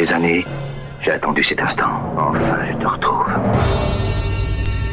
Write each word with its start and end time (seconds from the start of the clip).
des 0.00 0.12
années, 0.14 0.46
j'ai 1.00 1.12
attendu 1.12 1.44
cet 1.44 1.60
instant. 1.60 1.92
Enfin, 2.16 2.40
je 2.66 2.72
te 2.72 2.86
retrouve. 2.86 3.26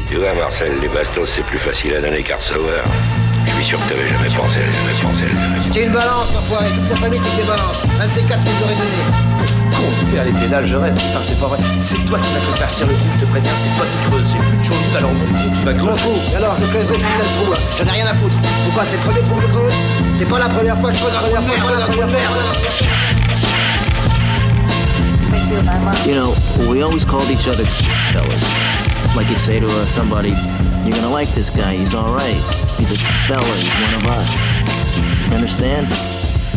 Tu 0.09 0.17
vois, 0.17 0.33
Marcel, 0.33 0.73
les 0.81 0.89
bastos, 0.89 1.29
c'est 1.29 1.43
plus 1.45 1.57
facile 1.59 1.95
à 1.95 2.01
donner 2.01 2.21
qu'à 2.23 2.35
recevoir. 2.35 2.83
Je 3.45 3.51
suis 3.53 3.63
sûr 3.63 3.79
que 3.79 3.89
t'avais 3.89 4.07
jamais 4.09 4.27
pensé 4.35 4.59
à 4.59 4.69
ça, 4.71 4.81
pensé. 5.01 5.23
C'était 5.63 5.85
une 5.85 5.93
balance, 5.93 6.33
l'enfoiré. 6.33 6.65
Toute 6.75 6.85
sa 6.85 6.97
famille, 6.97 7.19
c'est 7.23 7.29
que 7.29 7.37
des 7.37 7.47
balances. 7.47 7.79
Un 8.01 8.07
de 8.07 8.11
ces 8.11 8.23
quatre 8.23 8.43
nous 8.43 8.63
aurait 8.65 8.75
donné. 8.75 8.99
Con, 9.77 9.87
père 10.11 10.25
les 10.25 10.33
pédales, 10.33 10.65
je 10.67 10.75
rêve, 10.75 10.93
putain, 10.93 11.21
c'est 11.21 11.39
pas 11.39 11.47
vrai. 11.47 11.57
C'est 11.79 12.03
toi 12.05 12.19
qui 12.19 12.29
vas 12.33 12.39
te 12.41 12.57
faire 12.57 12.69
cirer 12.69 12.91
le 12.91 12.97
trou, 12.97 13.07
je 13.13 13.25
te 13.25 13.29
préviens, 13.31 13.51
c'est 13.55 13.73
toi 13.77 13.85
qui 13.89 13.97
creuses. 14.09 14.33
J'ai 14.33 14.39
plus 14.39 14.57
de 14.57 14.63
chaud 14.63 14.73
alors 14.97 15.11
mon 15.13 15.23
con, 15.25 15.39
tu 15.57 15.63
vas 15.65 15.71
Je 15.71 15.77
m'en 15.77 15.85
creuser. 15.85 16.01
fous. 16.01 16.19
Et 16.33 16.35
alors, 16.35 16.55
je 16.59 16.65
creuserai 16.65 16.95
ce 16.97 17.03
putain 17.03 17.23
de 17.23 17.33
trou, 17.39 17.51
là. 17.53 17.57
J'en 17.77 17.85
ai 17.85 17.91
rien 17.91 18.07
à 18.07 18.13
foutre. 18.13 18.35
Pourquoi 18.65 18.83
C'est 18.85 18.97
le 18.97 19.03
premier 19.03 19.21
trou 19.21 19.35
que 19.35 19.41
je 19.41 19.47
creuse 19.47 19.73
C'est 20.17 20.27
pas 20.27 20.39
la 20.39 20.49
première 20.49 20.77
fois 20.79 20.89
que 20.91 20.95
je 20.97 21.01
creuse 21.01 21.15
un 21.15 21.19
trou 21.21 21.27
de 21.31 21.47
merde. 21.47 21.79
un 21.79 21.91
trou 21.91 22.01
de 22.01 22.11
merde. 22.11 23.16
You 25.47 26.13
know, 26.13 26.35
we 26.69 26.81
always 26.81 27.05
called 27.05 27.29
each 27.31 27.47
other 27.47 27.63
fellas. 28.11 28.43
Like 29.15 29.29
you'd 29.29 29.39
say 29.39 29.61
to 29.61 29.65
uh, 29.67 29.85
somebody, 29.85 30.31
you're 30.83 30.91
gonna 30.93 31.09
like 31.09 31.29
this 31.35 31.49
guy, 31.49 31.73
he's 31.73 31.93
alright. 31.95 32.35
He's 32.77 32.91
a 32.91 32.97
fella, 33.27 33.45
he's 33.55 33.69
one 33.79 33.93
of 33.95 34.05
us. 34.07 35.29
You 35.29 35.35
understand? 35.35 35.87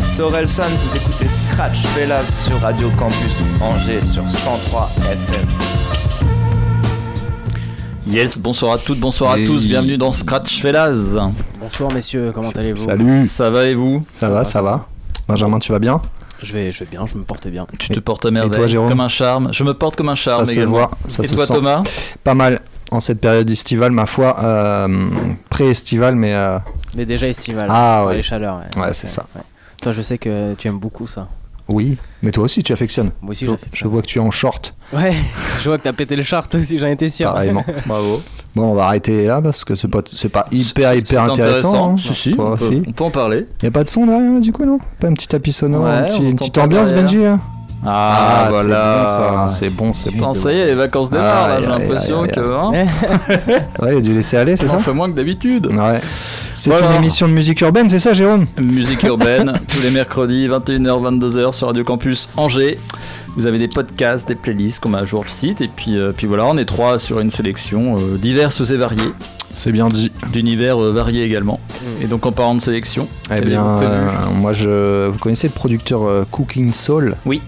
C'est 0.09 0.21
Orelsan, 0.21 0.69
vous 0.83 0.97
écoutez 0.97 1.29
Scratch 1.29 1.85
Fellas 1.95 2.25
sur 2.25 2.59
Radio 2.59 2.89
Campus 2.97 3.41
Angers 3.61 4.01
sur 4.11 4.29
103 4.29 4.89
FM. 5.09 5.47
Yes, 8.07 8.37
bonsoir 8.37 8.73
à 8.73 8.77
toutes, 8.77 8.99
bonsoir 8.99 9.37
Et- 9.37 9.43
à 9.43 9.47
tous, 9.47 9.65
bienvenue 9.65 9.97
dans 9.97 10.11
Scratch 10.11 10.59
Fellas. 10.61 11.15
Bonsoir 11.61 11.93
messieurs, 11.93 12.33
comment 12.35 12.49
allez-vous? 12.49 12.85
Salut, 12.85 13.25
Ça 13.25 13.49
va 13.49 13.67
et 13.67 13.73
vous? 13.73 14.03
Ça 14.15 14.29
va, 14.29 14.43
ça 14.43 14.61
va 14.61 14.85
Benjamin, 15.29 15.59
tu 15.59 15.71
vas 15.71 15.79
bien? 15.79 16.01
Je 16.41 16.53
vais, 16.53 16.71
je 16.71 16.79
vais 16.79 16.89
bien, 16.89 17.05
je 17.05 17.15
me 17.15 17.23
porte 17.23 17.47
bien. 17.47 17.67
Tu 17.77 17.89
te 17.89 17.99
portes 17.99 18.25
à 18.25 18.31
merveille, 18.31 18.51
toi, 18.57 18.67
Jérôme 18.67 18.89
comme 18.89 19.01
un 19.01 19.07
charme. 19.07 19.49
Je 19.53 19.63
me 19.63 19.73
porte 19.73 19.95
comme 19.95 20.09
un 20.09 20.15
charme 20.15 20.45
Ça 20.45 20.51
se 20.51 20.57
également. 20.57 20.71
voit, 20.71 20.91
ça 21.07 21.23
et 21.23 21.27
se 21.27 21.35
toi 21.35 21.45
sent. 21.45 21.53
Thomas 21.53 21.83
Pas 22.23 22.33
mal 22.33 22.61
en 22.91 22.99
cette 22.99 23.21
période 23.21 23.49
estivale, 23.49 23.91
ma 23.91 24.05
foi, 24.05 24.37
euh, 24.43 24.87
pré-estivale, 25.49 26.15
mais 26.15 26.33
euh, 26.33 26.57
Mais 26.95 27.05
déjà 27.05 27.27
estival. 27.27 27.67
Ah, 27.69 27.99
pour 28.01 28.09
ouais. 28.09 28.17
Les 28.17 28.23
chaleurs. 28.23 28.61
Ouais, 28.75 28.81
Ouais, 28.81 28.93
c'est 28.93 29.07
ça. 29.07 29.25
ouais. 29.35 29.41
Toi, 29.81 29.91
je 29.91 30.01
sais 30.01 30.17
que 30.17 30.53
tu 30.55 30.67
aimes 30.67 30.79
beaucoup 30.79 31.07
ça. 31.07 31.27
Oui. 31.73 31.97
Mais 32.23 32.31
toi 32.31 32.43
aussi, 32.43 32.61
tu 32.63 32.71
affectionnes. 32.73 33.11
Moi 33.21 33.31
aussi, 33.31 33.45
Je, 33.45 33.51
j'affectionne. 33.51 33.79
je 33.79 33.87
vois 33.87 34.01
que 34.01 34.07
tu 34.07 34.19
es 34.19 34.21
en 34.21 34.31
short, 34.31 34.73
Ouais, 34.93 35.13
je 35.61 35.69
vois 35.69 35.77
que 35.77 35.83
t'as 35.83 35.93
pété 35.93 36.15
le 36.15 36.23
chart 36.23 36.53
aussi, 36.55 36.77
j'en 36.77 36.87
étais 36.87 37.09
sûr. 37.09 37.31
pareillement. 37.31 37.65
Bravo. 37.85 38.21
Bon, 38.55 38.71
on 38.71 38.73
va 38.75 38.85
arrêter 38.87 39.25
là 39.25 39.41
parce 39.41 39.63
que 39.63 39.75
c'est 39.75 39.87
pas, 39.87 40.01
c'est 40.13 40.27
pas 40.29 40.45
hyper, 40.51 40.91
C'est 40.91 40.97
hyper 40.99 41.23
intéressant. 41.23 41.93
hein. 41.93 41.95
Si, 41.97 42.13
si, 42.13 42.29
on 42.33 42.55
peut, 42.55 42.65
aussi. 42.65 42.83
on 42.87 42.91
peut 42.91 43.03
en 43.05 43.09
parler. 43.11 43.47
Y 43.63 43.67
a 43.67 43.71
pas 43.71 43.83
de 43.85 43.89
son 43.89 44.05
derrière 44.05 44.33
là, 44.33 44.39
du 44.41 44.51
coup, 44.51 44.65
non? 44.65 44.77
Pas 44.99 45.07
un 45.07 45.13
petit 45.13 45.27
tapis 45.29 45.53
sonore, 45.53 45.83
Ouais, 45.85 45.89
un 45.89 46.03
petit- 46.09 46.17
on 46.19 46.23
une 46.29 46.35
petite 46.35 46.57
ambiance, 46.57 46.89
derrière. 46.89 47.03
Benji 47.05 47.25
hein? 47.25 47.39
Ah, 47.85 48.43
c'est 48.45 48.51
voilà. 48.51 49.47
C'est 49.51 49.69
bon, 49.69 49.91
c'est 49.93 50.15
bon. 50.15 50.33
ça 50.33 50.51
y 50.53 50.59
est, 50.59 50.65
les 50.67 50.75
vacances 50.75 51.09
démarrent 51.09 51.47
là, 51.47 51.61
j'ai 51.61 51.67
l'impression 51.67 52.23
que. 52.27 52.39
Hein, 52.39 52.71
Ouais, 53.81 53.95
y 53.95 53.97
a 53.97 54.01
dû 54.01 54.13
laisser 54.13 54.37
aller, 54.37 54.55
c'est 54.55 54.65
on 54.65 54.73
ça 54.73 54.79
fait 54.79 54.93
moins 54.93 55.09
que 55.09 55.15
d'habitude. 55.15 55.67
Ouais. 55.73 55.99
C'est 56.53 56.69
Voilà. 56.69 56.91
une 56.91 56.97
émission 56.97 57.27
de 57.27 57.33
musique 57.33 57.59
urbaine, 57.61 57.89
c'est 57.89 57.99
ça, 57.99 58.13
Jérôme 58.13 58.45
Musique 58.61 59.01
urbaine, 59.03 59.53
tous 59.67 59.81
les 59.81 59.89
mercredis, 59.89 60.47
21h, 60.47 61.19
22h 61.19 61.51
sur 61.53 61.67
Radio 61.67 61.83
Campus 61.83 62.29
Angers. 62.37 62.77
Vous 63.37 63.47
avez 63.47 63.57
des 63.59 63.69
podcasts, 63.69 64.27
des 64.27 64.35
playlists 64.35 64.81
qu'on 64.81 64.89
met 64.89 64.97
à 64.99 65.05
jour 65.05 65.23
le 65.23 65.29
site. 65.29 65.61
Et 65.61 65.69
puis, 65.69 65.97
euh, 65.97 66.11
puis 66.15 66.27
voilà, 66.27 66.45
on 66.45 66.57
est 66.57 66.65
trois 66.65 66.99
sur 66.99 67.19
une 67.21 67.29
sélection 67.29 67.95
euh, 67.97 68.17
diverses 68.17 68.69
et 68.69 68.75
variées, 68.77 69.13
C'est 69.53 69.71
bien 69.71 69.87
dit. 69.87 70.11
d'univers 70.33 70.81
euh, 70.83 70.91
variés 70.91 71.23
également. 71.23 71.59
Et 72.01 72.07
donc 72.07 72.25
en 72.25 72.33
parlant 72.33 72.55
de 72.55 72.59
sélection, 72.61 73.07
Eh 73.35 73.39
bien, 73.41 73.65
euh, 73.65 74.07
moi, 74.35 74.51
je, 74.51 75.07
vous 75.07 75.17
connaissez 75.17 75.47
le 75.47 75.53
producteur 75.53 76.03
euh, 76.05 76.25
Cooking 76.29 76.73
Soul? 76.73 77.15
Oui. 77.25 77.41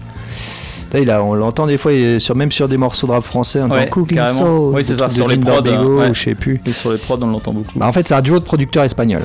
Là, 0.92 1.00
il 1.00 1.10
a, 1.10 1.22
on 1.24 1.34
l'entend 1.34 1.66
des 1.66 1.78
fois, 1.78 1.90
sur, 2.18 2.36
même 2.36 2.52
sur 2.52 2.68
des 2.68 2.76
morceaux 2.76 3.06
de 3.06 3.12
rap 3.12 3.24
français, 3.24 3.60
on 3.62 3.70
Ouais, 3.70 3.80
entend 3.82 3.90
Cooking 3.90 4.16
carrément. 4.18 4.38
Soul. 4.38 4.74
Oui, 4.76 4.84
c'est 4.84 4.94
ça, 4.94 5.08
sur 5.10 5.26
les 5.28 5.36
prods, 5.38 5.62
Bego, 5.62 5.98
ouais. 6.00 6.10
ou 6.10 6.14
je 6.14 6.22
sais 6.22 6.34
plus. 6.34 6.60
et 6.66 6.72
sur 6.72 6.92
les 6.92 6.98
prods, 6.98 7.18
on 7.22 7.26
l'entend 7.26 7.52
beaucoup. 7.52 7.76
Bah, 7.78 7.86
en 7.88 7.92
fait, 7.92 8.06
c'est 8.06 8.14
un 8.14 8.22
duo 8.22 8.38
de 8.38 8.44
producteurs 8.44 8.84
espagnols. 8.84 9.24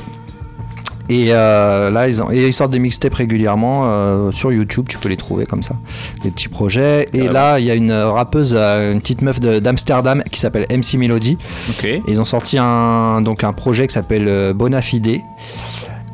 Et 1.12 1.30
euh, 1.30 1.90
là, 1.90 2.06
ils, 2.08 2.22
ont, 2.22 2.30
et 2.30 2.46
ils 2.46 2.52
sortent 2.52 2.70
des 2.70 2.78
mixtapes 2.78 3.14
régulièrement 3.14 3.82
euh, 3.86 4.30
sur 4.30 4.52
YouTube, 4.52 4.86
tu 4.88 4.96
peux 4.96 5.08
les 5.08 5.16
trouver 5.16 5.44
comme 5.44 5.64
ça, 5.64 5.74
des 6.22 6.30
petits 6.30 6.48
projets. 6.48 7.08
Et 7.12 7.26
là, 7.26 7.58
il 7.58 7.66
y 7.66 7.70
a 7.72 7.74
une 7.74 7.90
rappeuse, 7.92 8.54
euh, 8.56 8.92
une 8.92 9.00
petite 9.00 9.20
meuf 9.22 9.40
de- 9.40 9.58
d'Amsterdam 9.58 10.22
qui 10.30 10.38
s'appelle 10.38 10.66
MC 10.70 10.94
Melody. 10.98 11.36
Ils 12.06 12.20
ont 12.20 12.24
sorti 12.24 12.58
un, 12.60 13.22
donc 13.22 13.42
un 13.42 13.52
projet 13.52 13.88
qui 13.88 13.94
s'appelle 13.94 14.52
Bonafide. 14.54 15.20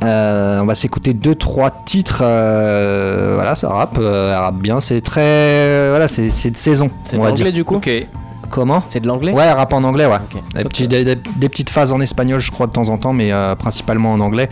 Euh, 0.04 0.60
on 0.60 0.66
va 0.66 0.74
s'écouter 0.74 1.14
deux 1.14 1.34
trois 1.34 1.70
titres. 1.70 2.20
euh, 2.22 3.32
voilà, 3.34 3.54
ça 3.54 3.68
rappe, 3.68 3.96
euh, 3.98 4.32
elle 4.32 4.38
rappe 4.38 4.56
bien. 4.56 4.80
C'est 4.80 5.00
très, 5.00 5.88
voilà, 5.88 6.06
c'est 6.08 6.30
c'est 6.30 6.50
de 6.50 6.56
saison. 6.56 6.90
C'est 7.04 7.16
on 7.16 7.20
de 7.20 7.24
va 7.24 7.28
l'anglais 7.30 7.44
dire. 7.44 7.52
du 7.52 7.64
coup 7.64 7.76
Ok. 7.76 7.90
Comment 8.50 8.82
C'est 8.86 9.00
de 9.00 9.08
l'anglais 9.08 9.32
Ouais, 9.32 9.50
rappe 9.50 9.72
en 9.72 9.82
anglais, 9.82 10.06
ouais. 10.06 10.18
Des, 10.54 10.62
petits- 10.62 10.86
des- 10.86 11.02
des- 11.04 11.16
des 11.16 11.48
petites 11.48 11.70
phases 11.70 11.92
en 11.92 12.00
espagnol, 12.00 12.38
je 12.38 12.52
crois 12.52 12.68
de 12.68 12.72
temps 12.72 12.88
en 12.90 12.96
temps, 12.98 13.12
mais 13.12 13.32
euh, 13.32 13.56
principalement 13.56 14.12
en 14.12 14.20
anglais. 14.20 14.48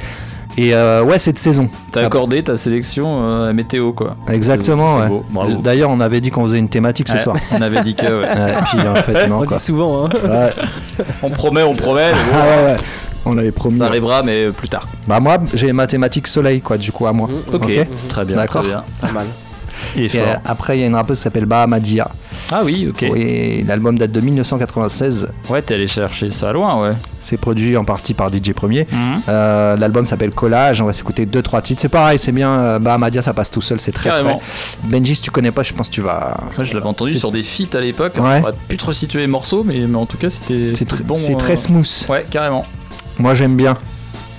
Et 0.56 0.75
euh, 0.75 1.03
ouais, 1.05 1.19
c'est 1.19 1.32
de 1.32 1.38
saison. 1.38 1.69
T'as 1.93 2.00
Ça- 2.00 2.06
accordé 2.06 2.43
ta 2.43 2.56
sélection 2.56 3.22
euh, 3.22 3.50
à 3.50 3.53
météo, 3.53 3.93
quoi. 3.93 4.16
Exactement. 4.28 4.97
C'est 4.97 5.03
ouais. 5.03 5.09
beau, 5.09 5.25
bravo. 5.31 5.56
D'ailleurs, 5.59 5.91
on 5.91 6.00
avait 6.00 6.21
dit 6.21 6.31
qu'on 6.31 6.43
faisait 6.44 6.59
une 6.59 6.69
thématique 6.69 7.09
ce 7.09 7.15
Ouais, 7.15 7.21
soir. 7.21 7.37
On 7.53 7.61
avait 7.62 7.82
dit 7.82 7.94
que. 7.94 8.06
ouais. 8.06 8.26
Ouais, 8.37 8.55
puis 8.65 8.88
en 8.88 8.94
fait, 8.97 9.26
non 9.28 9.41
On 9.43 9.47
quoi. 9.47 9.56
dit 9.59 9.62
souvent, 9.62 10.06
hein. 10.06 10.09
Ouais. 10.25 10.50
On 11.22 11.31
promet, 11.31 11.62
on 11.62 11.75
promet. 11.75 12.11
Ah 12.32 12.37
ouais, 12.37 12.66
ouais. 12.72 12.76
On 13.26 13.38
avait 13.38 13.52
promis. 13.52 13.78
Ça 13.78 13.86
arrivera, 13.86 14.22
mais 14.22 14.50
plus 14.50 14.68
tard. 14.68 14.86
Bah 15.08 15.20
moi, 15.20 15.38
j'ai 15.54 15.72
mathématiques 15.72 16.26
soleil, 16.26 16.60
quoi, 16.60 16.76
du 16.78 16.92
coup 16.92 17.06
à 17.06 17.12
moi. 17.12 17.28
Ok, 17.52 17.54
Ok. 17.64 17.86
très 18.08 18.24
bien, 18.24 18.36
D'accord. 18.36 18.62
très 18.62 18.70
bien. 18.70 18.84
Pas 19.00 19.12
mal. 19.12 19.26
Et 19.96 20.08
euh, 20.14 20.34
après, 20.44 20.78
il 20.78 20.80
y 20.82 20.84
a 20.84 20.86
une 20.86 20.94
rappeuse 20.94 21.18
qui 21.18 21.22
s'appelle 21.24 21.46
Bahamadia. 21.46 22.08
Ah 22.52 22.62
oui, 22.64 22.86
ok. 22.88 23.06
Oui, 23.10 23.64
l'album 23.66 23.98
date 23.98 24.12
de 24.12 24.20
1996. 24.20 25.28
Ouais, 25.50 25.62
t'es 25.62 25.74
allé 25.74 25.88
chercher 25.88 26.30
ça 26.30 26.52
loin, 26.52 26.80
ouais. 26.80 26.94
C'est 27.18 27.36
produit 27.36 27.76
en 27.76 27.84
partie 27.84 28.14
par 28.14 28.32
DJ 28.32 28.52
Premier. 28.52 28.86
Mhm. 28.92 29.22
Euh, 29.28 29.76
l'album 29.76 30.06
s'appelle 30.06 30.30
Collage. 30.30 30.80
On 30.80 30.86
va 30.86 30.92
s'écouter 30.92 31.26
deux 31.26 31.42
trois 31.42 31.60
titres. 31.60 31.82
C'est 31.82 31.88
pareil, 31.88 32.18
c'est 32.20 32.30
bien. 32.32 32.50
euh, 32.50 32.78
Bahamadia, 32.78 33.20
ça 33.20 33.34
passe 33.34 33.50
tout 33.50 33.60
seul, 33.60 33.80
c'est 33.80 33.90
très 33.92 34.10
Carrément. 34.10 34.38
frais. 34.40 34.78
Benji, 34.88 35.16
si 35.16 35.22
tu 35.22 35.30
connais 35.32 35.50
pas, 35.52 35.62
je 35.62 35.72
pense 35.72 35.88
que 35.88 35.94
tu 35.94 36.02
vas. 36.02 36.36
Moi, 36.56 36.64
je 36.64 36.72
l'avais 36.74 36.86
entendu 36.86 37.12
C'est- 37.14 37.18
sur 37.18 37.32
des 37.32 37.42
feats 37.42 37.76
à 37.76 37.80
l'époque. 37.80 38.14
Ouais. 38.20 38.36
Je 38.36 38.40
pourrais 38.40 38.54
plus 38.68 38.76
te 38.76 38.84
resituer 38.86 39.20
les 39.20 39.26
morceaux, 39.26 39.64
mais, 39.64 39.80
mais 39.88 39.96
en 39.96 40.06
tout 40.06 40.18
cas, 40.18 40.30
c'était 40.30 40.70
C'est 40.70 40.76
c'était 40.88 40.96
tr- 40.96 41.02
bon. 41.02 41.14
c'est 41.16 41.34
euh, 41.34 41.38
très 41.38 41.56
smooth. 41.56 42.06
Ouais, 42.08 42.24
carrément. 42.30 42.64
Moi, 43.19 43.34
j'aime 43.34 43.56
bien. 43.56 43.76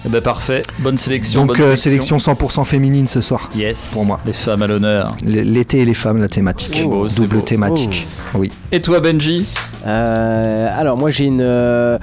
Eh 0.08 0.10
ben 0.10 0.22
parfait. 0.22 0.62
Bonne 0.80 0.98
sélection. 1.00 1.46
Donc, 1.46 1.58
bonne 1.58 1.72
euh, 1.72 1.76
sélection 1.76 2.18
100% 2.18 2.64
féminine 2.64 3.08
ce 3.08 3.22
soir. 3.22 3.50
Yes. 3.56 3.92
pour 3.94 4.06
moi. 4.06 4.20
Les 4.26 4.34
femmes 4.34 4.62
à 4.62 4.68
l'honneur. 4.68 5.16
L'été 5.26 5.80
et 5.80 5.86
les 5.86 5.96
femmes, 5.96 6.20
la 6.22 6.28
thématique. 6.30 6.70
C'est 6.78 6.84
beau, 6.84 7.08
Double 7.08 7.38
beau. 7.38 7.42
thématique. 7.42 8.06
Oui. 8.36 8.52
Et 8.72 8.82
toi, 8.82 9.00
Benji? 9.00 9.48
Euh, 9.88 10.68
alors 10.80 10.98
moi 10.98 11.10
j'ai 11.10 11.26
une, 11.26 11.42
euh, 11.42 11.98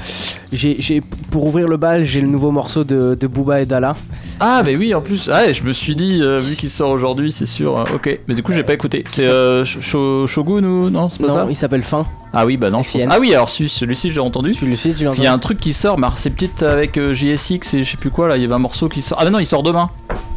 j'ai, 0.53 0.77
j'ai- 0.79 1.03
pour 1.31 1.47
ouvrir 1.47 1.67
le 1.69 1.77
bal 1.77 2.05
j'ai 2.05 2.21
le 2.21 2.29
nouveau 2.29 2.51
morceau 2.51 2.85
de, 2.85 3.15
de 3.19 3.27
Booba 3.27 3.61
et 3.61 3.67
Dala. 3.67 3.95
Ah, 4.41 4.63
mais 4.67 4.77
oui, 4.77 4.93
en 4.95 5.01
plus. 5.01 5.29
Ah, 5.33 5.53
je 5.53 5.63
me 5.63 5.73
suis 5.73 5.95
dit, 5.95 6.19
euh, 6.23 6.39
vu 6.39 6.57
qu'il 6.57 6.69
sort 6.71 6.91
aujourd'hui, 6.91 7.31
c'est 7.33 7.47
sûr. 7.47 7.79
euh, 7.79 7.85
ok. 7.95 8.21
Mais 8.27 8.35
du 8.35 8.43
coup, 8.43 8.53
j'ai 8.53 8.63
pas 8.65 8.75
écouté. 8.75 9.05
C'est 9.07 9.27
euh, 9.27 9.65
Sh- 9.65 9.81
Sho- 9.81 10.27
Shogun 10.27 10.65
ou 10.65 10.91
non 10.91 11.09
C'est 11.11 11.21
pas 11.21 11.29
Non, 11.29 11.35
ça 11.35 11.47
il 11.49 11.57
s'appelle 11.57 11.83
Fin. 11.83 12.05
Ah 12.33 12.45
oui, 12.47 12.57
bah 12.57 12.71
non. 12.71 12.83
je 12.83 12.99
Ah 13.09 13.19
oui, 13.21 13.35
alors 13.35 13.49
celui- 13.49 13.69
celui-ci, 13.71 14.11
j'ai 14.11 14.21
entendu. 14.21 14.53
Tu 14.53 14.67
le 14.67 14.75
sais, 14.77 14.93
tu 14.95 15.05
Parce 15.05 15.15
qu'il 15.15 15.25
y 15.25 15.27
a 15.27 15.31
l'entends 15.31 15.37
un 15.37 15.39
truc 15.41 15.61
qui 15.61 15.73
sort, 15.73 15.99
mais 15.99 16.07
alors, 16.07 16.19
c'est 16.19 16.31
peut-être 16.31 16.63
avec 16.65 16.97
euh, 16.99 17.13
JSX 17.13 17.75
et 17.75 17.85
je 17.85 17.91
sais 17.91 17.97
plus 17.97 18.11
quoi 18.11 18.27
là, 18.29 18.37
il 18.37 18.43
y 18.43 18.45
avait 18.45 18.55
un 18.55 18.59
morceau 18.59 18.89
qui 18.89 19.03
sort. 19.03 19.19
Ah, 19.21 19.25
mais 19.25 19.31
non, 19.31 19.39
il 19.39 19.47
sort 19.47 19.63
demain. 19.63 19.91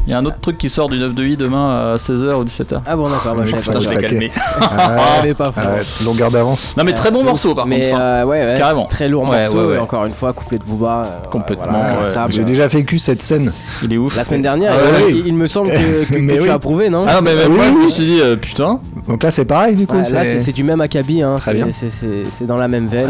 Il 0.06 0.10
y 0.12 0.14
a 0.14 0.18
un 0.18 0.24
autre 0.24 0.38
truc 0.40 0.56
qui 0.56 0.68
sort 0.68 0.88
du 0.88 0.98
9 0.98 1.14
de 1.14 1.24
I 1.24 1.36
demain 1.36 1.94
à 1.94 1.96
16h 1.96 2.34
ou 2.34 2.44
17h. 2.44 2.80
Ah 2.86 2.94
bon 2.94 3.08
d'accord, 3.08 3.34
moi 3.34 3.44
je 3.44 3.56
l'ai 3.56 3.96
calmé. 4.00 4.30
Ah, 4.60 5.20
mais 5.24 5.34
pas 5.34 5.50
frérot. 5.50 5.68
ouais, 5.72 5.82
longueur 6.04 6.30
d'avance. 6.30 6.70
Non, 6.76 6.84
mais 6.84 6.92
très 6.92 7.10
bon 7.10 7.24
morceau 7.24 7.54
par 7.54 7.66
mais 7.66 7.80
contre. 7.90 8.00
hein. 8.00 8.04
euh, 8.04 8.24
ouais, 8.24 8.46
ouais, 8.46 8.54
Carrément. 8.58 8.84
très 8.86 9.08
lourd 9.08 9.28
Ouais, 9.28 9.42
morceau. 9.42 9.58
ouais, 9.60 9.66
ouais. 9.66 9.74
et 9.76 9.78
encore 9.78 10.04
une 10.06 10.12
fois, 10.12 10.32
couplet 10.32 10.58
de 10.58 10.64
Booba. 10.64 11.04
euh, 11.06 11.28
Complètement, 11.30 11.72
voilà, 11.72 11.88
ouais. 11.94 11.96
inlassable. 11.98 12.32
J'ai 12.32 12.44
déjà 12.44 12.68
vécu 12.68 12.98
cette 12.98 13.22
scène. 13.22 13.52
Il 13.82 13.92
est 13.92 13.96
ouf. 13.96 14.16
La 14.16 14.22
semaine 14.24 14.42
dernière, 14.42 14.74
Ah 14.76 14.98
il- 15.00 15.04
oui. 15.14 15.20
il, 15.22 15.26
il 15.28 15.34
me 15.34 15.46
semble 15.48 15.70
que, 15.72 16.04
que- 16.04 16.14
que 16.14 16.18
Mais 16.20 16.34
tu 16.36 16.42
oui. 16.42 16.48
as 16.50 16.54
approuvé, 16.54 16.88
non 16.88 17.04
Ah 17.08 17.20
mais 17.20 17.34
même 17.34 17.50
Oui, 17.50 17.56
moi, 17.56 17.64
je 17.72 17.84
me 17.84 17.88
suis 17.88 18.04
dit, 18.04 18.20
euh, 18.20 18.36
putain. 18.36 18.78
Donc 19.08 19.22
là, 19.22 19.30
c'est 19.32 19.44
pareil 19.44 19.74
du 19.74 19.86
coup. 19.88 19.96
Ouais, 19.96 20.10
là, 20.12 20.22
c'est 20.38 20.52
du 20.52 20.62
même 20.62 20.80
acabit, 20.80 21.22
hein. 21.22 21.36
Très 21.40 21.56
c'est- 21.72 22.46
dans 22.46 22.56
la 22.56 22.68
même 22.68 22.86
veine. 22.86 23.08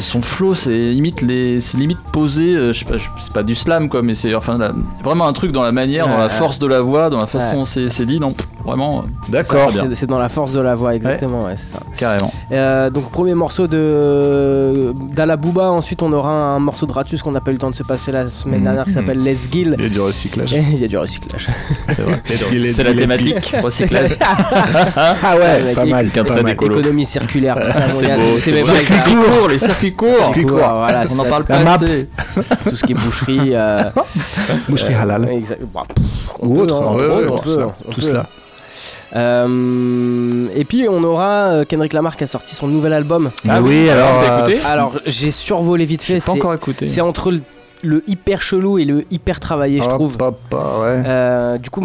Son 0.00 0.20
flow, 0.20 0.54
c'est 0.54 0.70
limite 0.76 1.22
les, 1.22 1.60
c'est 1.60 1.78
limite 1.78 1.98
posé. 2.12 2.54
je 2.54 2.72
sais 2.78 2.84
pas, 2.84 2.94
c'est 3.18 3.32
pas 3.32 3.42
du 3.42 3.54
slam 3.54 3.88
quoi, 3.88 4.02
mais 4.02 4.14
c'est 4.14 4.34
enfin 4.34 4.58
vraiment 5.02 5.26
un 5.26 5.32
truc 5.32 5.52
dans 5.52 5.62
la 5.62 5.69
manière, 5.72 6.08
dans 6.08 6.18
la 6.18 6.28
force 6.28 6.58
de 6.58 6.66
la 6.66 6.80
voix, 6.80 7.10
dans 7.10 7.20
la 7.20 7.26
façon 7.26 7.56
dont 7.56 7.64
c'est 7.64 8.06
dit. 8.06 8.20
Non, 8.20 8.34
vraiment, 8.70 9.04
D'accord. 9.28 9.70
C'est 9.94 10.06
dans 10.08 10.18
la 10.18 10.28
force 10.28 10.52
de 10.52 10.60
la 10.60 10.74
voix, 10.74 10.94
exactement, 10.94 11.40
ouais, 11.44 11.56
c'est 11.56 11.74
ça. 11.76 11.80
carrément. 11.96 12.32
Euh, 12.52 12.88
donc 12.90 13.10
premier 13.10 13.34
morceau 13.34 13.66
de 13.66 14.94
Dala 15.14 15.36
Booba, 15.36 15.70
ensuite 15.70 16.02
on 16.02 16.12
aura 16.12 16.30
un 16.32 16.58
morceau 16.58 16.86
de 16.86 16.92
Ratus 16.92 17.22
qu'on 17.22 17.32
n'a 17.32 17.40
pas 17.40 17.50
eu 17.50 17.54
le 17.54 17.58
temps 17.60 17.70
de 17.70 17.74
se 17.76 17.82
passer 17.82 18.12
la 18.12 18.26
semaine 18.28 18.60
Mhm. 18.60 18.64
dernière 18.64 18.84
qui 18.84 18.92
s'appelle 18.92 19.22
Let's 19.22 19.48
Gill. 19.50 19.74
Il 19.78 19.82
y 19.84 19.86
a 19.86 19.88
du 19.90 20.00
recyclage. 20.00 20.52
Et 20.54 20.58
Il 20.72 20.78
y 20.80 20.84
a 20.84 20.88
du 20.88 20.96
recyclage. 20.98 21.48
C'est 22.72 22.84
la 22.84 22.94
thématique, 22.94 23.54
recyclage. 23.62 24.16
Ah 24.20 25.36
ouais, 25.36 25.74
pas 25.74 25.84
mal. 25.84 26.10
Économie 26.50 27.04
circulaire, 27.04 27.56
tout 27.60 27.72
ça. 27.72 27.88
C'est 28.38 28.52
Les 28.52 28.62
circuits 28.62 29.14
courts, 29.14 29.48
les 29.48 29.58
circuits 29.58 29.92
courts. 29.92 30.32
Voilà, 30.34 31.04
On 31.14 31.18
en 31.18 31.24
parle 31.24 31.44
pas 31.44 31.56
assez. 31.56 32.08
tout 32.68 32.76
ce 32.76 32.84
qui 32.84 32.92
est 32.92 32.94
boucherie. 32.94 33.50
euh, 33.54 33.82
Boucherie 34.68 34.94
euh, 34.94 35.02
halal. 35.02 35.28
exact- 35.30 35.62
bah, 35.72 35.82
Ou 36.40 36.60
autre, 36.60 37.40
tout 37.90 38.00
cela, 38.00 38.26
Euh, 39.16 40.48
et 40.54 40.64
puis 40.64 40.86
on 40.88 41.02
aura 41.04 41.30
euh, 41.52 41.64
Kendrick 41.64 41.92
Lamar 41.92 42.16
qui 42.16 42.24
a 42.24 42.26
sorti 42.26 42.54
son 42.54 42.68
nouvel 42.68 42.92
album. 42.92 43.30
Ah 43.48 43.60
oui, 43.60 43.88
alors. 43.90 44.20
t'as 44.24 44.48
euh, 44.48 44.56
Alors 44.66 45.00
j'ai 45.06 45.30
survolé 45.30 45.84
vite 45.84 46.02
fait. 46.02 46.14
Pas 46.14 46.20
C'est 46.20 46.30
encore 46.30 46.54
écouté. 46.54 46.86
c'est 46.86 47.00
entre 47.00 47.30
le, 47.32 47.40
le 47.82 48.02
hyper 48.06 48.42
chelou 48.42 48.78
et 48.78 48.84
le 48.84 49.04
hyper 49.10 49.40
travaillé, 49.40 49.80
je 49.82 49.88
trouve. 49.88 50.16
hop, 50.20 50.38
hop, 50.50 50.62
ouais. 50.82 51.02
Euh, 51.06 51.58
du 51.58 51.70
coup, 51.70 51.82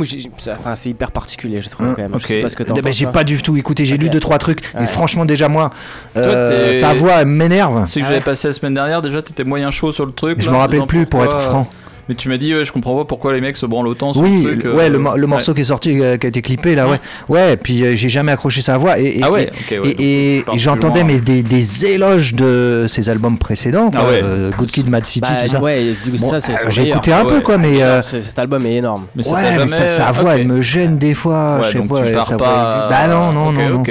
enfin, 0.52 0.76
c'est 0.76 0.90
hyper 0.90 1.12
particulier, 1.12 1.62
j'ai 1.62 1.70
trouvé 1.70 1.90
Hum, 1.90 1.96
quand 1.96 2.02
même. 2.04 2.14
ok. 2.14 2.22
Je 2.22 2.28
sais 2.28 2.40
pas 2.42 2.50
ce 2.50 2.56
que 2.58 2.64
t'en 2.64 2.76
penses. 2.76 2.94
j'ai 2.96 3.06
toi. 3.06 3.12
pas 3.14 3.24
du 3.24 3.42
tout 3.42 3.56
écouté, 3.58 3.86
j'ai 3.86 3.98
lu 3.98 4.10
deux 4.10 4.20
trois 4.20 4.38
trucs 4.38 4.62
Ouais. 4.76 4.84
et 4.84 4.88
franchement 4.88 5.26
déjà 5.26 5.48
moi 5.48 5.70
euh, 6.18 6.80
sa 6.80 6.94
voix 6.94 7.24
m'énerve. 7.26 7.86
C'est 7.88 8.02
que 8.02 8.06
Ah 8.06 8.10
j'avais 8.10 8.20
ouais. 8.20 8.24
passé 8.26 8.50
la 8.50 8.54
semaine 8.54 8.74
dernière, 8.74 9.02
déjà 9.02 9.22
t'étais 9.22 9.44
moyen 9.44 9.72
chaud 9.72 9.92
sur 9.92 10.06
le 10.06 10.12
truc. 10.12 10.42
Je 10.42 10.50
me 10.50 10.58
rappelle 10.58 10.86
plus 10.86 11.06
pour 11.06 11.24
être 11.24 11.40
franc. 11.42 11.68
Mais 12.08 12.16
tu 12.16 12.30
m'as 12.30 12.38
dit, 12.38 12.54
ouais, 12.54 12.64
je 12.64 12.72
comprends 12.72 12.96
pas 12.96 13.06
pourquoi 13.06 13.34
les 13.34 13.42
mecs 13.42 13.58
se 13.58 13.66
branlent 13.66 13.88
autant 13.88 14.14
sur 14.14 14.22
Oui, 14.22 14.44
le 14.44 14.52
truc. 14.52 14.66
euh, 14.66 14.76
ouais, 14.76 14.90
le, 14.90 15.00
mo- 15.00 15.16
le 15.18 15.26
morceau 15.28 15.54
qui 15.56 15.62
est 15.62 15.66
sorti, 15.66 16.00
euh, 16.02 16.18
qui 16.18 16.28
a 16.28 16.30
été 16.30 16.42
clippé 16.44 16.76
là, 16.76 16.88
ouais. 16.88 17.00
Ouais, 17.30 17.58
puis 17.58 17.84
euh, 17.84 17.96
j'ai 17.96 18.10
jamais 18.10 18.32
accroché 18.32 18.62
sa 18.62 18.78
voix 18.78 19.00
et, 19.00 19.06
et- 19.20 19.24
Ah 19.24 19.32
ouais, 19.32 19.50
et- 19.72 19.78
ok, 19.80 19.84
ouais. 19.86 19.96
et- 20.00 20.44
j'entendais 20.56 21.04
mais 21.04 21.20
des, 21.20 21.42
des 21.42 21.86
éloges 21.88 22.36
de 22.36 22.86
ses 22.88 23.10
albums 23.10 23.38
précédents, 23.40 23.90
quoi, 23.90 24.02
Ah 24.04 24.10
ouais. 24.10 24.22
euh, 24.24 24.52
Good 24.58 24.70
Kid, 24.70 24.90
Mad 24.90 25.04
City, 25.06 25.28
Bah, 25.32 25.42
tout 25.44 25.50
ça. 25.50 25.60
ouais, 25.62 25.94
du 26.04 26.12
coup, 26.12 26.18
Bon, 26.20 26.30
ça, 26.30 26.40
c'est 26.40 26.54
euh, 26.54 26.58
son 26.66 26.70
j'ai 26.70 26.90
écouté 26.90 27.12
un 27.12 27.22
Ah 27.24 27.26
peu 27.28 27.42
quoi, 27.42 27.58
mais 27.58 27.82
euh, 27.82 28.02
Ce- 28.04 28.22
Cet 28.22 28.38
album 28.38 28.66
est 28.68 28.76
énorme. 28.76 29.06
Mais 29.16 29.28
ouais, 29.28 29.58
mais 29.58 29.68
sa, 29.68 30.12
voix 30.12 30.36
elle 30.36 30.48
me 30.48 30.62
gêne 30.62 30.98
des 31.00 31.14
fois, 31.16 31.62
je 31.64 31.72
sais 31.72 31.78
donc 31.80 31.88
pas. 32.38 32.88
Bah 32.90 33.08
non, 33.08 33.32
non, 33.32 33.52
non, 33.52 33.84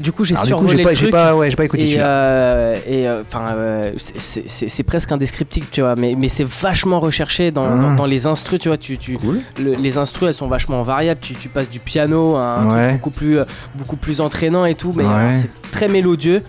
du 0.00 0.12
coup, 0.12 0.24
j'ai 0.24 0.34
Alors, 0.34 0.46
du 0.46 0.52
coup, 0.54 0.58
survolé 0.60 0.78
j'ai 0.78 0.82
pas, 0.84 0.90
le 0.90 0.94
j'ai 0.96 1.00
truc. 1.02 1.10
pas, 1.12 1.36
ouais, 1.36 1.50
j'ai 1.50 1.56
pas 1.56 1.64
écouté 1.64 1.82
Et, 1.84 1.86
celui-là. 1.88 2.06
euh, 2.06 2.76
et 2.86 3.06
euh, 3.08 3.20
enfin, 3.20 3.42
euh, 3.54 3.92
c'est- 3.96 4.82
presque 4.84 5.12
indescriptible, 5.12 5.66
tu 5.70 5.82
vois, 5.82 5.94
mais 5.96 6.28
c'est 6.28 6.46
vachement 6.46 7.00
recherché 7.00 7.49
dans, 7.50 7.64
Ah. 7.66 7.94
dans 7.96 8.06
les 8.06 8.26
instrus, 8.26 8.58
tu 8.60 8.68
vois. 8.68 8.76
Tu, 8.78 8.98
tu, 8.98 9.18
le- 9.58 9.74
les 9.74 9.98
instrus, 9.98 10.28
elles 10.28 10.34
sont 10.34 10.48
vachement 10.48 10.82
variables. 10.82 11.20
Tu, 11.20 11.34
tu 11.34 11.48
passes 11.48 11.68
du 11.68 11.78
piano 11.80 12.36
à 12.36 12.56
un 12.58 12.68
Ouais. 12.70 12.88
truc 12.88 12.92
beaucoup 13.00 13.10
plus, 13.10 13.38
euh, 13.38 13.44
beaucoup 13.74 13.96
plus 13.96 14.20
entraînant 14.20 14.64
et 14.66 14.74
tout, 14.74 14.92
mais 14.94 15.04
Ouais. 15.04 15.10
alors, 15.12 15.36
c'est 15.36 15.50
très 15.70 15.88
mélodieux. 15.88 16.42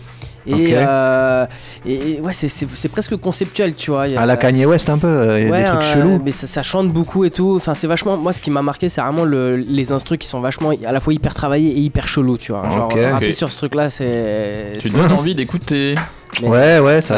Et, 0.47 0.69
euh, 0.73 1.45
et, 1.85 2.19
ouais, 2.19 2.33
c'est- 2.33 2.47
c'est 2.47 2.67
c'est 2.73 2.89
presque 2.89 3.15
conceptuel, 3.15 3.75
tu 3.75 3.91
vois. 3.91 4.07
Il 4.07 4.15
y 4.15 4.17
a- 4.17 4.21
À 4.21 4.25
la 4.25 4.37
Kanye 4.37 4.65
West 4.65 4.89
un 4.89 4.97
peu, 4.97 5.05
euh, 5.05 5.39
il 5.39 5.45
y 5.45 5.47
a 5.47 5.51
Ouais, 5.51 5.59
des 5.59 5.65
trucs 5.67 5.81
euh, 5.83 5.93
chelous. 5.93 6.21
mais 6.25 6.31
ça, 6.31 6.47
ça 6.47 6.63
chante 6.63 6.91
beaucoup 6.91 7.23
et 7.25 7.29
tout. 7.29 7.53
Enfin, 7.57 7.75
c'est 7.75 7.85
vachement. 7.85 8.17
Moi, 8.17 8.33
ce 8.33 8.41
qui 8.41 8.49
m'a 8.49 8.63
marqué, 8.63 8.89
c'est 8.89 9.01
vraiment 9.01 9.23
le- 9.23 9.51
les 9.51 9.91
instrus 9.91 10.17
qui 10.17 10.27
sont 10.27 10.39
vachement 10.41 10.71
à 10.83 10.91
la 10.91 10.99
fois 10.99 11.13
hyper 11.13 11.35
travaillés 11.35 11.69
et 11.77 11.79
hyper 11.81 12.07
chelous, 12.07 12.37
tu 12.39 12.53
vois. 12.53 12.67
Genre, 12.71 12.85
Ok. 12.91 12.99
rapper 12.99 13.27
Ok. 13.27 13.33
sur 13.35 13.51
ce 13.51 13.57
truc-là, 13.57 13.91
c'est. 13.91 14.77
Tu 14.79 14.89
c'est- 14.89 14.97
donnes 14.97 15.11
envie 15.11 15.35
d'écouter. 15.35 15.93
Mais- 16.41 16.47
Ouais, 16.47 16.79
ouais, 16.79 17.01
ça, 17.01 17.15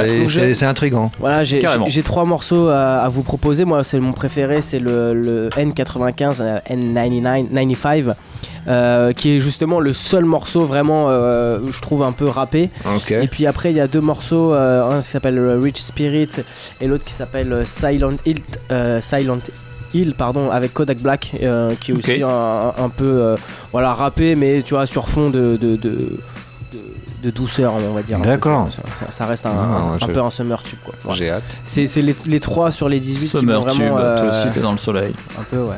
c'est 0.53 0.65
intriguant. 0.65 1.11
Voilà, 1.19 1.43
j'ai 1.87 2.03
trois 2.03 2.25
morceaux 2.25 2.67
à, 2.67 2.97
à 3.03 3.09
vous 3.09 3.23
proposer. 3.23 3.63
Moi, 3.65 3.83
c'est 3.83 3.99
mon 3.99 4.11
préféré, 4.13 4.61
c'est 4.61 4.79
le, 4.79 5.13
le 5.13 5.49
N95, 5.49 6.37
euh, 6.41 6.59
N99, 6.69 7.47
95, 7.53 8.15
euh, 8.67 9.11
qui 9.13 9.35
est 9.35 9.39
justement 9.39 9.79
le 9.79 9.93
seul 9.93 10.25
morceau 10.25 10.61
vraiment, 10.65 11.05
euh, 11.09 11.59
je 11.69 11.81
trouve, 11.81 12.01
un 12.03 12.11
peu 12.11 12.27
rappé. 12.27 12.69
Et 13.23 13.27
puis 13.27 13.45
après, 13.45 13.71
il 13.71 13.77
y 13.77 13.81
a 13.81 13.87
deux 13.87 14.01
morceaux, 14.01 14.53
euh, 14.53 14.83
un 14.89 14.99
qui 14.99 15.07
s'appelle 15.07 15.39
Rich 15.61 15.77
Spirit 15.81 16.29
et 16.81 16.87
l'autre 16.87 17.03
qui 17.03 17.13
s'appelle 17.13 17.63
Silent 17.65 18.17
Hill, 18.25 18.39
euh, 18.71 18.99
Silent 19.01 19.39
Hill, 19.93 20.15
pardon, 20.17 20.49
avec 20.49 20.73
Kodak 20.73 20.99
Black, 21.01 21.33
euh, 21.43 21.73
qui 21.79 21.91
est 21.91 21.93
aussi 21.93 22.23
un, 22.23 22.73
un 22.77 22.89
peu, 22.89 23.05
euh, 23.13 23.35
voilà, 23.71 23.93
rappé, 23.93 24.35
mais 24.35 24.63
tu 24.65 24.73
vois, 24.73 24.85
sur 24.87 25.07
fond 25.07 25.29
de, 25.29 25.55
de, 25.61 25.75
de, 25.75 26.19
de- 27.23 27.29
douceur, 27.31 27.73
on 27.73 27.93
va 27.93 28.01
dire. 28.03 28.19
D'accord. 28.19 28.67
Ça, 28.71 28.81
ça 29.09 29.25
reste 29.25 29.45
un, 29.45 29.51
un- 29.57 29.93
un 29.93 29.99
je- 29.99 30.05
peu 30.07 30.21
un 30.21 30.29
summer 30.29 30.61
tube, 30.61 30.79
quoi. 30.83 30.93
Voilà. 31.01 31.17
J'ai 31.17 31.29
hâte. 31.31 31.43
C'est 31.63 31.87
c'est 31.87 32.01
les, 32.01 32.15
les 32.25 32.39
trois 32.39 32.69
sur 32.71 32.89
les 32.89 32.99
18 32.99 33.19
qui 33.19 33.27
Summer 33.27 33.59
m'ont 33.59 33.65
Tube, 33.71 33.81
vraiment. 33.81 33.95
toi 33.97 34.01
euh, 34.05 34.29
aussi 34.29 34.49
t'es 34.53 34.59
dans 34.59 34.71
le 34.73 34.77
soleil. 34.77 35.13
un 35.39 35.43
peu, 35.43 35.61
ouais. 35.63 35.77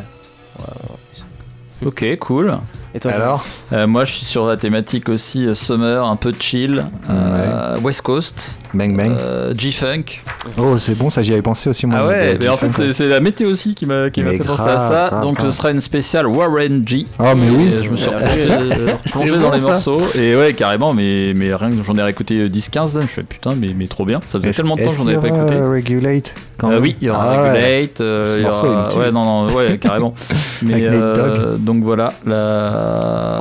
Ok, 1.86 2.06
cool. 2.20 2.58
Et 2.96 3.00
toi, 3.02 3.12
Alors 3.12 3.44
Euh, 3.74 3.88
moi 3.88 4.06
je 4.06 4.14
suis 4.14 4.26
sur 4.26 4.46
la 4.46 4.56
thématique 4.56 5.10
aussi 5.10 5.46
euh, 5.46 5.54
Summer, 5.54 6.06
un 6.06 6.16
peu 6.16 6.32
chill. 6.40 6.86
euh, 7.10 7.78
West 7.84 8.02
Coast, 8.04 8.58
Bang 8.74 8.96
bang. 8.96 9.12
euh, 9.20 9.54
G-Funk. 9.58 10.22
Oh, 10.58 10.78
c'est 10.78 10.98
bon, 10.98 11.10
ça 11.10 11.22
j'y 11.22 11.34
avais 11.34 11.42
pensé 11.42 11.70
aussi 11.70 11.86
moi. 11.88 12.00
Ah 12.02 12.08
ouais, 12.08 12.38
mais 12.40 12.48
en 12.48 12.56
fait 12.56 12.72
c'est- 12.74 12.94
c'est 12.94 13.10
la 13.10 13.20
météo 13.20 13.50
aussi 13.50 13.76
qui 13.76 13.86
m'a 13.86 14.10
qui 14.10 14.22
m'a 14.24 14.32
fait 14.32 14.38
penser 14.38 14.62
à 14.70 14.80
ça. 14.80 15.08
grave, 15.10 15.22
Donc 15.24 15.36
grave. 15.38 15.52
ce 15.52 15.58
sera 15.58 15.72
une 15.72 15.82
spéciale 15.82 16.26
Warren 16.28 16.84
G. 16.88 17.06
Oh, 17.20 17.24
mais 17.36 17.48
Et 17.48 17.50
oui. 17.50 17.70
Je 17.84 17.90
me 17.90 17.98
suis 17.98 18.10
Ouais, 18.10 18.16
replongé, 18.16 19.32
bon, 19.36 19.42
dans 19.42 19.52
les 19.52 19.60
ça. 19.60 19.68
morceaux. 19.72 20.02
Et 20.16 20.36
ouais, 20.38 20.54
carrément, 20.54 20.94
mais, 20.94 21.34
mais 21.36 21.54
rien 21.54 21.72
que 21.72 21.84
j'en 21.84 21.98
ai 21.98 22.02
réécouté 22.04 22.44
euh, 22.44 22.48
10-15 22.50 22.96
là. 22.96 23.02
Je 23.02 23.08
fais 23.08 23.24
putain, 23.24 23.56
mais, 23.60 23.74
mais 23.76 23.88
trop 23.88 24.06
bien. 24.06 24.22
Ça 24.28 24.40
faisait 24.40 24.52
Est-ce- 24.52 24.58
tellement 24.58 24.76
de 24.78 24.84
temps 24.84 24.92
que 24.92 24.96
j'en 24.98 25.08
avais 25.08 25.16
pas 25.18 25.28
qu'il 25.30 25.36
y 25.36 25.40
aura, 25.42 25.48
écouté. 25.52 25.62
Regulate 25.66 26.34
quand 26.58 26.70
Euh, 26.70 26.76
même 26.76 26.84
oui, 26.84 26.96
il 27.02 27.08
y 27.08 27.10
aura 27.10 27.24
Ah 27.26 27.42
ouais. 27.44 27.50
Regulate, 27.52 28.02
euh, 28.02 28.26
Ce 28.28 28.38
il 28.38 28.42
y 28.42 28.44
morceau, 28.46 28.68
aura- 28.68 28.96
ouais, 28.98 29.12
non, 29.12 29.26
non, 29.48 29.54
ouais, 29.54 29.78
carrément. 29.82 30.14
Mais 30.62 30.82
euh, 30.86 31.58
donc 31.58 31.84
voilà 31.84 32.14
la, 32.26 32.85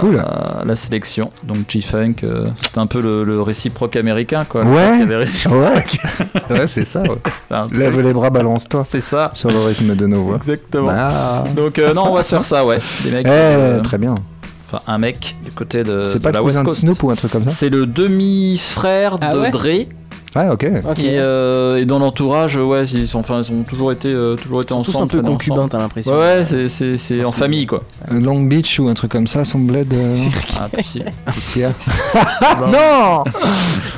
Cool. 0.00 0.16
la, 0.16 0.62
la 0.64 0.76
sélection. 0.76 1.30
Donc 1.42 1.58
G-Funk, 1.68 2.14
euh, 2.24 2.46
c'était 2.60 2.78
un 2.78 2.86
peu 2.86 3.00
le, 3.00 3.24
le 3.24 3.40
réciproque 3.42 3.96
américain, 3.96 4.44
quoi. 4.48 4.62
Ouais. 4.64 5.04
Ouais, 5.04 5.16
ouais 6.50 6.66
c'est 6.66 6.84
ça. 6.84 7.02
Lève 7.72 8.00
les 8.00 8.12
bras, 8.12 8.30
balance-toi 8.30 8.82
C'est 8.84 9.00
ça, 9.00 9.30
sur 9.34 9.50
le 9.50 9.58
rythme 9.60 9.94
de 9.94 10.06
nos 10.06 10.22
voix. 10.24 10.36
exactement. 10.36 10.90
Ah. 10.94 11.44
Donc 11.54 11.78
euh, 11.78 11.94
non, 11.94 12.10
on 12.10 12.14
va 12.14 12.22
se 12.22 12.30
faire 12.30 12.44
ça, 12.44 12.64
ouais. 12.64 12.78
Des 13.02 13.10
mecs, 13.10 13.26
Eh, 13.26 13.30
euh, 13.30 13.80
très 13.80 13.98
bien. 13.98 14.14
enfin 14.66 14.82
un 14.86 14.98
mec 14.98 15.36
du 15.44 15.50
côté 15.52 15.84
de, 15.84 16.04
C'est 16.04 16.18
de 16.18 16.22
pas 16.22 16.32
la 16.32 16.38
le 16.40 16.44
West 16.44 16.56
cousin 16.58 16.62
de 16.64 16.68
Coast. 16.68 16.80
Snoop 16.80 17.02
ou 17.02 17.10
un 17.10 17.14
truc 17.16 17.30
comme 17.32 17.44
ça 17.44 17.50
C'est 17.50 17.68
le 17.70 17.86
demi-frère 17.86 19.18
Ah 19.20 19.34
de 19.34 19.38
ouais 19.40 19.50
Dre. 19.50 19.86
Ah, 20.36 20.52
ok. 20.52 20.68
Ok. 20.84 20.94
Qui, 20.94 21.06
euh, 21.10 21.76
et 21.76 21.84
dans 21.84 22.00
l'entourage, 22.00 22.56
ouais, 22.56 22.84
ils 22.88 23.06
sont, 23.06 23.20
enfin, 23.20 23.40
ils 23.42 23.52
ont 23.52 23.62
toujours 23.62 23.92
été, 23.92 24.08
euh, 24.08 24.34
toujours 24.34 24.62
été 24.62 24.74
Ils 24.74 24.76
sont 24.78 24.82
tous 24.82 24.90
ensemble. 24.96 25.04
un 25.04 25.06
peu 25.06 25.22
concubins, 25.22 25.68
t'as 25.68 25.78
l'impression. 25.78 26.12
Ouais, 26.12 26.18
ouais, 26.38 26.44
c'est, 26.44 26.68
c'est, 26.68 26.98
c'est 26.98 27.24
en 27.24 27.30
famille, 27.30 27.66
quoi. 27.66 27.84
Long 28.10 28.40
Beach 28.40 28.80
ou 28.80 28.88
un 28.88 28.94
truc 28.94 29.12
comme 29.12 29.28
ça, 29.28 29.44
son 29.44 29.60
bled. 29.60 29.92
euh, 29.94 30.16
Ah, 30.58 30.68
ah. 32.40 32.56
non 32.66 33.24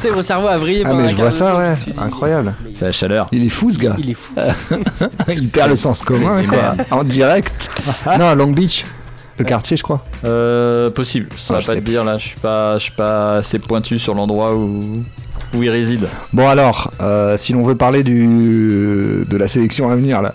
T'es 0.03 0.11
mon 0.11 0.21
cerveau 0.23 0.49
a 0.49 0.59
vrillé 0.59 0.83
Ah, 0.85 0.93
mais 0.93 1.09
je 1.09 1.15
vois 1.17 1.31
ça, 1.31 1.57
ouais. 1.57 1.73
Incroyable. 1.97 2.55
C'est 2.75 2.85
la 2.87 2.93
chaleur. 2.93 3.29
Il 3.33 3.45
est 3.45 3.49
fou 3.49 3.71
ce 3.71 3.79
gars. 3.79 3.97
Il 3.99 4.11
est 4.11 4.15
fou. 4.15 4.35
Il 5.29 5.49
perd 5.49 5.71
le 5.71 5.77
sens 5.77 6.03
commun, 6.03 6.43
quoi. 6.45 6.75
En 6.91 7.03
direct. 7.03 7.71
non, 8.19 8.35
Long 8.35 8.51
Beach. 8.51 8.85
Le 9.39 9.45
quartier, 9.45 9.77
je 9.77 9.83
crois. 9.83 10.03
Euh, 10.25 10.91
possible. 10.91 11.29
Ça 11.37 11.57
Ah, 11.57 11.61
va 11.61 11.67
pas 11.67 11.75
te 11.75 11.81
dire 11.81 12.05
là. 12.05 12.17
Je 12.19 12.27
suis 12.29 12.41
pas, 12.41 12.75
je 12.79 12.85
suis 12.85 12.93
pas 12.93 13.37
assez 13.37 13.59
pointu 13.59 13.99
sur 13.99 14.15
l'endroit 14.15 14.55
où 14.55 14.81
où 15.55 15.63
il 15.63 15.71
réside. 15.71 16.09
Bon, 16.33 16.49
alors, 16.49 16.91
euh, 17.01 17.37
si 17.37 17.53
l'on 17.53 17.63
veut 17.63 17.75
parler 17.77 18.03
du... 18.05 18.27
de 19.29 19.37
la 19.37 19.49
sélection 19.49 19.89
à 19.91 19.97
venir, 19.97 20.23
là, 20.23 20.35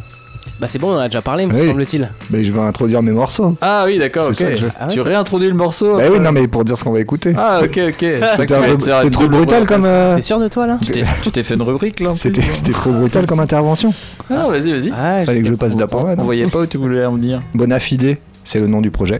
Bah 0.59 0.67
c'est 0.67 0.77
bon, 0.79 0.91
on 0.91 0.95
en 0.95 0.99
a 0.99 1.07
déjà 1.07 1.21
parlé, 1.21 1.45
me 1.47 1.53
Oui. 1.53 1.67
semble-t-il. 1.67 2.09
mais 2.29 2.43
je 2.43 2.51
vais 2.51 2.59
introduire 2.59 3.01
mes 3.01 3.11
morceaux. 3.11 3.55
Ah 3.61 3.83
oui, 3.87 3.97
d'accord. 3.97 4.27
Ok. 4.27 4.35
ça 4.35 4.45
que 4.45 4.57
je- 4.57 4.65
Ah 4.79 4.87
ouais, 4.87 4.93
tu 4.93 5.01
réintroduis 5.01 5.47
le 5.49 5.55
morceau. 5.55 5.97
Bah 5.97 6.03
oui, 6.11 6.19
non, 6.19 6.31
mais 6.31 6.47
pour 6.47 6.63
dire 6.63 6.77
ce 6.77 6.83
qu'on 6.83 6.91
va 6.91 6.99
écouter. 6.99 7.33
Ah 7.37 7.59
ok, 7.63 7.79
ok. 7.89 8.05
C'était 8.37 8.53
un 8.55 9.09
trop 9.09 9.27
brutal 9.27 9.65
comme. 9.65 9.85
euh, 9.85 10.15
T'es 10.15 10.21
sûr 10.21 10.39
de 10.39 10.47
toi 10.47 10.67
là 10.67 10.77
Tu 11.23 11.31
t'es, 11.31 11.43
fait 11.43 11.55
une 11.55 11.61
rubrique 11.63 11.99
là. 11.99 12.11
C'était 12.15 12.41
c'était 12.53 12.73
trop 12.73 12.91
brutal 12.91 13.25
comme 13.25 13.39
intervention. 13.39 13.93
Ah 14.29 14.47
vas-y, 14.49 14.71
vas-y. 14.71 14.91
Ah, 14.95 15.25
Fallait 15.25 15.41
que 15.41 15.47
je 15.47 15.53
passe 15.55 15.75
la 15.77 15.85
On, 15.85 15.87
parole. 15.87 16.15
on 16.19 16.23
voyait 16.23 16.45
pas 16.47 16.59
où 16.59 16.65
tu 16.67 16.77
voulais 16.77 17.03
en 17.05 17.13
venir. 17.13 17.41
Bonafide, 17.55 18.17
c'est 18.43 18.59
le 18.59 18.67
nom 18.67 18.81
du 18.81 18.91
projet. 18.91 19.19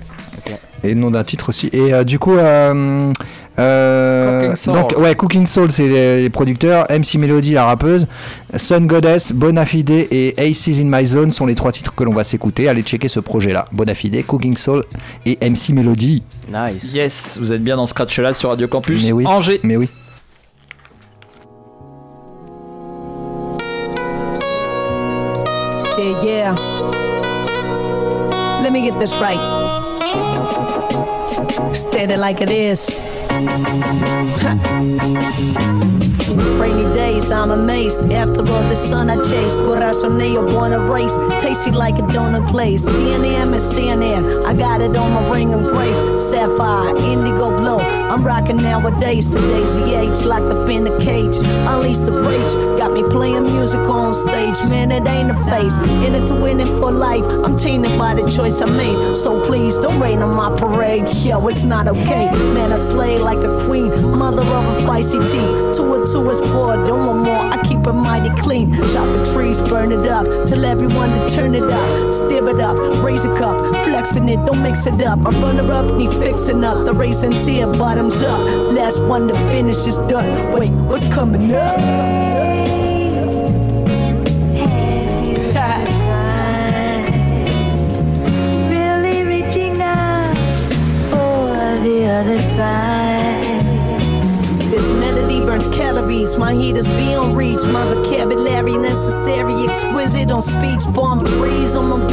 Et 0.84 0.90
le 0.90 0.96
nom 0.96 1.12
d'un 1.12 1.24
titre 1.24 1.50
aussi. 1.50 1.70
Et 1.74 1.94
euh, 1.94 2.04
du 2.04 2.18
coup, 2.18 2.34
euh, 2.34 3.14
euh, 3.60 4.42
Cooking 4.42 4.56
Soul. 4.56 4.74
donc 4.74 4.96
ouais, 4.98 5.14
Cooking 5.16 5.46
Soul, 5.46 5.70
c'est 5.70 5.88
les, 5.88 6.24
les 6.24 6.30
producteurs. 6.32 6.88
MC 6.90 7.16
Melody, 7.20 7.54
la 7.54 7.66
rappeuse. 7.66 8.08
Sun 8.56 8.88
Goddess, 8.88 9.32
Bonafide 9.32 9.92
et 9.92 10.34
Aces 10.40 10.80
in 10.80 10.86
My 10.86 11.06
Zone 11.06 11.30
sont 11.30 11.46
les 11.46 11.54
trois 11.54 11.72
titres 11.72 11.94
que 11.94 12.04
l'on 12.04 12.14
va 12.14 12.24
s'écouter. 12.24 12.68
Allez 12.68 12.82
checker 12.82 13.10
ce 13.10 13.20
projet-là. 13.20 13.68
Bonafide, 13.72 14.26
Cooking 14.26 14.58
Soul 14.58 14.84
et 15.28 15.38
MC 15.48 15.70
Melody. 15.70 16.24
Nice. 16.52 16.96
Yes, 16.96 17.38
vous 17.40 17.54
êtes 17.54 17.64
bien 17.64 17.76
dans 17.76 17.86
Scratch 17.86 18.18
là 18.20 18.34
sur 18.34 18.50
Radio 18.50 18.68
Campus 18.68 19.04
Mais 19.04 19.12
oui. 19.12 19.28
Angers. 19.28 19.60
Mais 19.62 19.78
oui. 19.78 19.88
Yeah, 26.24 26.56
yeah. 26.56 27.01
Let 28.72 28.80
me 28.84 28.90
get 28.90 29.00
this 29.02 29.12
right. 29.16 29.38
It 31.94 32.18
like 32.18 32.40
it 32.40 32.50
is. 32.50 32.90
Rainy 36.58 36.94
days, 36.94 37.32
I'm 37.32 37.52
amazed. 37.52 38.14
After 38.14 38.40
all 38.40 38.64
the 38.70 38.76
sun 38.76 39.10
I 39.10 39.18
chased, 39.18 39.60
corazonillo 39.60 40.50
born 40.54 40.72
a 40.72 40.80
race. 40.90 41.18
Tasty 41.42 41.72
like 41.72 42.00
a 42.00 42.04
donut 42.04 42.50
glaze. 42.50 42.86
DNM 42.86 43.54
is 43.54 43.64
CNN. 43.74 44.46
I 44.46 44.54
got 44.54 44.80
it 44.80 44.96
on 44.96 45.12
my 45.12 45.30
ring 45.30 45.52
engraved. 45.52 46.22
Sapphire, 46.22 46.96
indigo 46.96 47.50
blue. 47.58 48.01
I'm 48.12 48.26
rocking 48.26 48.58
nowadays. 48.58 49.30
Today's 49.30 49.76
the 49.76 49.98
age, 49.98 50.26
locked 50.26 50.54
up 50.54 50.68
in 50.68 50.84
the 50.84 51.00
cage. 51.00 51.38
Unleash 51.38 52.00
the 52.00 52.12
rage. 52.12 52.52
Got 52.78 52.92
me 52.92 53.04
playing 53.04 53.44
music 53.44 53.88
on 53.88 54.12
stage. 54.12 54.60
Man, 54.70 54.92
it 54.92 55.08
ain't 55.08 55.32
a 55.32 55.36
phase. 55.46 55.78
In 55.78 56.14
it 56.16 56.28
to 56.28 56.36
win 56.36 56.60
it 56.60 56.68
for 56.68 56.92
life. 56.92 57.24
I'm 57.24 57.56
tainted 57.56 57.98
by 57.98 58.14
the 58.16 58.30
choice 58.30 58.60
I 58.60 58.66
made. 58.66 59.16
So 59.16 59.42
please 59.42 59.78
don't 59.78 59.98
rain 59.98 60.22
on 60.22 60.36
my 60.36 60.54
parade. 60.60 61.08
Yo, 61.24 61.48
it's 61.48 61.64
not 61.64 61.88
okay. 61.88 62.30
Man, 62.54 62.74
I 62.74 62.76
slay 62.76 63.18
like 63.18 63.46
a 63.46 63.56
queen, 63.66 63.90
mother 64.18 64.42
of 64.42 64.66
a 64.66 64.82
feisty 64.86 65.22
tea. 65.32 65.74
Two 65.74 65.96
and 65.96 66.06
two 66.06 66.30
is 66.32 66.42
four, 66.52 66.76
don't 66.84 67.08
want 67.08 67.20
more. 67.20 67.40
I 67.40 67.64
keep 67.64 67.88
it 67.88 67.94
mighty 67.94 68.30
clean. 68.42 68.74
Chopping 68.90 69.24
trees, 69.34 69.62
burn 69.62 69.94
it 69.94 70.06
up. 70.08 70.26
Tell 70.48 70.66
everyone 70.66 71.12
to 71.12 71.30
turn 71.34 71.56
it 71.56 71.64
up. 71.64 72.14
Stir 72.14 72.50
it 72.50 72.60
up, 72.60 72.76
raise 73.02 73.24
a 73.24 73.34
cup, 73.38 73.58
flexing 73.86 74.28
it, 74.28 74.46
don't 74.46 74.62
mix 74.62 74.86
it 74.86 75.02
up. 75.02 75.20
A 75.20 75.32
runner 75.32 75.72
up 75.72 75.94
needs 75.96 76.14
fixing 76.16 76.66
up. 76.66 76.84
The 76.86 76.94
raisins 76.94 77.46
here, 77.46 77.68
bottoms 78.02 78.24
up. 78.24 78.40
Last 78.74 79.02
one 79.04 79.28
to 79.28 79.36
finish 79.50 79.86
is 79.86 79.98
done. 80.10 80.54
Wait, 80.58 80.72
what's 80.90 81.08
coming 81.14 81.54
up? 81.54 81.78
Really 88.70 89.24
reaching 89.24 89.82
out 89.82 90.36
for 91.10 91.84
the 91.84 92.06
other 92.08 92.40
side. 92.58 93.62
This 94.72 94.90
melody 94.90 95.42
burns 95.42 95.68
calories. 95.76 96.38
My 96.38 96.54
heat 96.54 96.78
is 96.78 96.88
beyond 96.88 97.36
reach. 97.36 97.64
My 97.66 97.86
vocabulary 97.86 98.78
necessary, 98.78 99.54
exquisite 99.68 100.32
on 100.32 100.42
speech. 100.42 100.84
Palm 100.96 101.26
trees 101.26 101.76
on 101.76 101.90
my. 101.90 102.11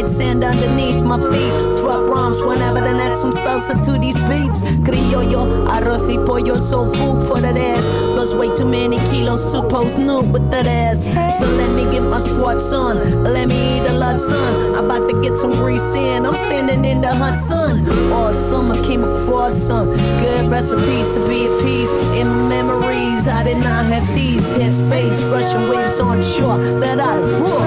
White 0.00 0.08
sand 0.08 0.42
underneath 0.42 1.04
my 1.04 1.18
feet. 1.30 1.52
Drop 1.82 2.08
rhymes 2.08 2.40
whenever 2.42 2.80
the 2.80 2.90
next 2.90 3.20
some 3.20 3.32
salsa 3.32 3.82
to 3.84 3.98
these 3.98 4.16
beats. 4.30 4.62
Criollo, 4.80 5.68
arroz 5.68 6.06
y 6.08 6.16
pollo, 6.24 6.56
so 6.56 6.88
food 6.88 7.28
for 7.28 7.38
that 7.38 7.58
ass. 7.58 7.86
Lost 8.16 8.34
way 8.34 8.48
too 8.54 8.64
many 8.64 8.96
kilos 9.10 9.52
to 9.52 9.62
post 9.68 9.98
nude 9.98 10.32
with 10.32 10.50
that 10.52 10.66
ass. 10.66 11.04
So 11.38 11.44
let 11.46 11.68
me 11.72 11.84
get 11.92 12.00
my 12.00 12.18
squats 12.18 12.72
on. 12.72 13.24
Let 13.24 13.48
me 13.48 13.76
eat 13.76 13.86
a 13.88 13.92
lot, 13.92 14.22
son. 14.22 14.74
I'm 14.74 14.86
about 14.86 15.06
to 15.10 15.20
get 15.20 15.36
some 15.36 15.52
grease 15.52 15.92
in. 15.92 16.24
I'm 16.24 16.34
standing 16.46 16.86
in 16.86 17.02
the 17.02 17.14
hot 17.14 17.38
sun. 17.38 17.86
Awesome, 18.10 18.72
I 18.72 18.80
came 18.82 19.04
across 19.04 19.52
some 19.52 19.90
good 20.18 20.50
recipes 20.50 21.12
to 21.12 21.26
be 21.28 21.44
at 21.44 21.60
peace. 21.60 21.92
In 22.16 22.48
memories, 22.48 23.28
I 23.28 23.42
did 23.42 23.58
not 23.58 23.84
have 23.92 24.06
these. 24.14 24.50
Headspace, 24.54 25.20
rushing 25.30 25.68
waves 25.68 25.98
on 25.98 26.22
shore. 26.22 26.56
That 26.80 27.00
I 27.00 27.18
roar, 27.38 27.60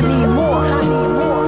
I 0.00 0.02
need 0.02 0.28
more, 0.28 0.64
I 0.64 0.80
need 0.80 1.10
more. 1.20 1.44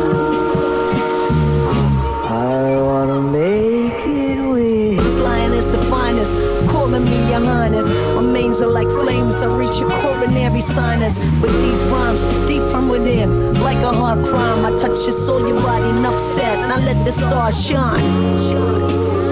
I 2.29 2.77
wanna 2.83 3.21
make 3.23 3.95
it 4.07 4.47
with 4.47 4.99
This 5.03 5.19
lion 5.19 5.55
is 5.55 5.67
the 5.67 5.79
finest, 5.85 6.37
calling 6.69 7.03
me 7.07 7.31
your 7.31 7.41
highness. 7.41 7.89
My 7.89 8.21
manes 8.21 8.61
are 8.61 8.69
like 8.69 8.89
flames, 8.89 9.37
I 9.41 9.47
reach 9.47 9.81
your 9.81 9.89
coronary 10.03 10.61
sinus. 10.61 11.17
With 11.41 11.55
these 11.63 11.83
rhymes, 11.85 12.21
deep 12.47 12.63
from 12.71 12.91
within, 12.91 13.55
like 13.63 13.79
a 13.79 13.91
hard 13.91 14.23
crime. 14.27 14.67
I 14.67 14.71
touch 14.73 14.99
your 15.07 15.17
soul, 15.25 15.49
your 15.49 15.59
body, 15.63 15.89
enough 15.89 16.21
said. 16.21 16.59
Now 16.69 16.77
let 16.77 17.03
the 17.07 17.13
stars 17.13 17.57
shine. 17.67 19.32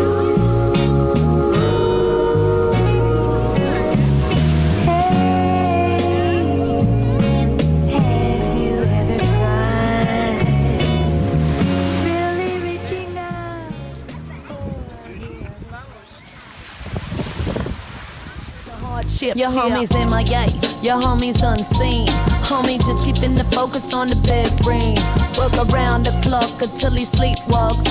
Your 19.40 19.48
homies 19.48 19.94
in 19.98 20.10
my 20.10 20.22
MIA, 20.22 20.48
your 20.82 20.96
homies 20.96 21.42
unseen. 21.42 22.08
Homie 22.44 22.76
just 22.84 23.02
keeping 23.02 23.34
the 23.36 23.44
focus 23.44 23.94
on 23.94 24.10
the 24.10 24.14
big 24.14 24.54
green. 24.58 24.96
Work 25.38 25.72
around 25.72 26.04
the 26.04 26.12
clock 26.20 26.60
until 26.60 26.90
he 26.90 27.04
sleepwalks. 27.04 27.88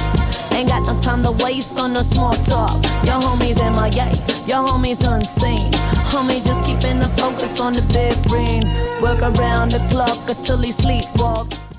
Ain't 0.53 0.69
got 0.69 0.83
no 0.85 0.95
time 0.99 1.23
to 1.23 1.31
waste 1.43 1.79
on 1.79 1.93
no 1.93 2.03
small 2.03 2.33
talk. 2.33 2.83
Your 3.03 3.19
homies 3.19 3.59
in 3.59 3.73
my 3.73 3.89
MIA, 3.89 4.11
your 4.45 4.61
homies 4.61 5.01
unseen. 5.01 5.71
Homie 6.13 6.45
just 6.45 6.63
keeping 6.65 6.99
the 6.99 7.09
focus 7.17 7.59
on 7.59 7.73
the 7.73 7.81
big 7.81 8.21
green. 8.25 8.61
Work 9.01 9.23
around 9.23 9.71
the 9.71 9.79
clock 9.89 10.29
until 10.29 10.59
he 10.59 10.69
sleepwalks. 10.69 11.73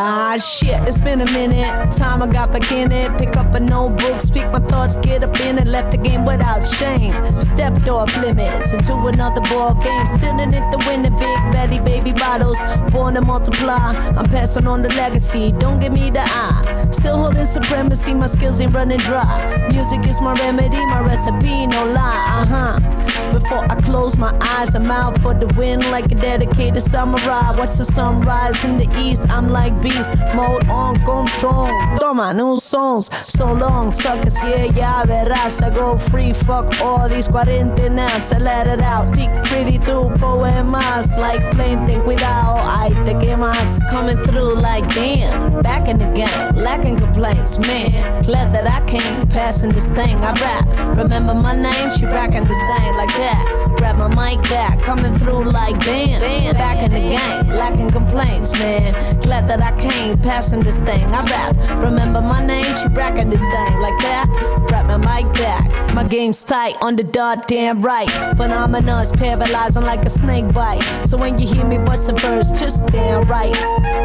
Ah 0.00 0.36
shit, 0.36 0.67
it's 0.88 0.98
been 0.98 1.20
a 1.20 1.30
minute. 1.32 1.92
Time 1.92 2.22
I 2.22 2.26
got 2.26 2.50
back 2.50 2.72
in 2.72 2.90
it. 2.90 3.16
Pick 3.18 3.36
up 3.36 3.54
a 3.54 3.60
notebook, 3.60 4.22
speak 4.22 4.50
my 4.50 4.58
thoughts, 4.58 4.96
get 4.96 5.22
up 5.22 5.38
in 5.40 5.58
it. 5.58 5.66
Left 5.66 5.90
the 5.90 5.98
game 5.98 6.24
without 6.24 6.66
shame. 6.66 7.14
Stepped 7.42 7.86
off 7.88 8.16
limits 8.16 8.72
into 8.72 8.94
another 8.94 9.42
ball 9.42 9.74
game. 9.74 10.06
Still 10.06 10.38
in 10.38 10.54
it 10.54 10.64
to 10.72 10.78
win 10.88 11.04
it. 11.04 11.12
Big 11.18 11.38
Betty 11.52 11.78
baby 11.80 12.12
bottles, 12.12 12.58
born 12.90 13.14
to 13.14 13.20
multiply. 13.20 13.92
I'm 14.16 14.28
passing 14.30 14.66
on 14.66 14.80
the 14.80 14.88
legacy. 14.88 15.52
Don't 15.52 15.78
give 15.78 15.92
me 15.92 16.10
the 16.10 16.22
eye. 16.24 16.88
Still 16.90 17.18
holding 17.18 17.44
supremacy. 17.44 18.14
My 18.14 18.26
skills 18.26 18.58
ain't 18.60 18.74
running 18.74 18.98
dry. 19.00 19.68
Music 19.70 20.06
is 20.06 20.20
my 20.22 20.32
remedy, 20.34 20.84
my 20.86 21.00
recipe, 21.00 21.66
no 21.66 21.84
lie. 21.84 22.24
Uh 22.40 22.46
huh. 22.46 22.98
Before 23.32 23.64
I 23.70 23.80
close 23.82 24.16
my 24.16 24.34
eyes, 24.40 24.74
I'm 24.74 24.90
out 24.90 25.20
for 25.20 25.34
the 25.34 25.48
win 25.48 25.80
like 25.90 26.06
a 26.06 26.14
dedicated 26.14 26.82
samurai. 26.82 27.50
Watch 27.58 27.76
the 27.76 27.84
sunrise 27.84 28.64
in 28.64 28.78
the 28.78 28.88
east. 28.98 29.22
I'm 29.28 29.48
like 29.48 29.82
beast, 29.82 30.12
mode 30.34 30.66
on, 30.68 30.77
go 31.04 31.26
strong. 31.26 31.98
Toma, 31.98 32.32
new 32.34 32.56
songs, 32.56 33.10
so 33.26 33.52
long, 33.52 33.90
suckers, 33.90 34.38
yeah, 34.40 34.64
yeah, 34.74 35.04
verás. 35.04 35.62
I 35.62 35.70
go 35.70 35.98
free, 35.98 36.32
fuck 36.32 36.80
all 36.80 37.08
these 37.08 37.28
cuarentenas. 37.28 38.34
I 38.34 38.38
let 38.38 38.66
it 38.66 38.80
out, 38.80 39.06
speak 39.12 39.30
freely 39.46 39.78
through 39.78 40.10
poemas. 40.18 41.16
Like 41.16 41.42
flame, 41.52 41.84
think 41.86 42.04
without, 42.06 42.58
I 42.58 42.90
te 43.04 43.14
quemas. 43.14 43.80
Coming 43.90 44.20
through 44.22 44.54
like 44.54 44.86
damn, 44.94 45.62
back 45.62 45.88
in 45.88 45.98
the 45.98 46.10
game, 46.12 46.56
lacking 46.56 46.98
complaints, 46.98 47.58
man. 47.58 48.22
Glad 48.24 48.52
that 48.54 48.66
I 48.66 48.84
came, 48.86 49.26
passing 49.28 49.70
this 49.70 49.88
thing. 49.90 50.16
I 50.18 50.32
rap, 50.40 50.96
remember 50.96 51.34
my 51.34 51.54
name, 51.54 51.90
she 51.96 52.06
rocking 52.06 52.44
this 52.44 52.62
thing 52.70 52.94
like 52.96 53.14
that. 53.22 53.74
Grab 53.78 53.96
my 53.96 54.08
mic 54.08 54.42
back, 54.50 54.80
coming 54.82 55.14
through 55.16 55.44
like 55.44 55.78
damn. 55.84 56.54
Back 56.54 56.78
in 56.82 56.92
the 56.92 57.00
game, 57.00 57.48
lacking 57.56 57.90
complaints, 57.90 58.52
man. 58.52 58.92
Glad 59.22 59.48
that 59.48 59.62
I 59.62 59.72
came, 59.78 60.18
passing 60.18 60.62
this 60.68 60.76
thing. 60.88 61.04
I 61.14 61.22
rap, 61.24 61.82
remember 61.82 62.20
my 62.20 62.44
name, 62.44 62.76
she 62.76 62.88
rocking 62.88 63.30
this 63.30 63.40
thing 63.40 63.80
like 63.80 63.98
that. 64.04 64.26
Grab 64.68 64.86
my 64.86 64.98
mic 64.98 65.32
back, 65.34 65.94
my 65.94 66.04
game's 66.04 66.42
tight 66.42 66.76
on 66.82 66.96
the 66.96 67.04
dot, 67.04 67.48
damn 67.48 67.80
right. 67.80 68.10
Phenomenon's 68.36 69.10
paralyzing 69.12 69.84
like 69.84 70.04
a 70.04 70.10
snake 70.10 70.52
bite. 70.52 70.82
So 71.06 71.16
when 71.16 71.38
you 71.38 71.46
hear 71.46 71.64
me 71.64 71.78
bust 71.78 72.06
first, 72.20 72.54
just 72.56 72.86
stand 72.86 73.30
right. 73.30 73.56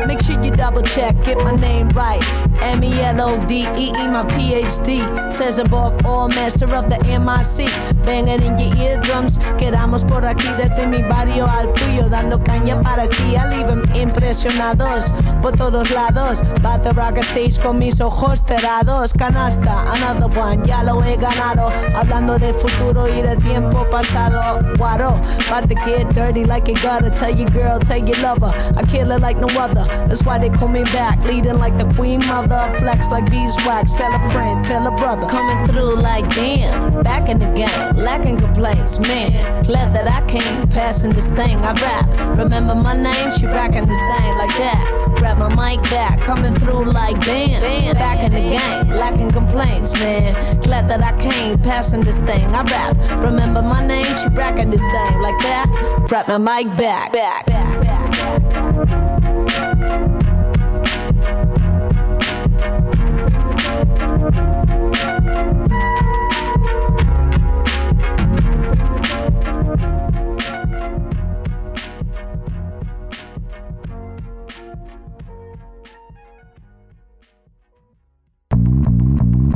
Make 0.07 0.21
sure 0.21 0.41
you 0.41 0.51
double 0.51 0.83
check, 0.83 1.21
get 1.25 1.37
my 1.37 1.51
name 1.51 1.89
right. 1.89 2.23
M 2.61 2.83
E 2.83 3.01
L 3.01 3.19
O 3.21 3.45
D 3.45 3.67
E 3.75 3.87
E, 3.89 4.07
my 4.07 4.23
PhD. 4.33 5.31
Says 5.31 5.59
above 5.59 6.05
all, 6.05 6.29
master 6.29 6.73
of 6.73 6.89
the 6.89 6.99
MIC. 7.03 7.67
Banging 8.05 8.41
in 8.41 8.57
your 8.57 8.75
eardrums. 8.77 9.37
Quedamos 9.57 10.07
por 10.07 10.23
aquí 10.25 10.47
desde 10.57 10.87
mi 10.87 11.01
barrio 11.03 11.45
al 11.45 11.73
tuyo, 11.73 12.09
dando 12.09 12.39
caña 12.39 12.81
para 12.81 13.07
ti. 13.09 13.35
'em 13.35 13.83
impresionados 13.95 15.11
por 15.41 15.53
todos 15.53 15.91
lados. 15.91 16.41
About 16.55 16.83
to 16.83 16.91
rock 16.91 17.17
a 17.17 17.23
stage 17.23 17.59
con 17.59 17.79
mis 17.79 17.99
ojos 17.99 18.41
cerrados. 18.41 19.13
Canasta, 19.13 19.93
another 19.93 20.27
one, 20.37 20.63
ya 20.65 20.81
lo 20.83 21.01
he 21.01 21.17
ganado. 21.17 21.69
Hablando 21.95 22.37
del 22.39 22.53
futuro 22.53 23.07
y 23.07 23.21
del 23.21 23.37
tiempo 23.41 23.85
pasado. 23.89 24.61
Guaro, 24.77 25.15
about 25.47 25.69
to 25.69 25.75
get 25.75 26.13
dirty 26.13 26.43
like 26.43 26.67
a 26.69 26.73
gotta. 26.73 27.09
Tell 27.09 27.35
your 27.35 27.49
girl, 27.49 27.79
tell 27.79 27.97
your 27.97 28.17
lover. 28.21 28.53
I 28.77 28.83
kill 28.83 29.11
it 29.11 29.21
like 29.21 29.37
no 29.37 29.47
other. 29.59 29.85
That's 30.07 30.23
why 30.23 30.39
they 30.39 30.49
call 30.49 30.67
me 30.67 30.83
back, 30.85 31.23
leading 31.25 31.57
like 31.57 31.77
the 31.77 31.85
queen 31.93 32.19
mother. 32.25 32.73
Flex 32.79 33.09
like 33.11 33.29
beeswax. 33.29 33.93
Tell 33.93 34.13
a 34.13 34.19
friend, 34.31 34.63
tell 34.63 34.85
a 34.87 34.91
brother. 34.91 35.27
Coming 35.27 35.65
through 35.65 35.95
like 35.95 36.29
damn. 36.35 37.03
Back 37.03 37.29
in 37.29 37.39
the 37.39 37.47
game, 37.47 37.95
lacking 37.95 38.39
complaints, 38.39 38.99
man. 38.99 39.63
Glad 39.63 39.93
that 39.93 40.07
I 40.07 40.25
came, 40.27 40.67
passing 40.69 41.13
this 41.13 41.29
thing. 41.31 41.57
I 41.57 41.73
rap. 41.73 42.37
Remember 42.37 42.75
my 42.75 42.95
name, 42.95 43.31
she 43.37 43.45
rocking 43.45 43.85
this 43.85 43.99
thing 43.99 44.37
like 44.37 44.55
that. 44.57 45.12
Grab 45.23 45.37
my 45.37 45.47
mic 45.77 45.81
back, 45.89 46.19
coming 46.19 46.53
through 46.53 46.83
like 46.83 47.17
damn. 47.21 47.95
Back 47.95 48.19
in 48.25 48.33
the 48.33 48.41
game, 48.41 48.89
lacking 48.89 49.31
complaints, 49.31 49.93
man. 49.93 50.33
Glad 50.63 50.89
that 50.89 51.01
I 51.01 51.17
came, 51.17 51.57
passing 51.59 52.01
this 52.01 52.17
thing. 52.17 52.45
I 52.53 52.61
rap. 52.63 53.23
Remember 53.23 53.61
my 53.61 53.87
name, 53.87 54.17
she 54.17 54.27
rocking 54.27 54.69
this 54.69 54.81
thing 54.81 55.21
like 55.21 55.39
that. 55.43 56.05
Grab 56.09 56.27
my 56.27 56.63
mic 56.63 56.75
back. 56.75 57.13
back. 57.13 57.47
Word 57.47 58.55
up, 58.57 58.62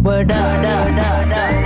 up, 0.09 0.25
da 0.25 0.61
da 0.61 1.25
da 1.25 1.27
chill, 1.27 1.56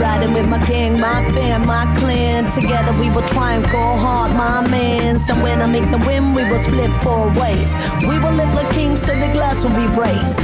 gang, 0.00 0.98
my 1.00 1.28
fam, 1.32 1.66
my 1.66 1.84
clan. 1.98 2.50
Together 2.50 2.92
we 3.00 3.10
will 3.10 3.26
try 3.28 3.54
and 3.54 3.64
go 3.64 3.96
hard, 4.04 4.32
my 4.36 4.66
man. 4.68 5.18
So 5.18 5.34
when 5.42 5.60
I 5.60 5.66
make 5.66 5.90
the 5.90 5.98
win, 6.06 6.32
we 6.32 6.42
will 6.48 6.58
split 6.58 6.90
four 7.02 7.28
ways. 7.40 7.74
We 8.00 8.18
will 8.18 8.32
live 8.32 8.52
like 8.54 8.70
kings, 8.72 9.02
so 9.02 9.12
the 9.14 9.30
glass 9.32 9.64
will 9.64 9.76
be 9.76 9.86
raised. 9.98 10.40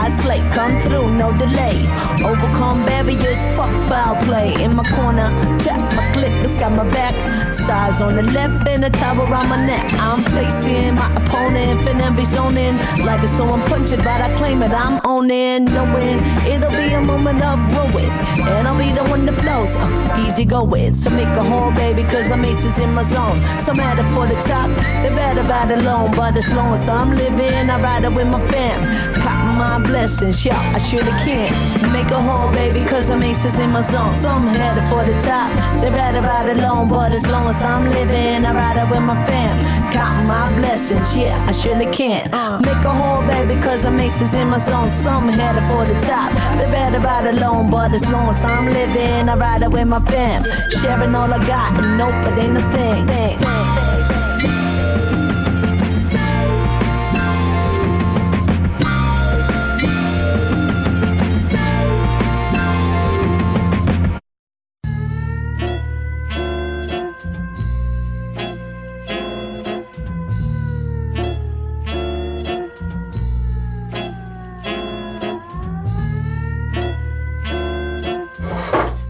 I 0.00 0.08
slay, 0.10 0.40
come 0.52 0.78
through, 0.80 1.14
no 1.16 1.36
delay. 1.38 1.78
Overcome 2.24 2.84
barriers, 2.84 3.44
fuck 3.56 3.72
foul 3.88 4.16
play. 4.26 4.54
In 4.62 4.76
my 4.76 4.84
corner, 4.96 5.28
check 5.58 5.80
my 5.96 6.06
click, 6.12 6.32
it's 6.44 6.56
got 6.56 6.72
my 6.72 6.88
back. 6.90 7.14
Size 7.54 8.00
on 8.00 8.16
the 8.16 8.22
left 8.22 8.68
and 8.68 8.84
a 8.84 8.90
tower 8.90 9.24
around 9.24 9.48
my 9.48 9.64
neck. 9.66 9.84
I'm 9.94 10.22
facing 10.36 10.94
my 10.94 11.08
opponent, 11.16 11.80
finna 11.80 12.14
be 12.16 12.24
zoning. 12.24 12.76
Life 13.04 13.24
is 13.24 13.36
so 13.36 13.44
unpunctured, 13.54 14.04
but 14.04 14.20
I 14.20 14.34
claim 14.36 14.62
it, 14.62 14.72
I'm 14.72 15.00
owning. 15.04 15.64
Knowing 15.64 16.18
it'll 16.46 16.70
be 16.70 16.92
a 16.92 17.00
moment 17.00 17.42
of 17.42 17.58
growing. 17.70 18.12
And 18.48 18.67
I'll 18.68 18.76
be 18.76 18.92
the 18.92 19.02
one 19.04 19.24
that 19.24 19.40
flows, 19.40 19.76
uh, 19.76 20.24
easy 20.26 20.44
going. 20.44 20.92
So 20.92 21.08
make 21.08 21.34
a 21.40 21.42
hole, 21.42 21.72
baby, 21.72 22.02
cause 22.02 22.30
I'm 22.30 22.44
aces 22.44 22.78
in 22.78 22.92
my 22.92 23.02
zone. 23.02 23.40
So 23.58 23.72
matter 23.72 24.04
for 24.12 24.26
the 24.26 24.38
top, 24.42 24.68
they 25.02 25.08
better 25.08 25.42
ride 25.42 25.70
alone. 25.70 26.14
But 26.14 26.36
as 26.36 26.52
long 26.52 26.74
as 26.74 26.86
I'm 26.86 27.16
living, 27.16 27.70
I 27.70 27.80
ride 27.80 28.04
it 28.04 28.12
with 28.14 28.28
my 28.28 28.40
fam. 28.48 28.78
Cop 29.22 29.56
my 29.56 29.78
blessings, 29.78 30.44
yeah, 30.44 30.60
I 30.76 30.78
surely 30.78 31.14
can. 31.24 31.48
Make 31.94 32.10
a 32.10 32.20
hole, 32.20 32.52
baby, 32.52 32.84
cause 32.84 33.08
I'm 33.08 33.22
aces 33.22 33.58
in 33.58 33.70
my 33.70 33.80
zone. 33.80 34.14
So 34.14 34.28
I'm 34.28 34.46
headed 34.46 34.84
for 34.90 35.02
the 35.02 35.18
top, 35.22 35.48
they 35.80 35.88
better 35.88 36.20
ride 36.20 36.50
alone. 36.54 36.90
But 36.90 37.12
as 37.12 37.26
long 37.26 37.48
as 37.48 37.62
I'm 37.62 37.88
living, 37.88 38.44
I 38.44 38.52
ride 38.52 38.76
it 38.76 38.90
with 38.90 39.02
my 39.02 39.16
fam. 39.24 39.77
Count 39.98 40.28
my 40.28 40.56
blessings, 40.56 41.16
yeah, 41.16 41.44
I 41.48 41.50
surely 41.50 41.86
can. 41.86 42.32
Uh. 42.32 42.60
Make 42.62 42.84
a 42.84 42.94
hole, 43.00 43.26
baby, 43.26 43.60
cause 43.60 43.84
I'm 43.84 43.98
aces 43.98 44.32
in 44.32 44.46
my 44.46 44.58
zone. 44.58 44.88
Some 44.88 45.28
headed 45.28 45.64
for 45.70 45.84
the 45.90 45.98
top, 46.06 46.30
they 46.56 46.70
better 46.70 47.00
ride 47.00 47.26
alone. 47.26 47.68
But 47.68 47.92
as 47.92 48.08
long 48.08 48.28
as 48.28 48.44
I'm 48.44 48.66
living, 48.66 49.28
I 49.28 49.34
ride 49.36 49.62
it 49.62 49.70
with 49.72 49.88
my 49.88 49.98
fam. 49.98 50.44
Sharing 50.70 51.16
all 51.16 51.32
I 51.34 51.44
got, 51.44 51.76
and 51.82 51.98
nope, 51.98 52.14
it 52.30 52.38
ain't 52.38 52.58
a 52.58 52.64
thing. 52.70 53.08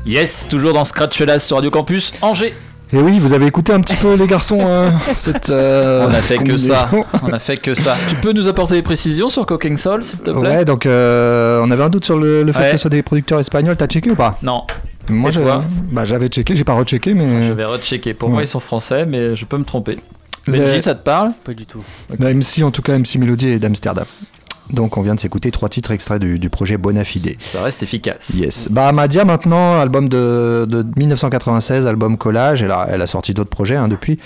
Yes, 0.08 0.46
toujours 0.48 0.72
dans 0.72 0.86
Scratch 0.86 1.22
sur 1.40 1.56
Radio 1.56 1.70
Campus 1.70 2.12
Angers. 2.22 2.54
Et 2.94 2.96
oui, 2.96 3.18
vous 3.18 3.34
avez 3.34 3.44
écouté 3.44 3.74
un 3.74 3.82
petit 3.82 3.94
peu 3.96 4.14
les 4.14 4.26
garçons 4.26 4.58
euh, 4.66 4.88
cette, 5.12 5.50
euh, 5.50 6.06
On 6.08 6.14
a 6.14 6.22
fait 6.22 6.38
que 6.38 6.56
ça. 6.56 6.88
On 7.22 7.30
a 7.30 7.38
fait 7.38 7.58
que 7.58 7.74
ça. 7.74 7.94
Tu 8.08 8.14
peux 8.14 8.32
nous 8.32 8.48
apporter 8.48 8.76
des 8.76 8.82
précisions 8.82 9.28
sur 9.28 9.44
Cooking 9.44 9.76
Soul, 9.76 10.02
s'il 10.02 10.20
te 10.20 10.30
plaît? 10.30 10.40
Ouais, 10.40 10.64
donc 10.64 10.86
euh, 10.86 11.60
on 11.62 11.70
avait 11.70 11.82
un 11.82 11.90
doute 11.90 12.06
sur 12.06 12.16
le, 12.16 12.42
le 12.42 12.52
fait 12.54 12.58
Ouais. 12.58 12.64
que 12.70 12.72
ce 12.72 12.78
soit 12.78 12.88
des 12.90 13.02
producteurs 13.02 13.38
espagnols. 13.38 13.76
T'as 13.76 13.86
checké 13.86 14.10
ou 14.10 14.14
pas? 14.14 14.38
Non. 14.42 14.64
Moi, 15.10 15.30
j'avais 15.30 15.50
bah, 15.92 16.06
j'avais 16.06 16.28
checké, 16.28 16.56
j'ai 16.56 16.64
pas 16.64 16.72
rechecké, 16.72 17.12
mais 17.12 17.46
Je 17.46 17.52
vais 17.52 17.66
rechecker. 17.66 18.14
Pour 18.14 18.30
moi, 18.30 18.42
ils 18.42 18.48
sont 18.48 18.60
français, 18.60 19.04
mais 19.04 19.36
je 19.36 19.44
peux 19.44 19.58
me 19.58 19.64
tromper. 19.64 19.98
Benji, 20.46 20.80
ça 20.80 20.94
te 20.94 21.02
parle? 21.02 21.32
Pas 21.44 21.52
du 21.52 21.66
tout. 21.66 21.84
la 22.18 22.32
MC 22.32 22.62
en 22.62 22.70
tout 22.70 22.80
cas, 22.80 22.98
MC 22.98 23.16
Melody 23.18 23.48
est 23.48 23.58
d'Amsterdam. 23.58 24.06
Donc 24.70 24.96
on 24.98 25.00
vient 25.02 25.14
de 25.14 25.20
s'écouter 25.20 25.50
trois 25.50 25.68
titres 25.68 25.92
extraits 25.92 26.20
du, 26.20 26.38
du 26.38 26.50
projet 26.50 26.76
Bonafide. 26.76 27.36
Ça 27.40 27.62
reste 27.62 27.82
efficace. 27.82 28.30
Yes. 28.34 28.68
Bah 28.70 28.92
Madia 28.92 29.24
maintenant, 29.24 29.80
album 29.80 30.08
de, 30.08 30.66
de 30.68 30.84
1996, 30.96 31.86
album 31.86 32.16
collage. 32.18 32.62
Elle 32.62 32.70
a, 32.72 32.86
elle 32.90 33.00
a 33.02 33.06
sorti 33.06 33.32
d'autres 33.34 33.48
projets 33.50 33.76
hein, 33.76 33.88
depuis. 33.88 34.18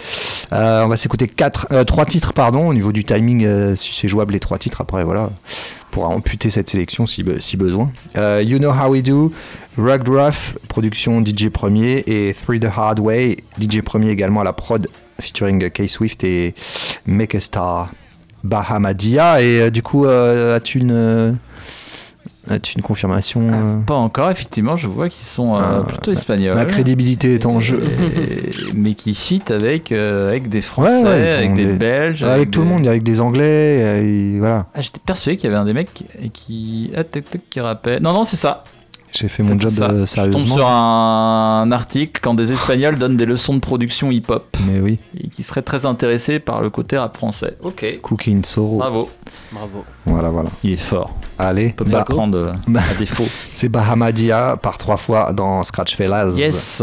Euh, 0.52 0.82
on 0.84 0.88
va 0.88 0.96
s'écouter 0.96 1.28
quatre, 1.28 1.68
euh, 1.72 1.84
trois 1.84 2.06
titres 2.06 2.32
pardon. 2.32 2.68
Au 2.68 2.74
niveau 2.74 2.92
du 2.92 3.04
timing, 3.04 3.44
euh, 3.44 3.76
si 3.76 3.94
c'est 3.94 4.08
jouable 4.08 4.32
les 4.32 4.40
trois 4.40 4.58
titres. 4.58 4.80
Après 4.80 5.04
voilà, 5.04 5.30
on 5.30 5.90
pourra 5.92 6.08
amputer 6.08 6.50
cette 6.50 6.68
sélection 6.68 7.06
si, 7.06 7.22
be- 7.22 7.38
si 7.38 7.56
besoin. 7.56 7.92
You 8.16 8.58
Know 8.58 8.70
How 8.72 8.90
We 8.90 9.02
Do, 9.02 9.32
Rugged 9.78 10.08
Rough, 10.08 10.56
production 10.68 11.22
DJ 11.24 11.48
Premier 11.50 12.02
et 12.06 12.34
Three 12.34 12.58
the 12.60 12.66
Hard 12.76 12.98
Way, 12.98 13.36
DJ 13.60 13.80
Premier 13.82 14.10
également 14.10 14.40
à 14.40 14.44
la 14.44 14.52
prod 14.52 14.88
featuring 15.20 15.70
K-Swift 15.70 16.24
et 16.24 16.54
Make 17.06 17.34
a 17.36 17.40
Star. 17.40 17.92
Bahamadia 18.44 19.40
et 19.42 19.60
euh, 19.62 19.70
du 19.70 19.82
coup 19.82 20.04
euh, 20.06 20.56
as-tu 20.56 20.78
une 20.80 20.92
euh, 20.92 21.32
as-tu 22.50 22.74
une 22.76 22.82
confirmation 22.82 23.42
euh 23.52 23.80
Pas 23.86 23.94
encore, 23.94 24.28
effectivement, 24.30 24.76
je 24.76 24.88
vois 24.88 25.08
qu'ils 25.08 25.24
sont 25.26 25.54
euh, 25.56 25.60
Ah, 25.62 25.82
plutôt 25.84 26.10
espagnols. 26.10 26.56
Ma 26.56 26.64
crédibilité 26.64 27.34
est 27.34 27.46
en 27.46 27.60
jeu. 27.60 27.82
Et- 27.84 28.50
mais 28.74 28.94
qui 28.94 29.14
fit 29.14 29.42
avec, 29.50 29.92
euh, 29.92 30.28
avec 30.30 30.48
des 30.48 30.60
Français, 30.60 31.02
Ouais, 31.04 31.08
ouais, 31.08 31.30
avec 31.30 31.54
des, 31.54 31.66
des- 31.66 31.72
Belges. 31.74 32.24
avec, 32.24 32.50
tout 32.50 32.62
le 32.62 32.66
monde, 32.66 32.86
avec 32.88 33.04
des 33.04 33.20
Anglais, 33.20 34.02
et 34.04 34.38
voilà. 34.40 34.66
Ah, 34.74 34.80
J'étais 34.80 35.00
persuadé 35.06 35.36
qu'il 35.36 35.48
y 35.50 35.52
avait 35.52 35.60
un 35.62 35.64
des 35.64 35.72
mecs 35.72 36.04
qui, 36.32 36.90
ah, 36.96 37.04
tac, 37.04 37.24
qui 37.48 37.60
rappait. 37.60 38.00
Non, 38.00 38.12
non, 38.12 38.24
c'est 38.24 38.36
ça. 38.36 38.64
J'ai 39.12 39.28
fait 39.28 39.42
mon 39.42 39.58
fait, 39.58 39.68
job 39.68 39.72
euh, 39.82 39.88
Je 39.88 39.90
tombe 39.96 40.06
sérieusement. 40.06 40.54
sur 40.54 40.66
un, 40.66 41.70
article 41.70 42.20
quand 42.22 42.34
des 42.34 42.50
Espagnols 42.50 42.98
donnent 42.98 43.16
des 43.16 43.26
leçons 43.26 43.54
de 43.54 43.60
production 43.60 44.10
hip-hop 44.10 44.56
Mais 44.66 44.80
oui, 44.80 44.98
et 45.18 45.28
qui 45.28 45.42
seraient 45.42 45.62
très 45.62 45.84
intéressés 45.86 46.38
par 46.38 46.62
le 46.62 46.70
côté 46.70 46.96
rap 46.96 47.16
français. 47.16 47.56
Ok. 47.62 48.00
Cooking 48.00 48.44
Sorrow. 48.44 48.78
Bravo. 48.78 49.10
Bravo. 49.52 49.84
Voilà, 50.06 50.30
voilà. 50.30 50.50
Il 50.64 50.72
est 50.72 50.76
fort. 50.76 51.14
Allez, 51.38 51.68
On 51.74 51.76
peut 51.76 51.84
bien 51.84 51.98
bah, 51.98 52.04
prendre 52.08 52.38
euh, 52.38 52.52
bah. 52.66 52.80
à 52.90 52.94
défaut. 52.94 53.26
c'est 53.52 53.68
Bahamadia 53.68 54.56
par 54.62 54.78
trois 54.78 54.96
fois 54.96 55.32
dans 55.32 55.62
Scratch 55.62 55.94
Fellas. 55.94 56.32
Yes. 56.36 56.82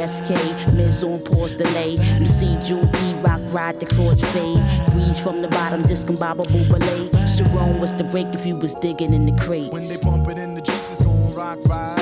PSK, 0.00 0.74
Miz 0.74 1.04
on 1.04 1.20
pause 1.20 1.52
delay. 1.52 1.96
MC 1.98 2.56
Jewel 2.66 2.88
T 2.88 3.12
Rock 3.20 3.40
ride 3.52 3.78
the 3.80 3.86
cross 3.86 4.20
fade. 4.32 4.56
Breeze 4.92 5.18
from 5.18 5.42
the 5.42 5.48
bottom, 5.48 5.82
discombobable 5.82 6.66
ballet. 6.70 7.26
Sharon 7.26 7.78
was 7.80 7.92
the 7.92 8.04
break 8.04 8.26
if 8.28 8.46
you 8.46 8.56
was 8.56 8.74
digging 8.76 9.12
in 9.12 9.26
the 9.26 9.32
crates. 9.42 9.70
When 9.70 9.86
they 9.88 9.98
pump 9.98 10.28
it 10.28 10.38
in 10.38 10.54
the 10.54 10.62
jeeps, 10.62 10.92
it's 10.92 11.02
gon' 11.02 11.32
rock 11.32 11.58
right. 11.68 11.98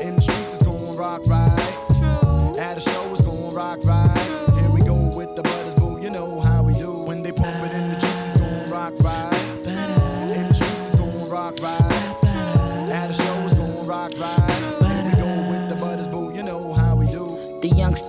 In 0.00 0.14
the 0.14 0.20
streets, 0.20 0.54
it's 0.54 0.62
gon' 0.62 0.96
rock 0.96 1.22
right. 1.26 2.58
At 2.58 2.76
a 2.76 2.80
show, 2.80 3.12
it's 3.12 3.22
gon' 3.22 3.52
rock 3.52 3.80
right. 3.84 4.21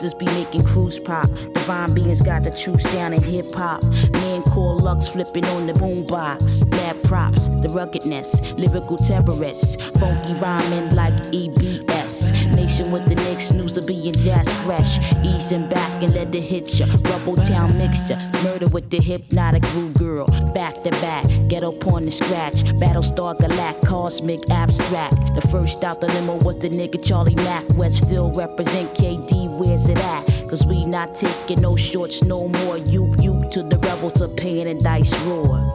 Youngsters 0.03 0.19
be 0.19 0.33
making 0.33 0.65
cruise 0.65 0.99
pop. 0.99 1.29
Divine 1.53 1.93
beings 1.93 2.21
got 2.21 2.43
the 2.43 2.51
true 2.51 2.77
sound 2.77 3.13
in 3.13 3.23
hip 3.23 3.49
hop. 3.53 3.81
Men 4.11 4.41
call 4.43 4.77
Lux 4.77 5.07
flipping 5.07 5.45
on 5.45 5.65
the 5.65 5.71
boombox. 5.73 6.69
Mad 6.71 7.01
props, 7.03 7.47
the 7.61 7.69
ruggedness, 7.69 8.51
lyrical 8.53 8.97
terrorists. 8.97 9.77
Funky 9.97 10.33
rhyming 10.41 10.93
like 10.93 11.13
EBS. 11.31 12.53
Nation 12.53 12.91
with 12.91 13.05
the 13.07 13.15
Knicks, 13.15 13.51
news 13.53 13.77
of 13.77 13.87
being 13.87 14.13
jazz 14.13 14.47
fresh. 14.63 14.99
Easing 15.23 15.69
back 15.69 16.03
and 16.03 16.13
let 16.13 16.35
it 16.35 16.43
hit 16.43 16.79
ya. 16.79 16.85
Rubble 17.09 17.37
town 17.37 17.77
mixture, 17.77 18.17
murder 18.43 18.67
with 18.67 18.89
the 18.89 18.99
hypnotic 18.99 19.63
groove 19.71 19.93
girl. 19.93 20.25
Back 20.53 20.83
to 20.83 20.91
back, 21.01 21.25
ghetto 21.47 21.71
porn 21.71 22.03
and 22.03 22.13
scratch. 22.13 22.65
Battlestar 22.75 23.37
Galact, 23.37 23.85
cosmic 23.85 24.49
abstract. 24.49 25.15
The 25.35 25.47
first 25.49 25.83
out 25.83 26.01
the 26.01 26.07
limo 26.07 26.35
was 26.43 26.59
the 26.59 26.69
nigga 26.69 27.03
Charlie 27.03 27.35
Mack. 27.35 27.63
Westfield 27.77 28.35
represent 28.37 28.89
KD, 28.95 29.42
where's 29.57 29.87
it 29.87 29.97
at? 29.97 30.25
Cause 30.49 30.65
we 30.65 30.85
not 30.85 31.15
taking 31.15 31.61
no 31.61 31.75
shorts 31.75 32.23
no 32.23 32.47
more. 32.47 32.77
You, 32.77 33.13
you 33.19 33.47
to 33.51 33.63
the 33.63 33.77
rebel 33.77 34.11
to 34.11 34.27
pain 34.27 34.67
and 34.67 34.79
dice 34.79 35.13
roar. 35.25 35.73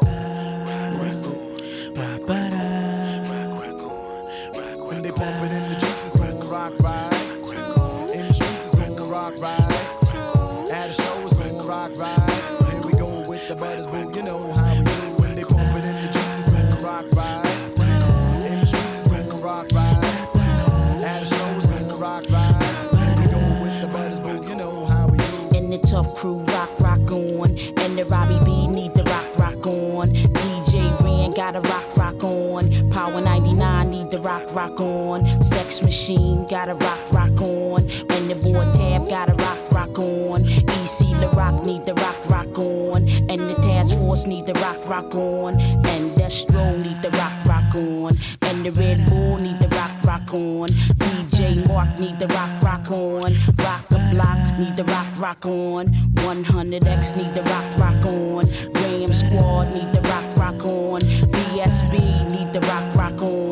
Rock, 34.58 34.80
on. 34.80 35.44
Sex 35.44 35.82
Machine 35.82 36.44
got 36.48 36.68
a 36.68 36.74
rock, 36.74 37.12
rock 37.12 37.40
on. 37.40 37.80
And 38.14 38.24
the 38.28 38.34
boy 38.42 38.64
Tab 38.72 39.08
got 39.08 39.30
a 39.30 39.34
rock, 39.34 39.60
rock 39.70 39.98
on. 39.98 40.40
EC 40.44 40.98
La 41.22 41.30
Rock 41.38 41.64
need 41.64 41.86
the 41.86 41.94
rock, 41.94 42.18
rock 42.28 42.58
on. 42.58 43.08
And 43.30 43.40
the 43.50 43.54
Task 43.62 43.96
Force 43.96 44.26
need 44.26 44.46
the 44.46 44.54
rock, 44.54 44.78
rock 44.88 45.14
on. 45.14 45.60
And 45.92 46.10
Destro 46.18 46.64
need 46.82 47.00
the 47.02 47.10
rock, 47.10 47.36
rock 47.46 47.74
on. 47.76 48.12
And 48.48 48.58
the 48.66 48.72
Red 48.72 49.08
Bull 49.08 49.36
need 49.38 49.60
the 49.60 49.68
rock, 49.68 49.94
rock 50.02 50.34
on. 50.34 50.68
DJ 51.02 51.64
Mark 51.68 51.90
need 52.00 52.18
the 52.18 52.26
rock, 52.28 52.50
rock 52.60 52.90
on. 52.90 53.30
Rock 53.64 53.82
the 53.90 54.00
block 54.12 54.40
need 54.58 54.76
the 54.76 54.84
rock, 54.84 55.06
rock 55.18 55.46
on. 55.46 55.86
100X 55.86 57.16
need 57.16 57.32
the 57.34 57.44
rock, 57.52 57.68
rock 57.78 58.04
on. 58.06 58.44
Ram 58.74 59.12
Squad 59.12 59.72
need 59.72 59.90
the 59.94 60.02
rock, 60.10 60.28
rock 60.36 60.64
on. 60.64 61.00
BSB 61.34 61.94
need 62.32 62.52
the 62.52 62.60
rock, 62.66 62.86
rock 62.96 63.22
on. 63.22 63.47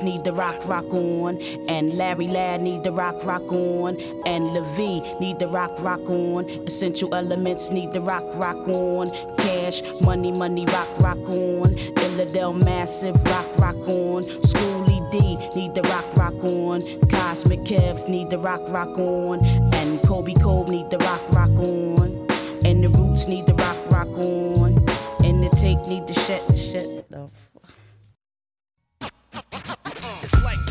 B 0.00 0.04
need 0.04 0.24
the 0.24 0.32
rock, 0.32 0.66
rock 0.66 0.92
on. 0.92 1.40
And 1.68 1.94
Larry 1.94 2.26
Ladd 2.26 2.62
need 2.62 2.84
the 2.84 2.92
rock, 2.92 3.24
rock 3.24 3.50
on. 3.52 3.96
And 4.26 4.52
Levy 4.52 5.00
need 5.20 5.38
the 5.38 5.48
rock, 5.48 5.72
rock 5.80 6.08
on. 6.08 6.48
Essential 6.66 7.14
Elements 7.14 7.70
need 7.70 7.92
the 7.92 8.00
rock, 8.00 8.24
rock 8.34 8.68
on. 8.68 9.08
Cash, 9.38 9.82
money, 10.02 10.32
money, 10.32 10.66
rock, 10.66 10.88
rock 11.00 11.18
on. 11.28 11.70
Illadel 12.04 12.64
Massive, 12.64 13.14
rock, 13.24 13.58
rock 13.58 13.76
on. 13.88 14.22
Schoolie 14.22 15.10
D 15.10 15.36
need 15.56 15.74
the 15.74 15.82
rock, 15.82 16.16
rock 16.16 16.44
on. 16.44 16.80
Cosmic 17.08 17.60
Kev 17.60 18.08
need 18.08 18.30
the 18.30 18.38
rock, 18.38 18.62
rock 18.68 18.98
on. 18.98 19.44
And 19.74 20.02
Kobe 20.02 20.34
Cole 20.34 20.66
need 20.68 20.90
the 20.90 20.98
rock, 20.98 21.22
rock 21.32 21.50
on. 21.50 22.26
And 22.64 22.82
the 22.82 22.88
Roots 22.88 23.28
need 23.28 23.46
the 23.46 23.54
rock, 23.54 23.76
rock 23.90 24.08
on. 24.08 24.78
And 25.24 25.42
the 25.42 25.50
Take 25.56 25.78
need 25.88 26.06
the 26.06 26.14
shit, 26.14 26.42
shit. 26.56 27.08
The 27.10 27.30
It's 30.24 30.42
like 30.42 30.63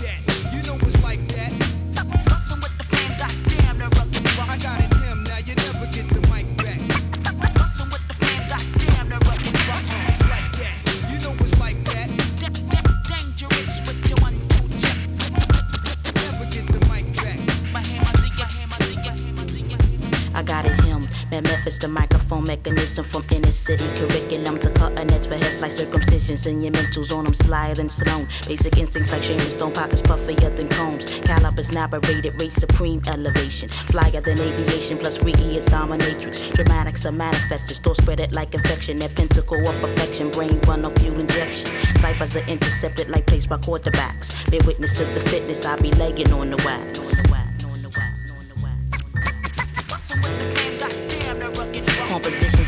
him. 21.33 21.43
Memphis, 21.43 21.77
the 21.77 21.87
microphone 21.87 22.43
mechanism 22.43 23.03
from 23.03 23.25
inner 23.31 23.51
city 23.51 23.85
curriculum 23.97 24.59
to 24.59 24.69
cutting 24.71 25.11
edge 25.11 25.27
for 25.27 25.35
heads 25.35 25.61
like 25.61 25.71
circumcisions 25.71 26.45
and 26.45 26.63
your 26.63 26.71
mentals 26.71 27.15
on 27.15 27.25
them 27.25 27.33
sliding 27.33 27.89
stone. 27.89 28.25
Basic 28.47 28.77
instincts 28.77 29.11
like 29.11 29.23
Shaman 29.23 29.49
Stone, 29.49 29.73
pockets 29.73 30.01
puffier 30.01 30.55
than 30.55 30.67
combs. 30.69 31.05
Calibers 31.19 31.71
narrated, 31.71 32.39
race 32.39 32.55
supreme 32.55 33.01
elevation. 33.07 33.69
Flyer 33.69 34.21
than 34.21 34.39
aviation, 34.39 34.97
plus 34.97 35.17
freaky 35.17 35.57
is 35.57 35.65
dominatrix. 35.65 36.53
Dramatics 36.53 37.05
are 37.05 37.11
manifested, 37.11 37.75
store 37.75 37.95
spread 37.95 38.19
it 38.19 38.31
like 38.31 38.53
infection. 38.53 38.99
That 38.99 39.15
pentacle 39.15 39.67
of 39.67 39.75
perfection, 39.81 40.29
brain 40.29 40.59
run 40.67 40.85
on 40.85 40.95
fuel 40.95 41.19
injection. 41.19 41.67
Ciphers 41.97 42.35
are 42.35 42.45
intercepted 42.45 43.09
like 43.09 43.25
placed 43.25 43.49
by 43.49 43.57
quarterbacks. 43.57 44.49
Bear 44.49 44.61
witness 44.65 44.95
to 44.97 45.05
the 45.05 45.19
fitness, 45.19 45.65
I 45.65 45.75
be 45.77 45.91
legging 45.93 46.31
on 46.31 46.51
the 46.51 46.57
wax. 46.57 46.83
Compositions 46.93 47.52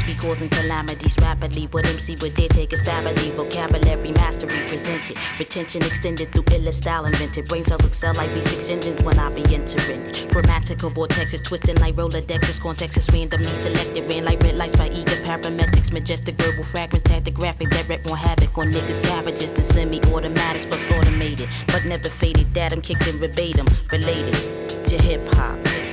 be 0.06 0.14
causing 0.16 0.50
calamities 0.50 1.16
rapidly. 1.20 1.68
What 1.72 1.88
MC 1.88 2.16
would 2.22 2.36
dare 2.36 2.50
take 2.50 2.74
a 2.74 2.78
stab 2.78 3.06
at 3.06 3.18
vocabulary 3.36 4.12
mastery 4.12 4.60
presented. 4.68 5.18
Retention 5.40 5.84
extended 5.84 6.32
through 6.32 6.46
illa 6.52 6.72
style 6.72 7.06
invented. 7.06 7.48
Brain 7.48 7.64
cells 7.64 7.84
excel 7.84 8.14
like 8.14 8.30
V6 8.30 8.72
engines 8.72 9.02
when 9.02 9.18
I 9.20 9.30
be 9.30 9.44
entering. 9.54 10.02
Grammatical 10.30 10.92
vortexes 10.92 11.44
twisting 11.44 11.78
like 11.78 11.96
Rolodexes. 11.96 12.60
Context 12.62 12.98
is 12.98 13.10
randomly 13.12 13.54
selected. 13.54 14.10
Ran 14.10 14.26
like 14.26 14.42
red 14.44 14.56
lights 14.56 14.76
by 14.76 14.90
eager 14.90 15.16
paramedics. 15.24 15.92
Majestic 15.92 16.36
verbal 16.36 16.64
fragments, 16.64 17.10
tactographic 17.10 17.72
that 17.72 17.88
wreck 17.88 18.06
more 18.06 18.18
havoc 18.18 18.58
on 18.58 18.72
niggas' 18.72 19.04
cabbages 19.04 19.52
than 19.52 19.66
semi-automatics 19.66 20.66
plus 20.66 20.90
automated. 20.92 21.50
But 21.68 21.86
never 21.86 22.10
faded. 22.10 22.54
Datum 22.54 22.82
kicked 22.82 23.08
in 23.08 23.18
verbatim. 23.18 23.68
Related 23.92 24.88
to 24.88 25.02
hip 25.02 25.26
hop. 25.34 25.85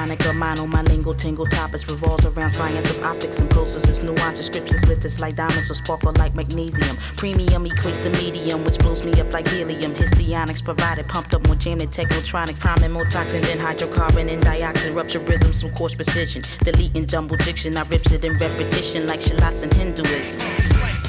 Stereophonic 0.00 0.26
or 0.26 0.32
mono, 0.32 0.66
my 0.66 0.82
lingo 0.82 1.12
tingle 1.12 1.44
topics 1.46 1.86
revolves 1.88 2.24
around 2.24 2.50
science 2.50 2.88
of 2.90 3.02
optics 3.02 3.38
and 3.38 3.50
processes, 3.50 4.02
nuances, 4.02 4.46
scripts 4.46 4.72
and 4.72 4.82
glitters 4.84 5.20
like 5.20 5.34
diamonds 5.36 5.70
or 5.70 5.74
sparkle 5.74 6.12
like 6.16 6.34
magnesium. 6.34 6.96
Premium 7.16 7.66
equates 7.66 8.02
to 8.02 8.10
medium, 8.10 8.64
which 8.64 8.78
blows 8.78 9.04
me 9.04 9.12
up 9.20 9.30
like 9.32 9.46
helium. 9.48 9.94
Histionics 9.94 10.62
provided, 10.62 11.06
pumped 11.06 11.34
up 11.34 11.46
more 11.46 11.56
jam 11.56 11.78
than 11.78 11.88
technotronic, 11.88 12.58
priming 12.58 12.92
more 12.92 13.04
toxin 13.04 13.42
than 13.42 13.58
hydrocarbon 13.58 14.32
and 14.32 14.42
dioxin. 14.42 14.94
Rupture 14.94 15.20
rhythms 15.20 15.62
with 15.62 15.74
coarse 15.74 15.94
precision, 15.94 16.42
deleting 16.64 17.06
jumble 17.06 17.36
diction. 17.36 17.76
I 17.76 17.82
rips 17.82 18.10
it 18.10 18.24
in 18.24 18.38
repetition 18.38 19.06
like 19.06 19.20
shallots 19.20 19.62
in 19.62 19.70
Hinduism. 19.70 20.99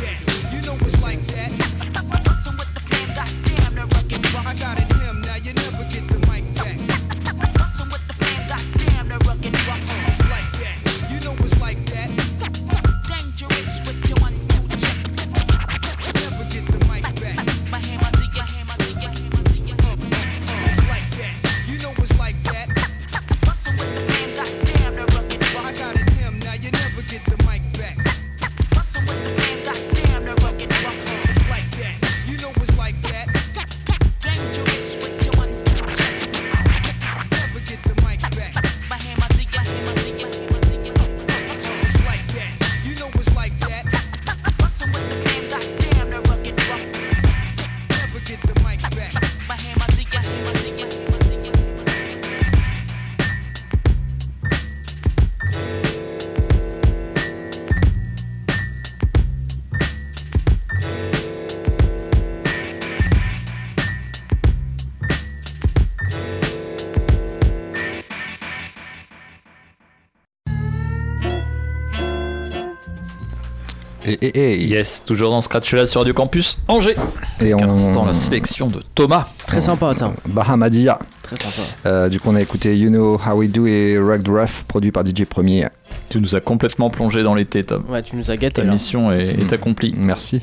Et, 74.11 74.25
et, 74.27 74.53
et- 74.53 74.65
Yes, 74.67 75.03
toujours 75.05 75.29
dans 75.31 75.41
Scratch 75.41 75.73
là 75.73 75.85
sur 75.87 76.01
Radio 76.01 76.13
Campus 76.13 76.57
Angers. 76.67 76.95
Et 77.41 77.53
Avec 77.53 77.65
on- 77.65 77.73
instant 77.75 78.05
la 78.05 78.13
sélection 78.13 78.67
de 78.67 78.81
Thomas. 78.95 79.27
Très 79.47 79.61
sympa 79.61 79.93
ça. 79.93 80.13
Bahamadia. 80.27 80.99
Très 81.23 81.35
sympa. 81.37 81.61
Euh, 81.85 82.09
du 82.09 82.19
coup, 82.19 82.29
on 82.29 82.35
a 82.35 82.41
écouté 82.41 82.77
You 82.77 82.89
Know 82.89 83.15
How 83.25 83.35
We 83.35 83.49
Do 83.49 83.65
et 83.67 83.97
Rugged 83.97 84.27
Rough, 84.27 84.63
produit 84.67 84.91
par 84.91 85.03
DJ 85.05 85.25
Premier. 85.25 85.67
Tu 86.09 86.19
nous 86.19 86.35
as 86.35 86.41
complètement 86.41 86.89
plongé 86.89 87.23
dans 87.23 87.35
l'été, 87.35 87.63
Tom. 87.63 87.83
Ouais, 87.89 88.01
tu 88.01 88.15
nous 88.15 88.29
as 88.31 88.37
gâté 88.37 88.61
Ta 88.61 88.63
là. 88.63 88.73
mission 88.73 89.11
est, 89.11 89.27
est 89.39 89.51
Mm. 89.51 89.53
accomplie. 89.53 89.93
Merci. 89.97 90.41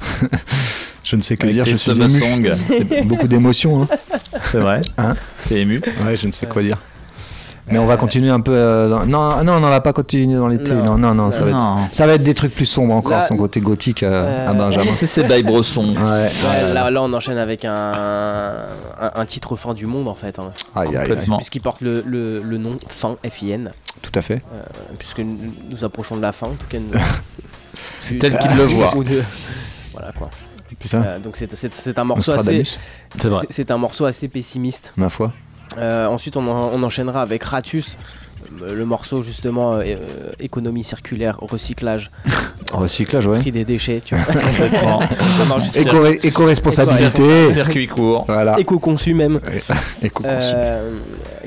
je 1.04 1.16
ne 1.16 1.22
sais 1.22 1.36
que 1.36 1.44
Avec 1.44 1.54
dire, 1.54 1.64
je 1.64 1.74
suis 1.74 2.02
ému. 2.02 2.50
C'est 2.68 3.02
beaucoup 3.04 3.28
d'émotions. 3.28 3.82
Hein. 3.82 3.88
C'est 4.44 4.58
vrai 4.58 4.82
Hein 4.98 5.14
T'es 5.48 5.60
ému 5.60 5.80
Ouais, 6.04 6.16
je 6.16 6.26
ne 6.26 6.32
sais 6.32 6.46
quoi 6.46 6.62
dire. 6.62 6.76
Mais 7.68 7.78
on 7.78 7.86
va 7.86 7.96
continuer 7.96 8.30
un 8.30 8.40
peu. 8.40 8.52
euh, 8.54 8.88
dans- 8.88 9.06
Non, 9.06 9.42
non, 9.42 9.54
on 9.54 9.60
n'en 9.60 9.68
va 9.70 9.80
pas 9.80 9.92
continuer 9.92 10.36
dans 10.36 10.46
l'été. 10.46 10.72
Non, 10.72 10.96
non, 10.96 11.14
non, 11.14 11.32
ça, 11.32 11.40
va 11.42 11.50
Non. 11.50 11.84
être... 11.84 11.94
ça 11.94 12.06
va 12.06 12.12
être 12.14 12.22
des 12.22 12.34
trucs 12.34 12.54
plus 12.54 12.64
sombres 12.66 12.94
encore, 12.94 13.18
Là- 13.18 13.26
son 13.26 13.36
côté 13.36 13.60
gothique 13.60 14.02
euh, 14.04 14.46
à 14.46 14.50
Euh, 14.50 14.54
Benjamin. 14.54 14.92
C'est 14.94 15.06
ces 15.06 15.24
bails 15.24 15.42
brossons. 15.42 15.88
Ouais, 15.88 15.96
Ouais, 15.96 16.30
ouais, 16.68 16.72
là, 16.74 16.90
là, 16.90 17.02
on 17.02 17.12
enchaîne 17.12 17.38
avec 17.38 17.64
un, 17.64 17.72
un, 19.00 19.10
un 19.16 19.26
titre 19.26 19.56
fin 19.56 19.74
du 19.74 19.86
monde 19.86 20.06
en 20.06 20.14
fait. 20.14 20.38
hein. 20.38 20.52
Aïe, 20.76 20.88
aïe, 20.88 20.96
aïe. 20.96 21.08
Complètement. 21.08 21.36
Puisqu'il 21.38 21.60
porte 21.60 21.80
le, 21.80 22.02
le, 22.06 22.40
le 22.40 22.58
nom 22.58 22.78
fin, 22.88 23.16
F-I-N. 23.28 23.72
Tout 24.00 24.12
à 24.14 24.22
fait. 24.22 24.38
Euh, 24.54 24.62
puisque 24.98 25.18
nous, 25.20 25.36
nous 25.70 25.84
approchons 25.84 26.16
de 26.16 26.22
la 26.22 26.30
fin, 26.32 26.46
en 26.46 26.50
tout 26.54 26.68
cas. 26.68 26.78
nous- 26.78 26.90
C'est 28.00 28.18
tel 28.18 28.38
qu'il 28.38 28.54
le 28.56 28.64
voit. 28.64 28.92
De- 29.02 29.22
Voilà 29.92 30.12
quoi. 30.12 30.30
Putain, 30.78 31.02
Euh, 31.02 31.18
donc 31.18 31.36
c'est- 31.36 31.98
un 31.98 32.04
morceau 32.04 32.32
assez. 32.32 32.62
C'est 33.50 33.70
un 33.70 33.78
morceau 33.78 34.04
assez 34.04 34.28
pessimiste. 34.28 34.92
ma 34.96 35.08
foi. 35.08 35.32
Euh, 35.78 36.06
ensuite, 36.06 36.36
on, 36.36 36.46
en- 36.48 36.70
on 36.72 36.82
enchaînera 36.82 37.22
avec 37.22 37.42
Ratus, 37.44 37.96
euh, 38.62 38.74
le 38.74 38.84
morceau 38.84 39.20
justement 39.22 39.74
euh, 39.74 39.80
euh, 39.82 39.96
économie 40.40 40.84
circulaire, 40.84 41.36
recyclage, 41.40 42.10
Recyclage, 42.72 43.26
ouais. 43.26 43.38
tri 43.38 43.52
des 43.52 43.64
déchets, 43.64 44.00
tu 44.04 44.14
vois. 44.16 44.24
Juste- 45.60 45.76
Éco- 45.76 46.06
Éco-responsabilité. 46.06 47.52
Circuit 47.52 47.86
court. 47.88 48.24
Voilà. 48.26 48.58
Éco-conçu 48.58 49.12
même. 49.14 49.40
Euh, 50.24 50.98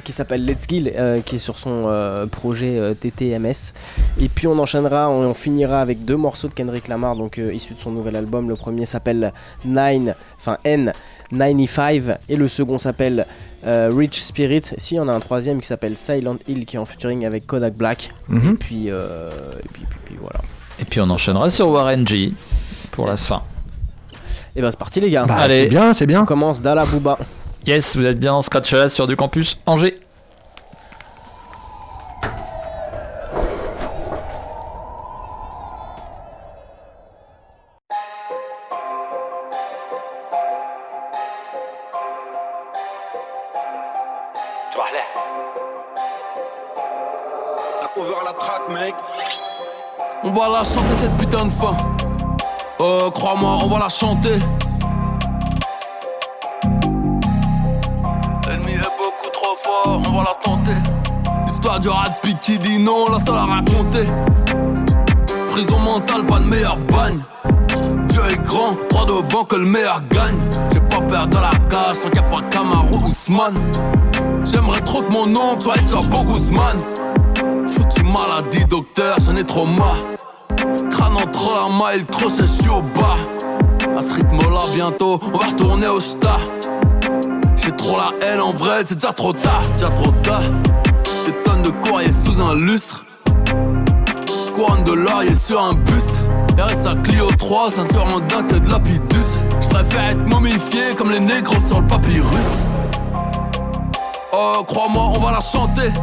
qui 0.03 0.12
s'appelle 0.12 0.45
Let's 0.45 0.65
Kill, 0.65 0.91
euh, 0.95 1.19
qui 1.21 1.36
est 1.36 1.39
sur 1.39 1.58
son 1.60 1.86
euh, 1.88 2.25
projet 2.25 2.77
euh, 2.79 2.93
TTMS. 2.93 3.73
Et 4.19 4.29
puis 4.29 4.47
on 4.47 4.58
enchaînera, 4.60 5.10
on, 5.10 5.29
on 5.29 5.34
finira 5.34 5.82
avec 5.82 6.03
deux 6.03 6.15
morceaux 6.17 6.47
de 6.47 6.53
Kendrick 6.53 6.88
Lamar, 6.88 7.15
donc 7.15 7.38
euh, 7.38 7.53
issus 7.53 7.73
de 7.73 7.79
son 7.79 7.91
nouvel 7.91 8.15
album. 8.15 8.47
Le 8.49 8.55
premier 8.55 8.86
s'appelle 8.86 9.34
Nine, 9.65 10.15
enfin 10.38 10.58
N95, 10.65 12.17
et 12.29 12.36
le 12.36 12.47
second 12.47 12.79
s'appelle 12.79 13.25
euh, 13.65 13.91
Rich 13.95 14.22
Spirit. 14.24 14.62
Si, 14.78 15.00
on 15.00 15.08
a 15.08 15.13
un 15.13 15.19
troisième 15.19 15.60
qui 15.62 15.67
s'appelle 15.67 15.98
Silent 15.98 16.38
Hill, 16.48 16.65
qui 16.65 16.76
est 16.76 16.80
en 16.80 16.86
featuring 16.86 17.26
avec 17.26 17.45
Kodak 17.48 17.76
Black. 17.76 18.12
Mhm. 18.28 18.52
Et 18.54 18.56
puis, 18.56 18.86
euh, 18.89 19.30
et 19.63 19.67
puis, 19.72 19.84
puis- 19.89 20.00
puis 20.06 20.15
voilà. 20.19 20.39
Et 20.80 20.86
puis 20.86 21.02
on 21.02 21.10
enchaînera 21.10 21.50
sur 21.50 21.67
Warren 21.69 22.08
G 22.08 22.32
pour 22.91 23.06
la 23.08 23.17
fin. 23.17 23.41
Et 24.56 24.62
ben 24.62 24.72
c'est 24.72 24.80
parti 24.80 25.00
les 25.02 25.10
gars. 25.10 25.26
Bah, 25.26 25.36
Allez. 25.36 25.63
c'est 25.63 25.67
bien, 25.67 25.93
c'est 25.93 26.06
bien. 26.06 26.22
On 26.22 26.26
commence 26.26 26.62
Dala 26.62 26.86
Booba. 26.86 27.17
Yes, 27.67 27.95
vous 27.98 28.06
êtes 28.06 28.19
bien 28.19 28.34
en 28.34 28.41
scratch 28.41 28.72
là 28.74 28.88
sur 28.89 29.06
du 29.08 29.15
campus 29.15 29.58
Angers. 29.65 30.00
Putain. 51.30 51.50
Euh, 52.82 53.10
crois-moi, 53.12 53.60
on 53.63 53.68
va 53.68 53.80
la 53.80 53.89
chanter. 53.89 54.39
L'ennemi 58.48 58.72
est 58.74 58.98
beaucoup 58.98 59.30
trop 59.32 59.56
fort, 59.58 60.02
on 60.08 60.18
va 60.18 60.24
la 60.24 60.36
tenter. 60.42 60.76
L'histoire 61.46 61.80
du 61.80 61.89
rat 61.89 62.10
de 62.24 62.30
qui 62.42 62.58
dit 62.58 62.80
non, 62.80 63.10
la 63.12 63.20
seule 63.20 63.36
à 63.36 63.46
raconter. 63.46 64.08
Prison 65.50 65.80
mentale, 65.80 66.26
pas 66.26 66.39
de 66.39 66.46
meilleur 66.46 66.78
bagne. 66.78 67.20
Dieu 68.08 68.22
est 68.32 68.46
grand, 68.46 68.76
droit 68.89 69.06
devant 69.06 69.44
que 69.44 69.56
le 69.56 69.65
meilleur 69.65 70.02
gagne. 70.10 70.39
J'ai 70.74 70.80
pas 70.80 71.02
peur 71.02 71.28
de 71.28 71.36
la 71.36 71.52
cage, 71.70 72.00
tant 72.02 72.10
qu'il 72.10 72.22
pas 72.24 72.42
Camaro 72.50 72.98
Ousmane. 73.08 73.72
J'aimerais 74.46 74.82
trop 74.82 75.02
que 75.02 75.12
mon 75.12 75.36
oncle 75.36 75.62
soit 75.62 75.78
déjà 75.78 75.98
beau 75.98 76.24
Guzman. 76.24 76.78
Foutu 77.68 78.04
maladie, 78.04 78.65
docteur, 78.65 79.18
j'en 79.20 79.36
ai 79.36 79.44
trop 79.44 79.65
marre. 79.65 80.09
Entre 81.39 81.63
un 81.63 81.69
mile, 81.69 82.06
crochet, 82.06 82.41
je 82.41 82.45
suis 82.47 82.69
au 82.69 82.82
bas. 82.82 83.15
À 83.97 84.02
ce 84.02 84.13
rythme-là, 84.13 84.60
bientôt, 84.73 85.21
on 85.34 85.38
va 85.38 85.47
retourner 85.47 85.88
au 85.88 86.02
star. 86.02 86.41
J'ai 87.56 87.71
trop 87.71 87.95
la 87.95 88.28
haine 88.28 88.41
en 88.41 88.52
vrai, 88.52 88.82
c'est 88.86 88.95
déjà 88.95 89.13
trop 89.13 89.32
tard, 89.32 89.62
déjà 89.78 89.89
trop 89.89 90.12
tard. 90.21 90.41
Des 91.25 91.32
tonnes 91.43 91.63
de 91.63 91.69
courrier 91.69 92.12
sous 92.12 92.41
un 92.41 92.56
lustre. 92.56 93.06
Couronne 94.54 94.84
de 94.84 94.91
laurier 94.91 95.34
sur 95.34 95.63
un 95.63 95.75
buste. 95.75 96.12
RSA 96.58 96.95
Clio 97.06 97.28
3, 97.32 97.71
ceinture 97.71 98.06
en 98.06 98.19
dinde 98.19 98.52
et 98.52 98.60
de 98.60 98.69
lapidus. 98.69 99.39
J'préfère 99.62 100.10
être 100.10 100.28
momifié 100.28 100.93
comme 100.97 101.10
les 101.10 101.21
négros 101.21 101.62
sur 101.65 101.80
le 101.80 101.88
papyrus. 101.88 102.65
Oh, 104.34 104.62
crois-moi, 104.67 105.04
on 105.15 105.19
va 105.19 105.32
la 105.32 105.41
chanter. 105.41 105.93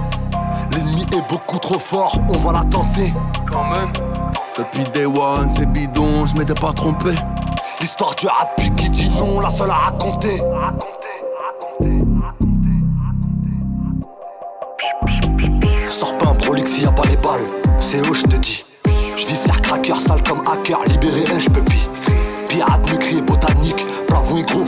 L'ennemi 0.72 1.03
est 1.03 1.29
beaucoup 1.29 1.59
trop 1.59 1.79
fort, 1.79 2.18
on 2.31 2.38
va 2.38 2.53
la 2.53 2.64
tenter. 2.64 3.12
Quand 3.53 3.64
même. 3.64 3.92
Depuis 4.59 4.85
Day 4.85 5.05
One, 5.05 5.51
c'est 5.51 5.66
bidon, 5.66 6.25
je 6.25 6.35
m'étais 6.35 6.55
pas 6.55 6.73
trompé. 6.73 7.11
L'histoire 7.79 8.14
du 8.14 8.27
rat 8.27 8.49
qui 8.79 8.88
dit 8.88 9.11
non, 9.11 9.38
la 9.40 9.51
seule 9.51 9.69
à 9.69 9.75
raconter. 9.75 10.40
Sors 15.90 16.16
pas 16.16 16.29
un 16.31 16.35
prolix 16.35 16.73
s'il 16.73 16.85
y 16.85 16.87
pas 16.87 17.03
les 17.07 17.19
balles, 17.19 17.47
c'est 17.79 17.99
eux 17.99 18.14
je 18.14 18.23
te 18.23 18.37
dis? 18.37 18.64
Je 19.19 19.27
vis 19.27 19.47
cracker 19.62 19.97
sale 19.97 20.23
comme 20.23 20.40
hacker, 20.51 20.83
libéré 20.88 21.25
un 21.35 21.38
je 21.38 21.51
peux. 21.51 21.62
Pirate, 22.49 22.90
nucléaire, 22.90 23.23
botanique, 23.25 23.87
plavon 24.07 24.38
et 24.38 24.42
gros. 24.42 24.64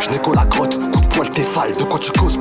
Je 0.00 0.10
n'ai 0.10 0.18
qu'au 0.18 0.34
la 0.34 0.44
grotte, 0.44 0.78
coup 0.78 1.00
de 1.00 1.06
poil 1.06 1.30
t'effale, 1.30 1.72
de 1.72 1.84
quoi 1.84 1.98
tu 1.98 2.12
causes 2.12 2.36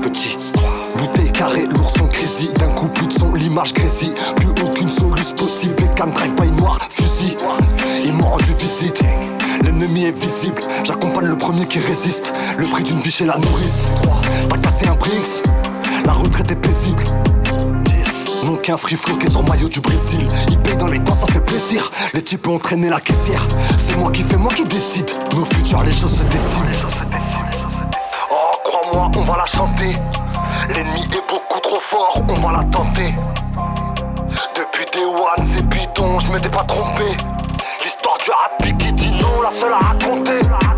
carré, 1.39 1.65
l'ourson 1.71 2.05
crazy, 2.07 2.49
d'un 2.59 2.67
coup 2.67 2.89
plus 2.89 3.07
de 3.07 3.13
son, 3.13 3.33
l'image 3.33 3.73
grésille. 3.73 4.13
Plus 4.35 4.49
aucune 4.61 4.89
soluce 4.89 5.31
possible, 5.31 5.75
les 5.77 6.11
drive 6.11 6.35
by 6.35 6.51
noir, 6.61 6.77
fusil. 6.91 7.37
Ils 8.03 8.11
m'ont 8.11 8.31
rendu 8.31 8.53
visite, 8.59 9.01
l'ennemi 9.63 10.03
est 10.03 10.11
visible. 10.11 10.61
J'accompagne 10.83 11.27
le 11.27 11.37
premier 11.37 11.65
qui 11.65 11.79
résiste, 11.79 12.33
le 12.57 12.65
prix 12.65 12.83
d'une 12.83 12.99
vie 12.99 13.11
chez 13.11 13.25
la 13.25 13.37
nourrice. 13.37 13.87
Pas 14.49 14.57
de 14.57 14.61
passer 14.61 14.87
un 14.87 14.95
Brinks, 14.95 15.43
la 16.05 16.11
retraite 16.11 16.51
est 16.51 16.57
paisible. 16.57 17.05
Non 18.43 18.57
qu'un 18.57 18.75
free 18.75 18.95
est 18.95 19.29
sur 19.29 19.43
maillot 19.47 19.69
du 19.69 19.79
Brésil. 19.79 20.27
Il 20.49 20.59
paye 20.59 20.75
dans 20.75 20.87
les 20.87 20.99
temps 20.99 21.15
ça 21.15 21.27
fait 21.27 21.39
plaisir. 21.39 21.89
Les 22.13 22.21
types 22.21 22.47
ont 22.49 22.59
traîné 22.59 22.89
la 22.89 22.99
caissière. 22.99 23.47
C'est 23.77 23.97
moi 23.97 24.11
qui 24.11 24.23
fais 24.23 24.37
moi 24.37 24.51
qui 24.53 24.65
décide. 24.65 25.09
Nos 25.33 25.45
futurs 25.45 25.83
les 25.83 25.93
choses 25.93 26.17
se 26.17 26.23
dessinent. 26.23 26.65
Oh 28.29 28.57
crois-moi 28.65 29.11
on 29.15 29.23
va 29.23 29.37
la 29.37 29.45
chanter 29.45 29.95
L'ennemi 30.69 31.03
est 31.11 31.27
beaucoup 31.27 31.59
trop 31.59 31.79
fort 31.79 32.21
On 32.27 32.33
va 32.35 32.51
la 32.51 32.63
tenter. 32.65 33.13
Depuis 34.55 34.85
Day 34.93 35.03
One 35.03 35.47
c'est 35.53 35.65
bidon 35.67 36.19
Je 36.19 36.31
m'étais 36.31 36.49
pas 36.49 36.63
trompé. 36.63 37.17
L'histoire 37.83 38.17
du 38.23 38.31
rat 38.31 38.77
qui 38.77 38.93
dit 38.93 39.13
La 39.43 39.51
seule 39.51 39.73
à 39.73 39.77
raconter 39.77 40.68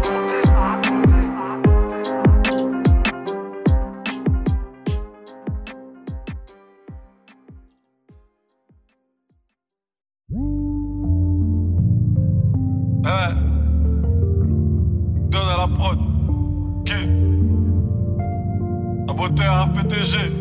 un 19.51 19.67
PTG 19.67 20.31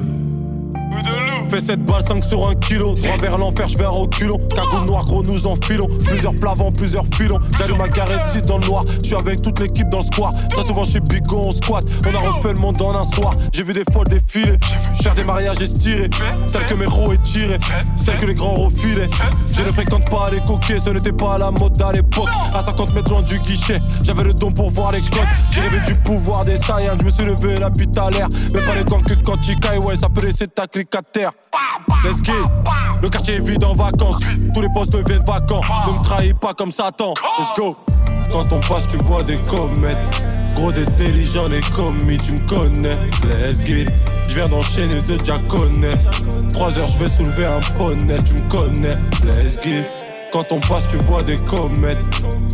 ou 0.93 1.03
de 1.03 1.30
Fais 1.51 1.61
7 1.61 1.85
balles, 1.85 2.05
5 2.07 2.23
sur 2.23 2.49
1 2.49 2.55
kilo. 2.55 2.95
Droit 2.95 3.17
vers 3.17 3.37
l'enfer, 3.37 3.69
je 3.69 3.77
vais 3.77 3.85
à 3.85 3.89
reculons. 3.89 4.39
Cagoule 4.55 4.87
noir, 4.87 5.05
gros, 5.05 5.23
nous 5.25 5.49
enfilons. 5.49 5.89
Plusieurs 6.05 6.35
plavants, 6.35 6.71
plusieurs 6.71 7.05
filons. 7.13 7.41
J'allume 7.59 7.79
ma 7.79 7.89
carrette 7.89 8.25
6 8.33 8.43
dans 8.43 8.59
le 8.59 8.67
noir. 8.67 8.85
Je 9.03 9.07
suis 9.07 9.17
avec 9.17 9.43
toute 9.43 9.59
l'équipe 9.59 9.89
dans 9.89 9.99
le 9.99 10.05
square. 10.05 10.31
Très 10.49 10.65
souvent 10.65 10.85
chez 10.85 11.01
Bigo, 11.01 11.43
on 11.47 11.51
squat. 11.53 11.85
On 12.07 12.15
a 12.15 12.33
refait 12.33 12.53
le 12.53 12.61
monde 12.61 12.81
en 12.81 12.95
un 12.97 13.05
soir. 13.11 13.33
J'ai 13.53 13.65
vu 13.65 13.73
des 13.73 13.83
folles 13.93 14.07
défiler. 14.07 14.57
Faire 15.03 15.15
des 15.17 15.25
mariages 15.25 15.61
estirés. 15.61 16.09
Celle 16.47 16.67
que 16.67 16.75
mes 16.75 16.87
roues 16.87 17.13
étirées. 17.13 17.59
Celle 17.97 18.17
que 18.17 18.27
les 18.27 18.35
grands 18.35 18.55
refilaient. 18.55 19.09
Je 19.53 19.63
ne 19.63 19.73
fréquente 19.73 20.09
pas 20.09 20.31
les 20.31 20.41
coquets, 20.41 20.79
ce 20.79 20.91
n'était 20.91 21.13
pas 21.13 21.37
la 21.37 21.51
mode 21.51 21.81
à 21.83 21.91
l'époque. 21.93 22.31
À 22.55 22.63
50 22.63 22.95
mètres 22.95 23.11
loin 23.11 23.23
du 23.23 23.39
guichet, 23.41 23.79
j'avais 24.05 24.23
le 24.23 24.35
don 24.35 24.53
pour 24.53 24.71
voir 24.71 24.93
les 24.93 25.01
codes. 25.01 25.29
J'ai 25.53 25.63
rêvé 25.63 25.81
du 25.81 25.95
pouvoir 26.03 26.45
des 26.45 26.57
Saiyans, 26.57 26.97
je 27.01 27.05
me 27.05 27.11
suis 27.11 27.25
levé 27.25 27.59
la 27.59 27.71
bite 27.71 27.99
à 27.99 28.09
l'air. 28.11 28.29
Mais 28.55 28.65
pas 28.65 28.75
les 28.75 28.85
gants 28.85 29.03
que 29.03 29.15
quand 29.15 29.37
il 29.49 29.59
caille, 29.59 29.79
ouais, 29.79 29.97
ça 29.97 30.09
peut 30.09 30.25
laisser 30.25 30.47
ta 30.47 30.67
clique 30.67 30.95
à 30.95 31.03
terre. 31.03 31.33
Let's 32.05 32.21
go. 32.23 32.33
Le 33.03 33.09
quartier 33.09 33.37
est 33.37 33.41
vide 33.41 33.65
en 33.65 33.75
vacances, 33.75 34.21
tous 34.55 34.61
les 34.61 34.69
postes 34.75 34.93
deviennent 34.93 35.25
vacants. 35.25 35.63
Ne 35.87 35.93
me 35.93 36.05
trahis 36.05 36.35
pas 36.35 36.55
comme 36.55 36.71
Satan, 36.71 37.15
let's 37.39 37.49
go. 37.57 37.77
Quand 38.33 38.53
on 38.53 38.61
passe, 38.61 38.87
tu 38.87 38.97
vois 38.99 39.23
des 39.23 39.37
comètes. 39.37 39.99
Gros 40.55 40.71
d'intelligent 40.71 41.51
et 41.51 41.61
commis, 41.75 42.19
tu 42.19 42.33
me 42.33 42.47
connais. 42.47 42.95
Let's 43.25 43.65
get. 43.65 43.87
Je 44.29 44.35
viens 44.35 44.49
d'enchaîner 44.49 45.01
de 45.01 45.17
connais. 45.49 45.97
3 46.51 46.79
heures, 46.79 46.89
je 46.89 46.99
vais 46.99 47.09
soulever 47.09 47.47
un 47.47 47.61
poney, 47.77 48.17
tu 48.25 48.35
me 48.35 48.49
connais. 48.49 48.93
Let's 49.25 49.61
get. 49.63 49.85
Quand 50.33 50.53
on 50.53 50.61
passe, 50.61 50.87
tu 50.87 50.97
vois 50.99 51.23
des 51.23 51.37
comètes. 51.37 52.01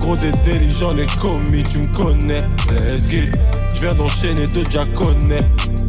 Gros 0.01 0.16
d'intelligent 0.16 0.96
et 0.96 1.07
commis, 1.20 1.62
tu 1.62 1.79
me 1.79 1.88
connais. 1.88 2.38
Let's 2.70 3.09
get. 3.09 3.31
Je 3.75 3.81
viens 3.81 3.94
d'enchaîner 3.94 4.46
de 4.46 4.62
connais. 4.96 5.42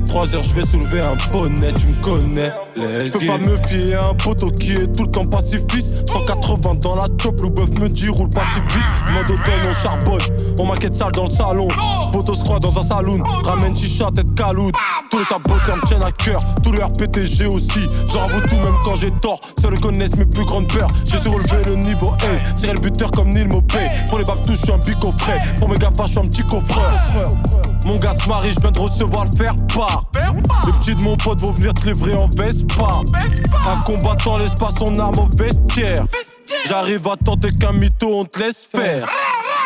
3 0.08 0.36
heures, 0.36 0.44
je 0.44 0.54
vais 0.54 0.66
soulever 0.66 1.02
un 1.02 1.16
poney, 1.32 1.74
tu 1.74 1.88
me 1.88 1.96
connais. 2.02 2.52
Je 2.76 3.12
peux 3.12 3.26
pas 3.26 3.38
me 3.38 3.58
fier 3.68 3.96
à 3.96 4.10
un 4.10 4.14
poteau 4.14 4.52
qui 4.52 4.74
est 4.74 4.96
tout 4.96 5.04
le 5.04 5.12
temps 5.12 5.26
pacifiste. 5.26 5.96
180 6.10 6.76
dans 6.76 6.96
la 6.96 7.08
chop, 7.22 7.40
le 7.42 7.50
bœuf 7.50 7.70
me 7.80 7.90
dit 7.90 8.10
roule 8.10 8.30
pas 8.30 8.44
si 8.54 8.60
vite. 8.76 9.14
Mode 9.14 9.30
automne, 9.30 9.70
on 9.70 9.74
charbonne, 9.74 10.22
on 10.60 10.66
maquette 10.66 10.96
sale 10.96 11.12
dans 11.12 11.26
le 11.26 11.32
salon. 11.32 11.68
Poteau 12.12 12.34
se 12.34 12.44
croit 12.44 12.60
dans 12.60 12.78
un 12.78 12.82
saloon, 12.82 13.22
ramène 13.44 13.76
chicha, 13.76 14.10
tête 14.16 14.34
caloute. 14.36 14.74
Tous 15.12 15.20
les 15.20 15.26
saboteurs 15.26 15.78
me 15.78 15.82
tiennent 15.88 16.04
à 16.04 16.12
cœur, 16.12 16.40
tous 16.64 16.72
les 16.72 16.82
RPTG 16.82 17.46
aussi. 17.46 17.88
J'en 18.12 18.24
avoue 18.24 18.42
tout 18.42 18.56
même 18.56 18.76
quand 18.84 18.96
j'ai 18.96 19.12
tort, 19.22 19.40
seuls 19.62 19.80
connaissent 19.80 20.16
mes 20.18 20.26
plus 20.26 20.46
grandes 20.46 20.72
peurs. 20.72 20.90
J'ai 21.06 21.18
su 21.18 21.30
relever 21.30 21.64
le 21.66 21.76
niveau 21.76 22.12
A, 22.12 22.54
tirer 22.54 22.74
le 22.74 22.80
buteur 22.80 23.12
comme 23.12 23.30
Neil 23.30 23.48
Mopé. 23.48 23.88
Pour 24.10 24.18
les 24.18 24.24
babtous, 24.24 24.56
je 24.56 24.62
suis 24.62 24.72
un 24.72 24.78
bico 24.78 25.14
frais, 25.18 25.38
pour 25.60 25.70
mes 25.70 25.78
gafas, 25.78 26.06
je 26.06 26.12
suis 26.12 26.20
un 26.20 26.28
petit 26.28 26.44
coffreur. 26.44 26.92
Mon 27.86 27.98
gars 27.98 28.14
se 28.22 28.28
marie, 28.28 28.52
je 28.52 28.60
viens 28.60 28.72
de 28.72 28.80
recevoir 28.80 29.26
le 29.26 29.38
faire 29.38 29.54
part 29.74 30.04
Les 30.14 30.72
petits 30.74 30.96
de 30.96 31.02
mon 31.02 31.16
pote 31.18 31.40
vont 31.42 31.52
venir 31.54 31.74
te 31.74 31.86
livrer 31.86 32.16
en 32.16 32.28
Vespa 32.28 33.02
Un 33.68 33.80
combattant 33.82 34.38
laisse 34.38 34.56
pas 34.56 34.72
son 34.72 34.98
arme 35.00 35.20
au 35.20 35.38
vestiaire 35.38 36.06
J'arrive 36.68 37.08
à 37.08 37.16
tenter 37.18 37.50
qu'un 37.52 37.74
mytho 37.74 38.22
on 38.22 38.26
te 38.26 38.40
laisse 38.40 38.68
faire 38.72 39.08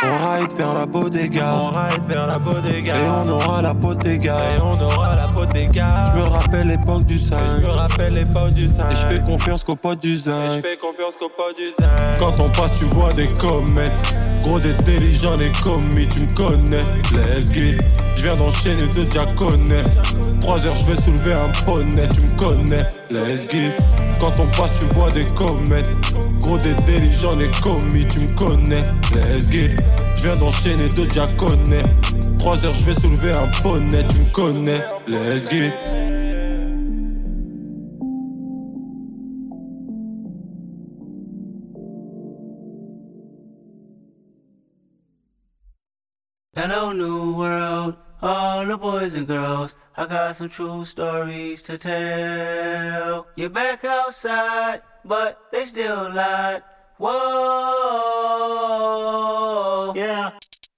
on 0.04 0.18
ride 0.18 0.58
vers 0.58 0.74
la 0.74 0.88
bodega. 0.88 1.54
On 1.54 1.70
ride 1.70 2.06
vers 2.08 2.26
la 2.26 2.40
bodega. 2.40 2.96
Et 2.96 3.08
on 3.08 3.28
aura 3.30 3.62
la 3.62 3.76
potéga. 3.76 4.56
Et 4.56 4.60
on 4.60 4.74
aura 4.74 5.16
la 5.16 5.28
potéga. 5.28 6.06
Je 6.08 6.20
me 6.20 6.24
rappelle 6.24 6.68
l'époque 6.70 7.06
du 7.06 7.20
5. 7.20 7.38
Je 7.58 7.62
me 7.62 7.70
rappelle 7.70 8.14
l'époque 8.14 8.54
du 8.54 8.68
5. 8.68 8.92
Et 8.92 8.96
je 8.96 9.08
fais 9.08 9.22
confiance 9.22 9.64
qu'au 9.64 9.76
pote 9.76 10.02
du 10.02 10.18
zinc. 10.18 10.56
Je 10.56 10.70
fais 10.70 10.78
confiance 10.78 11.14
qu'au 11.20 11.30
pote 11.30 11.56
du 11.56 11.70
zinc. 11.80 12.18
Quand 12.18 12.44
on 12.44 12.50
passe, 12.50 12.80
tu 12.80 12.86
vois 12.86 13.14
des 13.14 13.28
comètes. 13.28 14.16
Gros 14.42 14.58
d'intelligents, 14.58 15.36
les 15.38 15.52
commis, 15.62 16.08
tu 16.08 16.22
me 16.22 16.34
connais. 16.36 16.84
Let's 17.14 17.52
get. 17.52 17.78
Je 18.22 18.28
viens 18.28 18.36
d'enchaîner 18.36 18.86
de 18.86 19.02
déjà 19.02 19.26
connais. 19.36 19.84
3 20.42 20.68
heures, 20.68 20.76
je 20.76 20.86
vais 20.86 21.02
soulever 21.02 21.34
un 21.34 21.50
poney, 21.66 22.08
tu 22.14 22.22
me 22.22 22.38
connais. 22.38 22.86
Let's 23.10 23.46
it. 23.46 23.74
Quand 24.20 24.32
on 24.40 24.46
passe, 24.56 24.78
tu 24.78 24.86
vois 24.94 25.10
des 25.10 25.26
comètes. 25.26 25.90
Gros 26.40 26.60
d'intelligents, 26.60 27.34
les 27.40 27.50
commis, 27.64 28.06
tu 28.06 28.20
me 28.20 28.32
connais. 28.36 28.84
Let's 29.16 29.52
it. 29.52 29.72
Je 30.18 30.22
viens 30.22 30.38
d'enchaîner 30.38 30.88
de 30.90 31.04
déjà 31.04 31.26
connais. 31.36 31.82
3 32.38 32.64
heures, 32.64 32.76
je 32.76 32.84
vais 32.86 32.94
soulever 32.94 33.32
un 33.32 33.48
poney, 33.64 34.06
tu 34.08 34.22
me 34.22 34.30
connais. 34.30 34.82
Let's 35.08 35.46
it. 35.52 35.74
Hello, 46.54 46.94
new 46.94 47.38
world, 47.38 47.61
all 48.22 48.66
the 48.66 48.78
boys 48.78 49.14
and 49.16 49.28
girls. 49.28 49.76
I 49.98 50.06
got 50.06 50.36
some 50.36 50.50
true 50.50 50.86
stories 50.86 51.64
to 51.64 51.78
tell. 51.78 53.28
You're 53.36 53.50
back 53.50 53.84
outside, 53.84 54.82
but 55.04 55.40
they 55.52 55.66
still 55.66 56.14
lied. 56.14 56.64
Whoa, 56.98 57.14
yeah. 59.96 60.32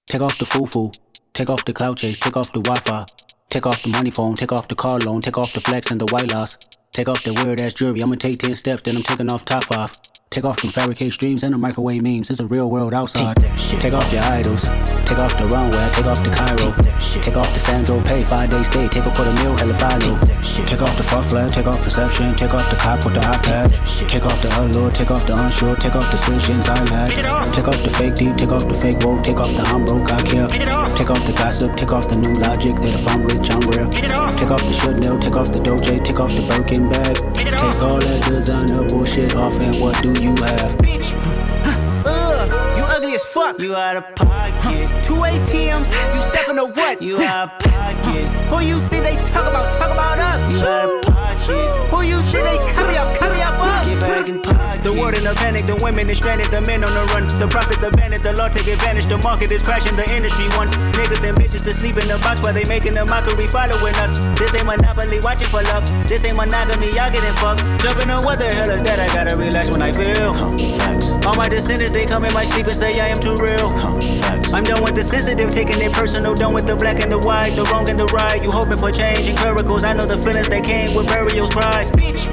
Take 0.06 0.22
off 0.22 0.38
the 0.38 0.46
foo-foo, 0.46 0.90
take 1.32 1.50
off 1.50 1.64
the 1.64 1.72
cloud 1.72 1.98
chase, 1.98 2.18
take 2.18 2.36
off 2.36 2.52
the 2.52 2.60
Wi-Fi, 2.60 3.04
take 3.48 3.66
off 3.66 3.82
the 3.82 3.90
money 3.90 4.10
phone, 4.10 4.34
take 4.34 4.52
off 4.52 4.66
the 4.68 4.74
car 4.74 4.98
loan, 5.00 5.20
take 5.20 5.36
off 5.38 5.52
the 5.52 5.60
flex 5.60 5.90
and 5.90 6.00
the 6.00 6.06
white 6.12 6.32
loss, 6.32 6.56
take 6.94 7.08
off 7.08 7.24
the 7.24 7.32
weird 7.42 7.60
ass 7.60 7.74
jewelry. 7.74 8.00
I'ma 8.02 8.14
take 8.14 8.38
ten 8.38 8.54
steps, 8.54 8.82
then 8.82 8.96
I'm 8.96 9.02
taking 9.02 9.30
off 9.30 9.44
top 9.44 9.68
off. 9.76 10.00
Take 10.30 10.44
off 10.44 10.60
them 10.62 10.70
fabricate 10.70 11.12
streams 11.12 11.44
and 11.44 11.54
the 11.54 11.58
microwave 11.58 12.02
memes. 12.02 12.28
It's 12.30 12.40
a 12.40 12.46
real 12.46 12.68
world 12.68 12.92
outside. 12.92 13.36
Take 13.78 13.94
off 13.94 14.12
your 14.12 14.22
idols. 14.22 14.64
Take 15.06 15.18
off 15.18 15.30
the 15.38 15.46
runway. 15.46 15.88
Take 15.94 16.06
off 16.06 16.24
the 16.24 16.30
Cairo. 16.30 16.74
Take 17.22 17.36
off 17.36 17.46
the 17.54 17.60
Sandro 17.60 18.02
Pay. 18.02 18.24
Five 18.24 18.50
day 18.50 18.62
stay. 18.62 18.88
Take 18.88 19.06
off 19.06 19.14
for 19.14 19.22
the 19.22 19.32
meal. 19.34 19.54
Hella 19.56 19.74
follow. 19.74 20.18
Take 20.66 20.82
off 20.82 20.96
the 20.96 21.04
far 21.04 21.22
flag. 21.22 21.52
Take 21.52 21.68
off 21.68 21.80
perception. 21.82 22.34
Take 22.34 22.52
off 22.52 22.68
the 22.68 22.74
cop 22.74 23.04
with 23.04 23.14
the 23.14 23.20
iPad. 23.20 23.70
Take 24.08 24.26
off 24.26 24.42
the 24.42 24.50
allure. 24.58 24.90
Take 24.90 25.12
off 25.12 25.24
the 25.24 25.36
unsure. 25.40 25.76
Take 25.76 25.94
off 25.94 26.10
decisions 26.10 26.68
I 26.68 26.82
lack. 26.90 27.10
Take 27.52 27.68
off 27.68 27.80
the 27.84 27.90
fake 27.90 28.16
deep. 28.16 28.36
Take 28.36 28.50
off 28.50 28.66
the 28.66 28.74
fake 28.74 28.98
woke. 29.06 29.22
Take 29.22 29.38
off 29.38 29.54
the 29.54 29.62
I'm 29.62 29.84
broke. 29.84 30.10
I 30.10 30.20
care. 30.22 30.48
Take 30.98 31.10
off 31.10 31.24
the 31.26 31.32
gossip. 31.32 31.76
Take 31.76 31.92
off 31.92 32.08
the 32.08 32.16
new 32.16 32.34
logic 32.42 32.74
that 32.82 32.90
if 32.90 33.06
I'm 33.06 33.22
rich, 33.22 33.50
I'm 33.54 33.62
real. 33.70 33.88
Take 34.34 34.50
off 34.50 34.66
the 34.66 34.72
should 34.72 34.98
know. 35.04 35.16
Take 35.20 35.36
off 35.36 35.52
the 35.52 35.60
doje. 35.60 36.02
Take 36.02 36.18
off 36.18 36.32
the 36.34 36.42
Birkin 36.42 36.83
Take 37.34 37.82
all 37.82 37.98
that 37.98 38.24
designer 38.28 38.84
bullshit 38.84 39.36
off 39.36 39.58
and 39.58 39.76
what 39.78 40.02
do 40.02 40.12
you 40.22 40.34
have? 40.36 41.83
Ugh, 43.14 43.20
you 43.20 43.20
ugly 43.20 43.20
as 43.20 43.24
fuck. 43.24 43.60
You 43.60 43.76
out 43.76 43.96
of 43.96 44.14
pocket. 44.16 45.04
Two 45.04 45.14
ATMs, 45.14 45.90
you 46.14 46.22
stepping 46.22 46.56
to 46.56 46.66
what? 46.66 47.00
You 47.00 47.20
out 47.20 47.52
of 47.52 47.58
pocket. 47.58 48.26
Who 48.50 48.60
you 48.60 48.80
think 48.88 49.04
they 49.04 49.16
talk 49.26 49.46
about? 49.46 49.72
Talk 49.74 49.92
about 49.92 50.18
us. 50.18 50.42
You 50.50 50.66
out 50.66 50.88
of 50.88 51.12
pocket. 51.12 51.90
Who 51.90 52.02
you 52.02 52.20
think 52.22 52.44
they 52.44 52.58
carry 52.72 52.96
up? 52.96 53.16
Carry 53.18 53.40
up 53.42 53.54
us. 53.54 53.88
Get 53.88 54.00
back 54.00 54.28
in 54.28 54.42
pocket. 54.42 54.82
The 54.84 54.92
world 55.00 55.16
in 55.16 55.26
a 55.26 55.34
panic, 55.34 55.66
the 55.66 55.76
women 55.82 56.10
is 56.10 56.18
stranded, 56.18 56.50
the 56.50 56.60
men 56.62 56.84
on 56.84 56.92
the 56.92 57.04
run. 57.14 57.26
The 57.38 57.48
profits 57.48 57.82
abandoned, 57.82 58.22
the 58.22 58.34
law 58.34 58.48
take 58.48 58.66
advantage. 58.66 59.06
The 59.06 59.18
market 59.18 59.50
is 59.50 59.62
crashing, 59.62 59.96
the 59.96 60.04
industry 60.12 60.48
wants 60.58 60.76
niggas 60.92 61.24
and 61.24 61.36
bitches 61.38 61.64
to 61.64 61.72
sleep 61.72 61.96
in 61.96 62.08
the 62.08 62.18
box 62.18 62.42
while 62.42 62.52
they 62.52 62.64
making 62.68 62.96
a 62.98 63.04
mockery 63.06 63.46
following 63.46 63.94
us. 63.96 64.18
This 64.38 64.54
ain't 64.54 64.66
monopoly, 64.66 65.20
watching 65.20 65.48
for 65.48 65.62
luck. 65.62 65.88
This 66.06 66.24
ain't 66.24 66.36
monogamy, 66.36 66.92
y'all 66.92 67.08
getting 67.08 67.32
fucked. 67.40 67.64
Jumping 67.80 68.10
on 68.10 68.24
what 68.24 68.38
the 68.38 68.48
hell 68.48 68.68
is 68.68 68.82
that? 68.82 68.98
I 69.00 69.08
gotta 69.08 69.36
relax 69.36 69.70
when 69.70 69.80
I 69.80 69.92
feel. 69.92 70.36
All 71.24 71.34
my 71.34 71.48
descendants, 71.48 71.92
they 71.92 72.04
come 72.04 72.24
in 72.24 72.34
my 72.34 72.44
sleep 72.44 72.66
and 72.66 72.76
say 72.76 72.92
I 73.04 73.08
am 73.08 73.18
too 73.18 73.36
real. 73.36 73.68
I'm 74.54 74.64
done 74.64 74.82
with 74.82 74.94
the 74.94 75.02
sensitive, 75.02 75.50
taking 75.50 75.78
it 75.82 75.92
personal. 75.92 76.34
Done 76.34 76.54
with 76.54 76.66
the 76.66 76.74
black 76.74 77.02
and 77.02 77.12
the 77.12 77.18
white, 77.18 77.54
the 77.54 77.64
wrong 77.64 77.86
and 77.90 78.00
the 78.00 78.06
right. 78.06 78.42
You 78.42 78.50
hoping 78.50 78.78
for 78.78 78.90
change 78.90 79.26
and 79.26 79.38
miracles. 79.44 79.84
I 79.84 79.92
know 79.92 80.06
the 80.06 80.16
feelings 80.16 80.48
that 80.48 80.64
came 80.64 80.94
with 80.94 81.06
burials, 81.08 81.50
cries. 81.50 81.92
Bitch. 81.92 82.24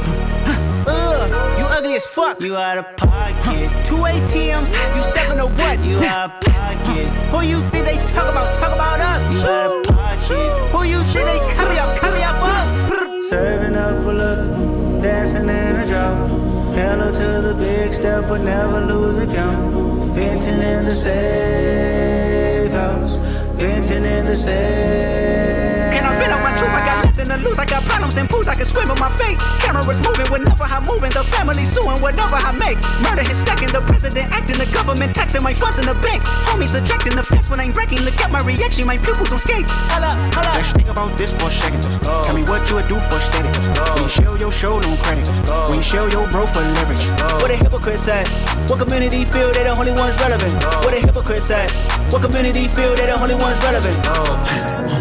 Ugh, 0.88 1.60
you 1.60 1.66
ugly 1.66 1.96
as 1.96 2.06
fuck. 2.06 2.40
You 2.40 2.56
out 2.56 2.78
of 2.78 2.86
pocket. 2.96 3.68
Two 3.86 3.98
ATMs, 3.98 4.72
you 4.96 5.04
stepping 5.12 5.40
to 5.40 5.48
what? 5.48 5.84
You 5.84 5.98
out 5.98 6.32
of 6.32 6.40
pocket. 6.40 7.08
Who 7.36 7.42
you 7.42 7.60
think 7.72 7.84
they 7.84 7.98
talk 8.08 8.32
about? 8.32 8.56
Talk 8.56 8.72
about 8.72 9.02
us. 9.02 9.24
You 9.34 9.40
out 9.42 9.76
of 9.76 9.94
pocket. 9.94 10.72
Who 10.72 10.84
you 10.86 11.04
think 11.04 11.28
they 11.28 11.40
carry 11.52 11.80
up? 11.80 12.00
Carry 12.00 12.24
up 12.24 12.40
us. 12.40 13.28
Serving 13.28 13.76
up 13.76 14.06
a 14.06 14.12
look, 14.12 15.04
dancing 15.04 15.50
in 15.50 15.76
a 15.76 15.86
drop. 15.86 16.51
Hello 16.74 17.12
to 17.12 17.42
the 17.48 17.54
big 17.54 17.94
step, 17.94 18.30
but 18.30 18.42
never 18.42 18.80
lose 18.86 19.18
a 19.18 19.26
count. 19.26 19.74
Venting 20.14 20.62
in 20.62 20.86
the 20.86 20.92
safe 20.92 22.72
house, 22.72 23.20
venting 23.60 24.06
in 24.06 24.26
the 24.26 24.36
safe. 24.36 25.92
Can 25.94 26.06
I 26.06 26.18
vent 26.18 26.32
on 26.32 26.42
my 26.42 26.56
truth? 26.56 26.70
I 26.70 26.86
got 26.86 27.01
nothing 27.26 27.44
to 27.44 27.50
lose. 27.50 27.60
I 27.60 27.66
got 27.66 27.84
problems 27.84 28.18
and 28.18 28.30
pools. 28.30 28.48
I 28.48 28.56
can 28.56 28.66
swim 28.66 28.88
with 28.90 29.00
my 29.00 29.10
fate. 29.18 29.40
Cameras 29.60 30.02
moving 30.02 30.28
whenever 30.32 30.64
I'm 30.64 30.86
moving. 30.86 31.12
The 31.12 31.24
family 31.24 31.66
suing 31.66 32.00
whatever 32.02 32.36
I 32.36 32.52
make. 32.52 32.80
Murder 33.02 33.30
is 33.30 33.40
stacking. 33.40 33.70
The 33.70 33.82
president 33.82 34.34
acting. 34.34 34.58
The 34.58 34.66
government 34.72 35.16
taxing 35.16 35.44
my 35.44 35.54
funds 35.54 35.78
in 35.80 35.86
the 35.86 35.96
bank. 35.96 36.24
Homies 36.50 36.74
ejecting 36.76 37.16
the 37.16 37.24
fence 37.24 37.50
when 37.50 37.60
I'm 37.60 37.72
breaking. 37.72 38.02
Look 38.02 38.20
at 38.22 38.32
my 38.32 38.42
reaction. 38.42 38.86
My 38.86 38.98
pupils 38.98 39.32
on 39.32 39.40
skates. 39.40 39.72
Holla, 39.92 40.12
holla. 40.34 40.54
Let's 40.56 40.72
think 40.72 40.90
about 40.90 41.18
this 41.18 41.32
for 41.34 41.48
a 41.48 41.52
second. 41.52 41.86
Oh. 42.06 42.24
Tell 42.26 42.36
me 42.36 42.44
what 42.44 42.68
you 42.70 42.76
would 42.76 42.88
do 42.88 43.00
for 43.10 43.20
status. 43.20 43.58
Oh. 43.78 43.94
When 43.96 44.04
you 44.04 44.10
show 44.10 44.36
your 44.38 44.52
show, 44.52 44.80
no 44.80 44.96
credit. 45.04 45.30
Oh. 45.50 45.68
When 45.70 45.78
you 45.78 45.84
show 45.84 46.06
your 46.08 46.30
bro 46.32 46.46
for 46.48 46.62
leverage. 46.62 47.04
What 47.42 47.52
a 47.52 47.58
hypocrite 47.58 48.00
said. 48.00 48.28
What 48.70 48.80
community 48.80 49.26
feel 49.26 49.52
they 49.52 49.64
the 49.64 49.76
only 49.78 49.94
ones 49.94 50.18
relevant? 50.20 50.54
What 50.84 50.94
a 50.94 51.00
hypocrite 51.00 51.44
said. 51.44 51.72
What 52.12 52.22
community 52.24 52.68
feel 52.68 52.96
they 52.96 53.06
the 53.06 53.22
only 53.22 53.36
ones 53.36 53.58
relevant? 53.64 54.92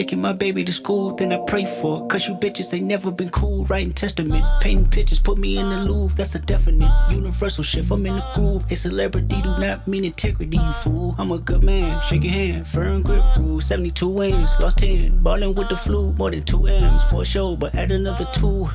Taking 0.00 0.22
my 0.22 0.32
baby 0.32 0.64
to 0.64 0.72
school, 0.72 1.14
then 1.14 1.30
I 1.30 1.36
pray 1.46 1.66
for 1.66 2.02
it. 2.02 2.08
Cause 2.08 2.26
you 2.26 2.34
bitches 2.34 2.72
ain't 2.72 2.86
never 2.86 3.10
been 3.10 3.28
cool. 3.28 3.66
Writing 3.66 3.92
testament, 3.92 4.42
painting 4.62 4.88
pictures, 4.88 5.20
put 5.20 5.36
me 5.36 5.58
in 5.58 5.68
the 5.68 5.76
Louvre. 5.84 6.16
That's 6.16 6.34
a 6.34 6.38
definite 6.38 6.90
universal 7.10 7.62
shift. 7.62 7.90
I'm 7.90 8.06
in 8.06 8.16
the 8.16 8.24
groove. 8.34 8.64
A 8.72 8.76
celebrity 8.76 9.42
do 9.42 9.58
not 9.58 9.86
mean 9.86 10.04
integrity, 10.04 10.56
you 10.56 10.72
fool. 10.82 11.14
I'm 11.18 11.30
a 11.32 11.38
good 11.38 11.62
man, 11.62 12.00
shake 12.08 12.24
your 12.24 12.32
hand, 12.32 12.66
firm 12.66 13.02
grip 13.02 13.22
rule. 13.36 13.60
72 13.60 14.08
wins, 14.08 14.48
lost 14.58 14.78
10. 14.78 15.22
Ballin' 15.22 15.54
with 15.54 15.68
the 15.68 15.76
flu, 15.76 16.14
more 16.14 16.30
than 16.30 16.44
2 16.44 16.66
M's 16.66 17.04
for 17.10 17.22
sure, 17.26 17.58
but 17.58 17.74
add 17.74 17.92
another 17.92 18.26
2. 18.32 18.70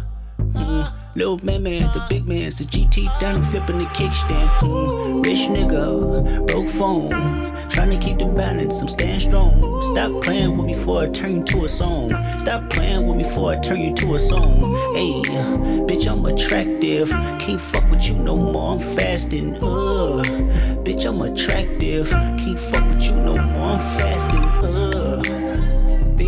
Little 1.18 1.40
man, 1.46 1.64
man, 1.64 1.84
the 1.94 2.06
big 2.10 2.28
man's 2.28 2.58
the 2.58 2.66
GT 2.66 3.06
down 3.22 3.36
and 3.36 3.48
flipping 3.48 3.78
the 3.78 3.86
kickstand. 3.86 4.50
Mm, 4.60 5.26
rich 5.26 5.48
nigga, 5.48 6.46
broke 6.46 6.70
phone, 6.72 7.10
trying 7.70 7.98
to 7.98 8.06
keep 8.06 8.18
the 8.18 8.26
balance. 8.26 8.82
I'm 8.82 8.90
staying 8.90 9.22
strong. 9.22 9.62
Stop 9.94 10.22
playing 10.22 10.58
with 10.58 10.66
me 10.68 10.74
before 10.74 11.04
I 11.04 11.10
turn 11.10 11.38
you 11.38 11.44
to 11.46 11.64
a 11.64 11.70
song. 11.70 12.10
Stop 12.40 12.70
playing 12.70 13.08
with 13.08 13.16
me 13.16 13.24
before 13.24 13.54
I 13.54 13.60
turn 13.60 13.80
you 13.80 13.96
to 13.96 14.16
a 14.16 14.20
song. 14.20 14.76
Hey, 14.94 15.22
bitch, 15.88 16.06
I'm 16.06 16.26
attractive. 16.26 17.10
Can't 17.10 17.62
fuck 17.62 17.90
with 17.90 18.04
you 18.04 18.16
no 18.16 18.36
more. 18.36 18.74
I'm 18.74 18.98
fasting. 18.98 19.56
Uh, 19.56 20.22
bitch, 20.84 21.06
I'm 21.06 21.22
attractive. 21.22 22.10
Can't 22.10 22.60
fuck 22.60 22.84
with 22.90 23.04
you 23.04 23.16
no 23.16 23.36
more. 23.36 23.70
I'm 23.70 23.80
fasting. 23.80 24.05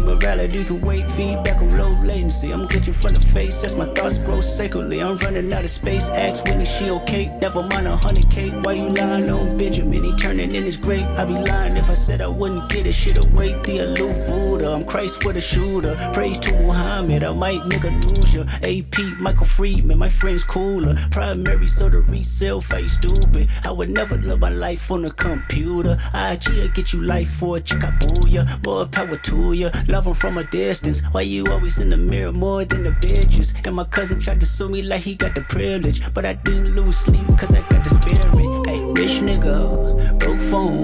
Morality 0.08 0.64
can 0.64 0.80
wait, 0.80 1.12
feedback 1.12 1.62
on 1.62 1.78
low 1.78 1.90
latency. 2.02 2.52
I'm 2.52 2.66
glitching 2.66 2.96
from 2.96 3.14
the 3.14 3.28
face 3.34 3.62
as 3.66 3.76
my 3.76 3.86
thoughts 3.94 4.18
grow 4.18 4.40
sacredly. 4.40 5.02
I'm 5.02 5.18
running 5.18 5.52
out 5.52 5.66
of 5.66 5.70
space. 5.70 6.08
Ask 6.08 6.46
Whitney, 6.46 6.64
she 6.64 6.90
okay? 6.92 7.26
Never 7.42 7.62
mind 7.62 7.88
a 7.88 7.98
hundred 7.98 8.30
K. 8.32 8.52
Why 8.52 8.74
you 8.74 8.88
lying 8.88 9.30
on 9.30 9.58
Benjamin? 9.58 10.06
He 10.06 10.16
turning 10.16 10.56
in 10.56 10.64
his 10.64 10.78
grave. 10.78 11.06
I'd 11.18 11.28
be 11.28 11.34
lying 11.34 11.76
if 11.76 11.90
I 11.90 11.94
said 11.94 12.22
I 12.22 12.28
wouldn't 12.28 12.70
get 12.70 12.86
it. 12.86 12.94
Shit 12.94 13.24
away, 13.26 13.60
the 13.64 13.80
aloof 13.80 14.16
Buddha. 14.28 14.72
I'm 14.72 14.86
Christ 14.86 15.26
with 15.26 15.36
a 15.36 15.42
shooter. 15.42 15.98
Praise 16.14 16.40
to 16.40 16.54
Muhammad. 16.62 17.26
I 17.26 17.34
might 17.34 17.60
nigga 17.64 17.92
lose 18.08 18.34
ya. 18.34 18.44
AP, 18.64 19.20
Michael 19.20 19.46
Friedman, 19.46 19.98
my 19.98 20.10
friend's 20.10 20.46
cooler. 20.46 20.96
Primary, 21.12 21.68
so 21.68 21.90
the 21.90 22.00
resale 22.00 22.62
face 22.62 22.94
stupid. 22.94 23.50
I 23.66 23.72
would 23.72 23.90
never 23.90 24.16
live 24.16 24.40
my 24.40 24.52
life 24.52 24.90
on 24.90 25.04
a 25.04 25.12
computer. 25.12 25.98
IG 26.14 26.74
get 26.74 26.94
you 26.94 27.02
life 27.02 27.30
for 27.32 27.58
a 27.58 27.62
chick, 27.62 27.84
I 27.84 27.92
boo. 27.92 28.18
More 28.66 28.86
power 28.86 29.18
to 29.18 29.54
ya. 29.54 29.70
Love 29.98 30.10
'em 30.10 30.14
from 30.14 30.38
a 30.38 30.44
distance. 30.44 31.02
Why 31.12 31.22
you 31.22 31.44
always 31.50 31.80
in 31.80 31.90
the 31.90 31.98
mirror 31.98 32.32
more 32.32 32.64
than 32.64 32.84
the 32.84 32.92
bitches? 32.92 33.52
And 33.66 33.76
my 33.76 33.84
cousin 33.84 34.20
tried 34.20 34.40
to 34.42 34.46
sue 34.46 34.70
me 34.70 34.84
like 34.84 35.02
he 35.02 35.16
got 35.16 35.34
the 35.34 35.42
privilege. 35.42 36.04
But 36.14 36.24
I 36.24 36.34
didn't 36.34 36.76
lose 36.76 36.98
sleep 36.98 37.26
cause 37.40 37.50
I 37.56 37.62
got 37.62 37.84
the 37.84 37.90
spirit. 37.90 38.24
Hey, 38.68 38.80
rich 38.94 39.18
nigga, 39.28 40.20
broke 40.20 40.44
phone. 40.52 40.84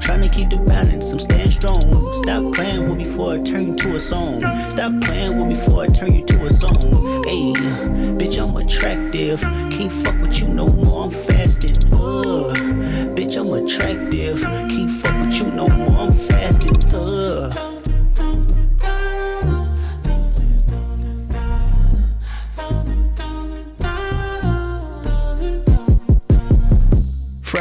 Trying 0.00 0.22
to 0.22 0.34
keep 0.34 0.48
the 0.48 0.56
balance, 0.56 0.96
I'm 1.12 1.20
staying 1.20 1.48
strong. 1.48 1.84
Stop 2.22 2.54
playing 2.54 2.88
with 2.88 2.96
me 2.96 3.04
before 3.04 3.34
I 3.34 3.42
turn 3.42 3.62
you 3.66 3.76
to 3.76 3.96
a 3.96 4.00
song. 4.00 4.40
Stop 4.70 4.92
playing 5.04 5.36
with 5.38 5.48
me 5.48 5.56
before 5.56 5.82
I 5.82 5.88
turn 5.88 6.12
you 6.14 6.24
to 6.24 6.46
a 6.46 6.50
song. 6.50 6.80
Hey, 7.28 7.52
bitch, 8.16 8.38
I'm 8.42 8.56
attractive. 8.56 9.42
Can't 9.74 9.92
fuck 10.02 10.18
with 10.22 10.38
you 10.38 10.48
no 10.48 10.66
more, 10.66 11.04
I'm 11.04 11.10
fasting. 11.10 11.76
Uh, 11.92 12.56
bitch, 13.16 13.36
I'm 13.36 13.52
attractive. 13.52 14.40
Can't 14.40 14.92
fuck 15.02 15.16
with 15.26 15.34
you 15.34 15.46
no 15.60 15.68
more, 15.68 16.08
I'm 16.08 16.25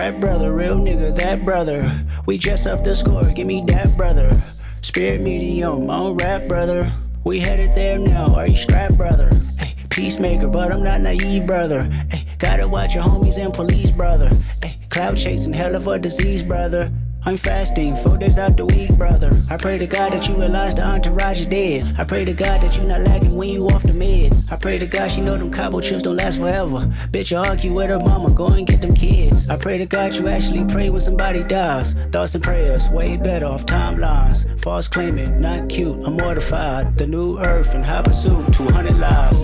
Frat 0.06 0.22
brother, 0.22 0.54
real 0.54 0.76
nigga, 0.76 1.16
that 1.16 1.44
brother. 1.44 2.06
We 2.28 2.38
dress 2.38 2.68
up 2.68 2.84
the 2.84 2.96
score, 2.96 3.24
give 3.36 3.48
me 3.48 3.64
that 3.70 3.92
brother. 3.98 4.32
Spirit 4.34 5.22
medium, 5.22 5.90
on 5.90 6.16
rap 6.18 6.48
brother. 6.48 6.94
We 7.24 7.40
headed 7.40 7.74
there 7.74 7.98
now, 7.98 8.28
are 8.36 8.48
you 8.48 8.56
strapped 8.56 9.00
brother? 9.00 9.32
Hey, 9.60 9.74
peacemaker, 9.90 10.46
but 10.46 10.72
I'm 10.72 10.84
not 10.84 11.02
naive 11.02 11.48
brother. 11.48 11.86
Hey, 12.12 12.28
gotta 12.38 12.68
watch 12.68 12.94
your 12.94 13.04
homies 13.04 13.44
and 13.44 13.52
police 13.52 13.98
brother. 13.98 14.30
Hey, 14.62 14.76
cloud 14.92 15.18
chasing, 15.18 15.54
hell 15.54 15.74
of 15.74 15.88
a 15.88 15.98
disease 15.98 16.44
brother. 16.44 16.92
I'm 17.28 17.38
fasting, 17.38 17.96
four 17.96 18.20
days 18.20 18.38
out 18.38 18.56
the 18.56 18.68
week, 18.68 18.96
brother. 19.00 19.32
I 19.50 19.58
pray 19.58 19.80
to 19.80 19.88
God 19.88 20.14
that 20.14 20.28
you 20.28 20.36
realize 20.36 20.76
the 20.76 20.84
entourage 20.84 21.40
is 21.40 21.48
dead. 21.48 21.96
I 21.98 22.04
pray 22.04 22.24
to 22.24 22.34
God 22.34 22.62
that 22.62 22.78
you're 22.78 22.86
not 22.86 23.02
lagging 23.02 23.36
when 23.36 23.50
you 23.50 23.66
off 23.66 23.82
the 23.82 23.98
meds. 23.98 24.54
I 24.54 24.60
pray 24.62 24.78
to 24.78 24.86
God 24.86 25.12
she 25.12 25.22
know 25.22 25.36
them 25.36 25.52
cabo 25.52 25.82
chips 25.82 26.04
don't 26.04 26.18
last 26.18 26.38
forever. 26.38 26.86
Bitch, 27.10 27.32
you 27.32 27.38
argue 27.38 27.74
with 27.74 27.90
her 27.90 27.98
mama, 27.98 28.32
go 28.36 28.50
and 28.50 28.68
get 28.68 28.80
them 28.80 28.94
kids. 28.94 29.50
I 29.50 29.58
pray 29.60 29.80
to 29.80 29.88
God 29.88 30.14
you 30.14 30.28
actually 30.28 30.66
pray 30.66 30.92
when 30.92 31.02
somebody 31.02 31.42
dies. 31.42 31.96
Thoughts 32.12 32.36
and 32.36 32.44
prayers, 32.44 32.88
way 32.90 33.18
better 33.18 33.48
off 33.48 33.66
timelines. 33.66 34.46
False 34.62 34.88
claiming, 34.88 35.42
not 35.42 35.68
cute, 35.68 35.98
I'm 36.06 36.18
mortified. 36.18 36.96
The 36.96 37.08
new 37.08 37.40
earth 37.40 37.74
and 37.74 37.84
high 37.84 38.04
pursuit, 38.04 38.54
200 38.54 38.98
lives. 38.98 39.44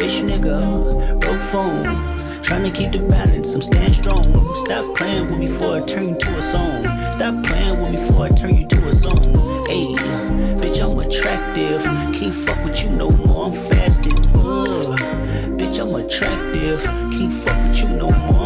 Rich 0.00 0.22
nigga, 0.24 1.20
broke 1.20 1.40
phone. 1.52 2.17
Trying 2.48 2.62
to 2.62 2.70
keep 2.70 2.92
the 2.92 3.00
balance, 3.00 3.52
I'm 3.52 3.60
staying 3.60 3.90
strong. 3.90 4.24
Stop 4.64 4.96
playing 4.96 5.26
with 5.28 5.38
me 5.38 5.48
before 5.48 5.76
I 5.76 5.80
turn 5.84 6.08
you 6.08 6.18
to 6.18 6.38
a 6.38 6.42
song. 6.50 6.82
Stop 7.12 7.44
playing 7.44 7.78
with 7.78 7.92
me 7.92 8.06
before 8.06 8.24
I 8.24 8.28
turn 8.30 8.54
you 8.56 8.66
to 8.66 8.88
a 8.88 8.94
song. 8.94 9.20
Hey, 9.68 9.84
bitch, 10.56 10.80
I'm 10.80 10.98
attractive. 10.98 11.82
Can't 12.18 12.34
fuck 12.48 12.64
with 12.64 12.80
you 12.80 12.88
no 12.88 13.10
more, 13.10 13.48
I'm 13.48 13.52
fasting. 13.68 14.14
Uh, 14.32 14.96
bitch, 15.60 15.78
I'm 15.78 15.94
attractive. 15.94 16.82
Can't 17.18 17.34
fuck 17.44 17.68
with 17.68 17.76
you 17.80 17.88
no 17.90 18.08
more, 18.08 18.37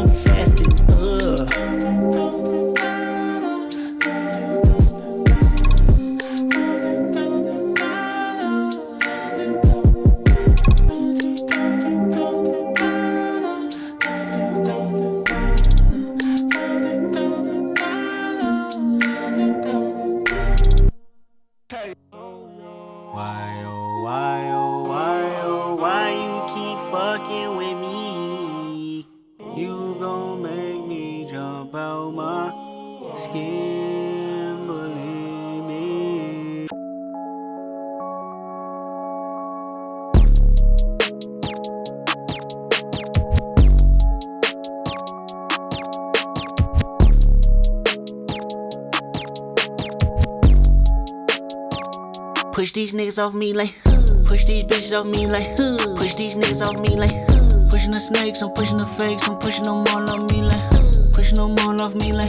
these 52.83 52.95
niggas 52.95 53.25
off 53.25 53.33
me 53.33 53.53
like, 53.53 53.73
push 54.27 54.45
these 54.45 54.65
bitches 54.65 54.93
off 54.99 55.07
me 55.07 55.29
like, 55.29 55.47
push 56.01 56.15
these 56.15 56.35
niggas 56.35 56.67
off 56.67 56.75
me 56.83 56.97
like, 56.97 57.15
pushing 57.71 57.93
the 57.93 58.01
snakes, 58.01 58.43
I'm 58.43 58.51
pushing 58.51 58.77
the 58.77 58.87
fakes, 58.99 59.29
I'm 59.29 59.39
pushing 59.39 59.63
them 59.63 59.87
all 59.87 60.03
off 60.11 60.29
me 60.33 60.43
like, 60.43 61.15
pushing 61.15 61.37
them 61.37 61.55
all 61.63 61.81
off 61.81 61.95
me 61.95 62.13
like. 62.13 62.27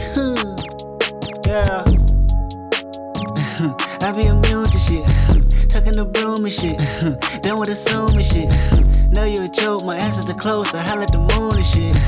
Yeah. 1.44 1.82
I 4.06 4.12
be 4.14 4.26
immune 4.30 4.70
to 4.70 4.78
shit. 4.78 5.02
Tucking 5.74 5.98
the 5.98 6.06
broom 6.06 6.46
and 6.46 6.52
shit. 6.54 6.78
Done 7.42 7.58
with 7.58 7.70
assuming 7.70 8.22
shit. 8.22 8.46
Know 9.10 9.24
you 9.24 9.42
a 9.42 9.48
joke, 9.48 9.84
my 9.84 9.96
answers 9.96 10.30
are 10.30 10.38
close. 10.38 10.72
I 10.72 10.86
holler 10.86 11.02
at 11.02 11.10
the 11.10 11.18
moon 11.18 11.58
and 11.58 11.66
shit. 11.66 11.98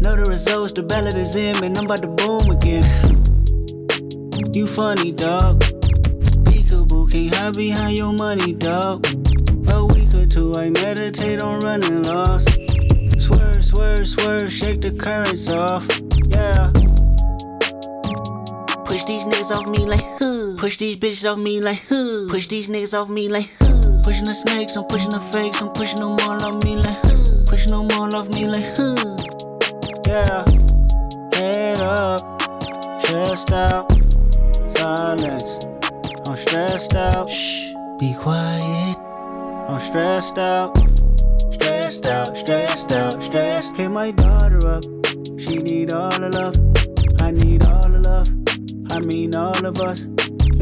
Know 0.00 0.16
the 0.16 0.24
results, 0.30 0.72
the 0.72 0.82
ballot 0.82 1.16
is 1.16 1.36
in, 1.36 1.52
man. 1.60 1.76
I'm 1.76 1.84
about 1.84 2.00
to 2.00 2.08
boom 2.08 2.48
again. 2.48 2.80
You 4.54 4.66
funny, 4.66 5.12
dog. 5.12 5.79
Peekaboo, 6.70 7.10
can't 7.10 7.34
hide 7.34 7.56
behind 7.56 7.98
your 7.98 8.12
money, 8.12 8.52
dog. 8.52 9.04
A 9.72 9.84
week 9.86 10.14
or 10.14 10.26
two, 10.26 10.54
I 10.56 10.70
meditate 10.70 11.42
on 11.42 11.58
running 11.60 12.04
lost. 12.04 12.48
Swerve, 13.18 13.64
swerve, 13.64 14.06
swerve, 14.06 14.52
shake 14.52 14.80
the 14.80 14.92
currents 14.92 15.50
off. 15.50 15.86
Yeah. 16.30 16.70
Push 18.84 19.04
these 19.04 19.24
niggas 19.24 19.50
off 19.50 19.66
me 19.66 19.84
like, 19.84 20.00
huh. 20.00 20.56
push 20.58 20.76
these 20.76 20.96
bitches 20.96 21.28
off 21.28 21.38
me 21.38 21.60
like, 21.60 21.82
huh. 21.88 22.28
push 22.30 22.46
these 22.46 22.68
niggas 22.68 22.94
off 22.94 23.08
me 23.08 23.28
like, 23.28 23.50
huh. 23.58 24.02
Pushing 24.04 24.24
the 24.24 24.34
snakes, 24.34 24.76
I'm 24.76 24.84
pushing 24.84 25.10
the 25.10 25.20
fakes, 25.32 25.60
I'm 25.60 25.70
pushing 25.70 25.98
them 25.98 26.18
all 26.20 26.44
off 26.44 26.62
me 26.62 26.76
like, 26.76 26.98
huh. 27.02 27.44
Pushing 27.48 27.72
them 27.72 27.90
all 27.98 28.14
off 28.14 28.28
me 28.34 28.46
like, 28.46 28.66
huh. 28.76 29.16
Yeah. 30.06 30.44
Head 31.34 31.80
up, 31.80 32.20
chest 33.02 33.50
out, 33.52 33.90
silence. 34.70 35.69
I'm 36.30 36.36
stressed 36.36 36.94
out. 36.94 37.28
Shh, 37.28 37.72
be 37.98 38.14
quiet. 38.14 38.96
I'm 39.68 39.80
stressed 39.80 40.38
out, 40.38 40.78
stressed 40.78 42.06
out, 42.06 42.36
stressed 42.36 42.92
out, 42.92 43.20
stressed. 43.20 43.74
Hit 43.74 43.88
my 43.88 44.12
daughter 44.12 44.64
up. 44.68 44.84
She 45.40 45.56
need 45.56 45.92
all 45.92 46.08
the 46.10 46.30
love. 46.30 46.54
I 47.20 47.32
need 47.32 47.64
all 47.64 47.88
the 47.88 47.98
love. 48.06 48.28
I 48.92 49.00
mean 49.06 49.34
all 49.34 49.66
of 49.66 49.80
us. 49.80 50.06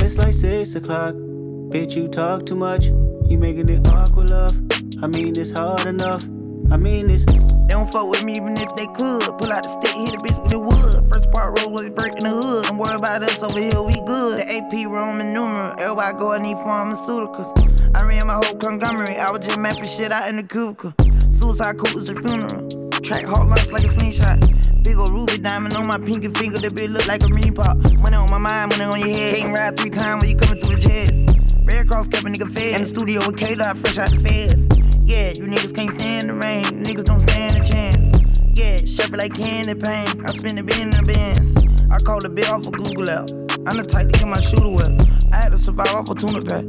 It's 0.03 0.17
like 0.17 0.33
six 0.33 0.75
o'clock. 0.75 1.13
Bitch, 1.13 1.97
you 1.97 2.09
talk 2.09 2.47
too 2.47 2.57
much. 2.57 2.87
You 2.87 3.37
making 3.37 3.69
it 3.69 3.87
awkward, 3.89 4.31
love. 4.31 4.55
I 5.03 5.07
mean, 5.09 5.39
it's 5.39 5.53
hard 5.53 5.85
enough. 5.85 6.25
I 6.71 6.77
mean, 6.77 7.09
this. 7.09 7.25
They 7.25 7.75
don't 7.75 7.91
fuck 7.93 8.09
with 8.09 8.25
me 8.25 8.33
even 8.37 8.53
if 8.53 8.75
they 8.77 8.87
could. 8.87 9.25
Pull 9.41 9.53
out 9.53 9.63
the 9.65 9.73
stick, 9.73 9.93
hit 9.93 10.17
a 10.17 10.19
bitch 10.19 10.37
with 10.41 10.53
the 10.53 10.61
wood. 10.61 10.97
First 11.09 11.33
part 11.33 11.59
roll 11.59 11.73
was 11.73 11.89
breaking 11.91 12.25
the 12.25 12.33
hood. 12.33 12.65
Don't 12.65 12.77
worry 12.77 12.97
about 12.97 13.23
us 13.23 13.43
over 13.43 13.61
here, 13.61 13.81
we 13.81 13.93
good. 14.05 14.41
The 14.41 14.47
AP 14.49 14.89
Roman 14.89 15.33
numeral. 15.33 15.73
Everybody 15.81 16.17
go 16.19 16.33
and 16.33 16.45
need 16.45 16.57
pharmaceuticals. 16.65 17.53
I 17.97 18.05
ran 18.05 18.27
my 18.27 18.41
whole 18.41 18.57
conglomerate. 18.57 19.17
I 19.17 19.33
was 19.33 19.41
just 19.41 19.59
mapping 19.59 19.85
shit 19.85 20.13
out 20.13 20.29
in 20.29 20.37
the 20.37 20.43
cubicle. 20.43 20.93
Suicide 21.05 21.77
coat 21.79 21.97
is 21.97 22.11
a 22.11 22.17
funeral. 22.17 22.69
Track 23.01 23.25
hard 23.25 23.49
lunch 23.49 23.73
like 23.73 23.85
a 23.85 23.89
slingshot. 23.89 24.41
Big 24.85 24.97
ol' 24.97 25.09
ruby 25.09 25.39
diamond 25.39 25.73
on 25.77 25.87
my 25.87 25.97
pinky 25.97 26.29
finger. 26.29 26.57
The 26.57 26.69
bitch 26.69 26.93
look 26.93 27.07
like 27.07 27.25
a 27.25 27.29
mini 27.29 27.51
pop. 27.51 27.77
Money 28.05 28.17
on 28.17 28.29
my 28.29 28.39
mind, 28.39 28.77
money 28.77 28.85
on 28.85 29.01
your 29.01 29.13
head. 29.17 29.37
Can't 29.37 29.57
ride 29.57 29.77
three 29.77 29.91
times 29.91 30.25
when 30.25 30.33
you 30.33 30.37
coming 30.37 30.61
through 30.61 30.77
the 30.77 30.83
chest. 30.85 31.69
Red 31.69 31.89
Cross 31.89 32.09
kept 32.09 32.25
a 32.25 32.29
nigga 32.29 32.49
fed. 32.49 32.77
In 32.77 32.81
the 32.81 32.89
studio 32.89 33.21
with 33.25 33.37
K-Dot, 33.37 33.77
fresh 33.77 33.97
out 33.97 34.09
the 34.09 34.21
feds. 34.21 34.88
Yeah, 35.09 35.33
you 35.41 35.49
niggas 35.49 35.75
can't 35.75 35.91
stand 35.99 36.29
the 36.29 36.35
rain. 36.35 36.85
Niggas 36.85 37.05
don't 37.05 37.23
stand 37.23 37.57
a 37.57 37.65
chance. 37.65 38.53
Yeah, 38.53 38.77
sharp 38.85 39.17
like 39.17 39.33
candy 39.33 39.73
paint. 39.73 40.21
I 40.21 40.33
spin 40.37 40.59
a 40.59 40.63
bin 40.63 40.83
in 40.83 40.91
the 40.91 41.01
bins. 41.01 41.89
I 41.91 41.97
call 41.97 42.21
the 42.21 42.29
bill 42.29 42.53
off 42.53 42.67
of 42.69 42.77
Google 42.77 43.09
out. 43.09 43.33
I'm 43.65 43.81
the 43.81 43.89
type 43.89 44.13
to 44.13 44.19
get 44.19 44.29
my 44.29 44.39
shooter 44.39 44.69
wet. 44.69 44.93
I 45.33 45.49
had 45.49 45.53
to 45.53 45.59
survive 45.59 45.89
off 45.97 46.11
a 46.11 46.15
tuna 46.15 46.45
pack. 46.45 46.69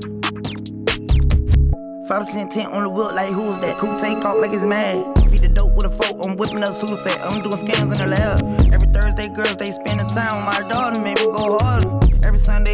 5% 2.08 2.50
tent 2.50 2.72
on 2.72 2.84
the 2.84 2.90
wheel, 2.90 3.12
like 3.14 3.28
who's 3.28 3.60
that? 3.60 3.78
Cool 3.78 4.00
take 4.00 4.24
off 4.24 4.40
like 4.40 4.54
it's 4.56 4.64
mad. 4.64 5.04
Beat 5.28 5.44
the 5.44 5.52
dope 5.52 5.76
with 5.76 5.88
a 5.88 5.94
fork, 6.00 6.24
I'm 6.24 6.38
whipping 6.38 6.64
up 6.64 6.72
Sudafed. 6.72 7.20
I'm 7.20 7.44
doing 7.44 7.60
scams 7.60 7.92
in 7.92 8.00
the 8.00 8.08
lab. 8.08 8.40
Every 8.72 8.88
Thursday, 8.88 9.28
girls, 9.36 9.58
they 9.60 9.76
spend 9.76 10.00
the 10.00 10.08
time 10.08 10.32
with 10.40 10.48
my 10.48 10.64
daughter, 10.72 11.02
make 11.04 11.20
me 11.20 11.28
go 11.28 11.60
harder. 11.60 11.99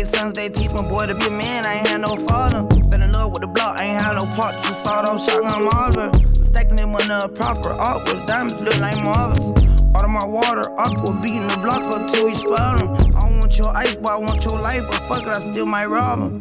Sunday, 0.05 0.17
Sunday, 0.17 0.49
teach 0.49 0.71
my 0.71 0.87
boy 0.87 1.07
to 1.07 1.15
be 1.15 1.27
a 1.27 1.29
man, 1.29 1.65
I 1.65 1.75
ain't 1.75 1.87
had 1.87 2.01
no 2.01 2.15
father. 2.27 2.63
Been 2.89 3.01
in 3.01 3.11
love 3.11 3.31
with 3.31 3.41
the 3.41 3.47
block, 3.47 3.79
I 3.79 3.85
ain't 3.85 4.01
had 4.01 4.13
no 4.13 4.25
part, 4.35 4.55
just 4.63 4.83
sawed 4.83 5.09
off 5.09 5.23
shotgun 5.23 5.65
Marvin. 5.65 6.13
Stacking 6.21 6.75
them 6.75 6.95
on 6.95 7.07
the 7.07 7.29
proper 7.29 7.71
art 7.71 8.07
with 8.07 8.25
diamonds 8.27 8.59
look 8.61 8.77
like 8.79 9.01
marbles. 9.03 9.53
Out 9.95 10.03
of 10.03 10.09
my 10.09 10.25
water, 10.25 10.63
aqua 10.77 11.13
beating 11.21 11.47
the 11.47 11.57
block 11.57 11.83
up 11.93 12.07
till 12.11 12.33
spout 12.35 12.81
'em. 12.81 12.93
I 12.93 13.29
don't 13.29 13.39
want 13.39 13.57
your 13.57 13.69
ice, 13.75 13.95
boy, 13.95 14.11
I 14.11 14.17
want 14.17 14.43
your 14.43 14.59
life, 14.59 14.83
but 14.89 15.01
fuck 15.07 15.23
it, 15.23 15.29
I 15.29 15.39
still 15.39 15.65
might 15.65 15.87
rob. 15.87 16.39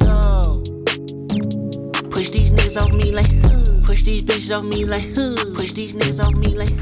Push 2.11 2.31
these 2.31 2.51
niggas 2.53 2.77
off 2.81 2.93
me 2.93 3.13
like, 3.13 3.31
push 3.87 4.03
these 4.03 4.23
bitches 4.23 4.55
off 4.55 4.65
me 4.65 4.85
like, 4.85 5.15
push 5.55 5.73
these 5.73 5.95
niggas 5.95 6.21
off 6.21 6.35
me 6.35 6.55
like. 6.55 6.75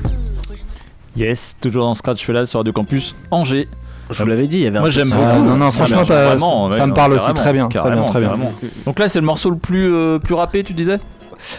Yes, 1.15 1.55
toujours 1.61 1.85
dans 1.85 1.95
Scratch 1.95 2.25
Fellas 2.25 2.47
sur 2.47 2.61
Radio 2.61 2.73
Campus 2.73 3.15
Angers. 3.31 3.69
Je 4.11 4.23
vous 4.23 4.29
l'avais 4.29 4.47
dit, 4.47 4.59
il 4.59 4.65
y 4.65 4.67
avait 4.67 4.79
un 4.79 4.81
Moi 4.81 4.91
j'aime 4.91 5.09
beaucoup. 5.09 5.23
Ah, 5.23 5.39
non, 5.39 5.57
non, 5.57 5.67
Ah, 5.69 5.71
franchement, 5.71 6.01
mais 6.03 6.07
pas- 6.07 6.27
vraiment, 6.35 6.71
ça 6.71 6.81
ouais, 6.83 6.87
me 6.87 6.95
parle 6.95 7.13
aussi 7.15 7.33
très 7.35 7.53
bien, 7.53 7.69
très 7.69 7.91
bien, 7.91 8.05
très 8.05 8.21
bien. 8.21 8.29
carrément. 8.29 8.53
Donc 8.85 8.99
là 8.99 9.09
c'est 9.09 9.21
le 9.21 9.27
morceau 9.27 9.51
le 9.51 9.57
plus, 9.57 9.93
euh, 9.95 10.19
plus 10.19 10.35
rappé, 10.35 10.63
tu 10.65 10.73
disais? 10.75 10.99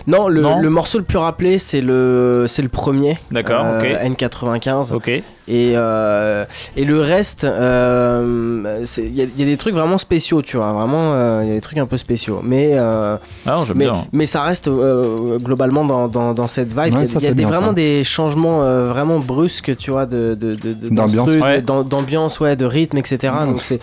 Non, 0.07 0.29
le, 0.29 0.41
Non? 0.41 0.59
le 0.59 0.69
morceau 0.69 0.97
le 0.97 1.03
plus 1.03 1.17
rappelé, 1.17 1.59
c'est 1.59 1.81
le, 1.81 2.45
c'est 2.47 2.61
le 2.61 2.69
premier. 2.69 3.17
D'accord, 3.31 3.65
euh, 3.65 3.79
ok. 4.07 4.11
N95. 4.17 4.93
Ok. 4.93 5.11
Et, 5.47 5.73
euh, 5.75 6.45
et 6.77 6.85
le 6.85 7.01
reste, 7.01 7.43
euh, 7.43 8.85
il 8.97 9.15
y, 9.15 9.21
a- 9.21 9.25
il 9.25 9.39
y 9.39 9.43
a 9.43 9.45
des 9.45 9.57
trucs 9.57 9.73
vraiment 9.75 9.97
spéciaux, 9.97 10.41
tu 10.41 10.57
vois. 10.57 10.71
Vraiment, 10.73 11.13
euh, 11.13 11.41
il 11.43 11.49
y 11.49 11.51
a 11.51 11.55
des 11.55 11.61
trucs 11.61 11.77
un 11.77 11.85
peu 11.85 11.97
spéciaux. 11.97 12.39
Mais, 12.43 12.71
euh, 12.73 13.17
Ah 13.45 13.51
non, 13.59 13.65
mais, 13.75 13.85
bien. 13.85 14.05
mais 14.13 14.25
ça 14.25 14.41
reste 14.43 14.67
euh, 14.67 15.37
globalement 15.39 15.83
dans, 15.85 16.07
dans, 16.07 16.33
dans 16.33 16.47
cette 16.47 16.69
vibe. 16.69 16.77
Ouais, 16.77 16.89
il 16.89 16.93
y 16.93 17.03
a, 17.03 17.05
ça, 17.07 17.19
il 17.19 17.23
y 17.23 17.25
a 17.25 17.29
c'est 17.29 17.35
des, 17.35 17.45
vraiment 17.45 17.67
ça. 17.67 17.73
des 17.73 18.03
changements 18.03 18.63
euh, 18.63 18.87
vraiment 18.87 19.19
brusques, 19.19 19.75
tu 19.77 19.91
vois, 19.91 20.05
de, 20.05 20.33
de, 20.39 20.55
de- 20.55 20.73
de- 20.73 20.89
D'ambiance. 20.89 21.27
de- 21.27 21.39
Ouais. 21.41 21.61
d'am- 21.61 21.83
d'ambiance, 21.87 22.39
ouais, 22.39 22.55
de 22.55 22.65
rythme, 22.65 22.97
etc. 22.97 23.33
Donc 23.45 23.61
c'est, 23.61 23.79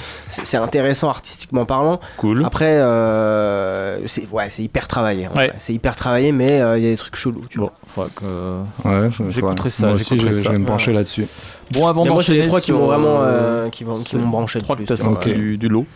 intéressant 0.57 1.09
artistiquement 1.11 1.65
parlant. 1.67 2.01
Cool. 2.17 2.43
Après, 2.45 2.79
euh, 2.79 3.99
c'est 4.07 4.27
ouais, 4.31 4.49
c'est 4.51 4.63
hyper 4.63 4.89
travaillé. 4.89 5.23
Ouais. 5.29 5.35
vrai. 5.35 5.53
C'est 5.59 5.73
hyper 5.75 5.97
travaillé, 5.97 6.33
mais 6.33 6.61
euh, 6.61 6.79
il 6.79 6.85
y 6.85 6.87
a 6.87 6.91
des 6.91 6.97
trucs 6.97 7.17
chelous. 7.17 7.45
Tu 7.49 7.59
vois. 7.59 7.73
Ouais, 7.97 8.07
ouais 8.85 9.09
j'écouterai 9.29 9.71
ça. 9.71 9.87
Moi 9.89 9.97
aussi, 9.97 10.19
je 10.19 10.25
vais, 10.25 10.33
ça. 10.33 10.53
me 10.53 10.65
pencher 10.65 10.93
là-dessus. 10.93 11.27
Bon, 11.73 11.87
avant 11.87 12.05
d'enchaîner, 12.05 12.13
moi, 12.15 12.23
j'ai 12.23 12.35
les 12.35 12.49
trois 12.49 12.61
qui 12.61 12.73
m'ont 12.73 12.83
euh, 12.83 12.87
vraiment 12.87 13.19
euh, 13.21 13.69
qui 13.69 13.85
vont, 13.85 14.03
m'ont 14.15 14.29
branché. 14.29 14.61
Trois 14.61 14.77
hein. 14.77 15.19
du, 15.25 15.59
du 15.59 15.69
lot. 15.69 15.87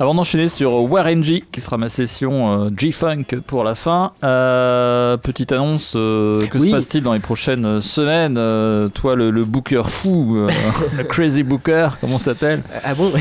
Avant 0.00 0.12
d'enchaîner 0.12 0.48
sur 0.48 0.74
Warren 0.90 1.22
G, 1.22 1.44
qui 1.52 1.60
sera 1.60 1.76
ma 1.76 1.88
session 1.88 2.64
euh, 2.64 2.70
G-Funk 2.76 3.26
pour 3.46 3.62
la 3.62 3.76
fin, 3.76 4.10
euh, 4.24 5.16
petite 5.16 5.52
annonce, 5.52 5.92
euh, 5.94 6.40
que 6.48 6.58
Oui. 6.58 6.68
se 6.70 6.74
passe-t-il 6.74 7.04
dans 7.04 7.12
les 7.12 7.20
prochaines 7.20 7.80
semaines 7.80 8.34
Euh, 8.36 8.88
Toi, 8.88 9.14
le, 9.14 9.30
le 9.30 9.44
booker 9.44 9.82
fou, 9.86 10.34
euh, 10.36 10.48
le 10.98 11.04
crazy 11.04 11.44
booker, 11.44 11.90
comment 12.00 12.18
t'appelles 12.18 12.60
Ah 12.84 12.94
bon 12.96 13.12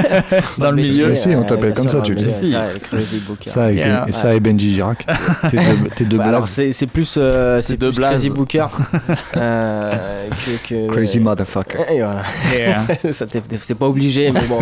Dans 0.58 0.70
le 0.70 0.76
milieu. 0.76 1.08
Mais 1.08 1.14
si, 1.14 1.28
on 1.36 1.42
t'appelle 1.44 1.74
comme 1.74 1.90
ça, 1.90 2.00
tu 2.00 2.14
le 2.14 2.22
dis. 2.22 2.30
Si. 2.30 2.52
Ça, 2.52 2.68
Crazy 2.82 3.18
Booker. 3.18 3.50
Ça 3.50 3.70
et, 3.70 3.76
Yeah. 3.76 4.06
et 4.08 4.12
ça 4.12 4.34
et 4.34 4.40
Benji 4.40 4.70
Girac. 4.76 5.04
Tes 5.50 5.58
deux, 6.04 6.04
deux 6.06 6.16
Bah, 6.18 6.24
alors 6.24 6.48
blagues. 6.54 6.72
c'est 6.72 6.86
plus, 6.86 7.16
euh, 7.18 7.60
c'est 7.60 7.76
deux. 7.76 7.92
Crazy 7.92 8.30
Booker 8.30 8.66
euh, 9.36 10.28
que, 10.30 10.68
que- 10.68 10.90
Crazy 10.90 11.20
motherfucker. 11.20 11.80
Et 11.92 11.98
voilà. 12.00 12.22
Yeah. 12.56 12.86
C'est 13.12 13.74
pas 13.74 13.86
obligé, 13.86 14.30
mais 14.32 14.40
bon, 14.48 14.60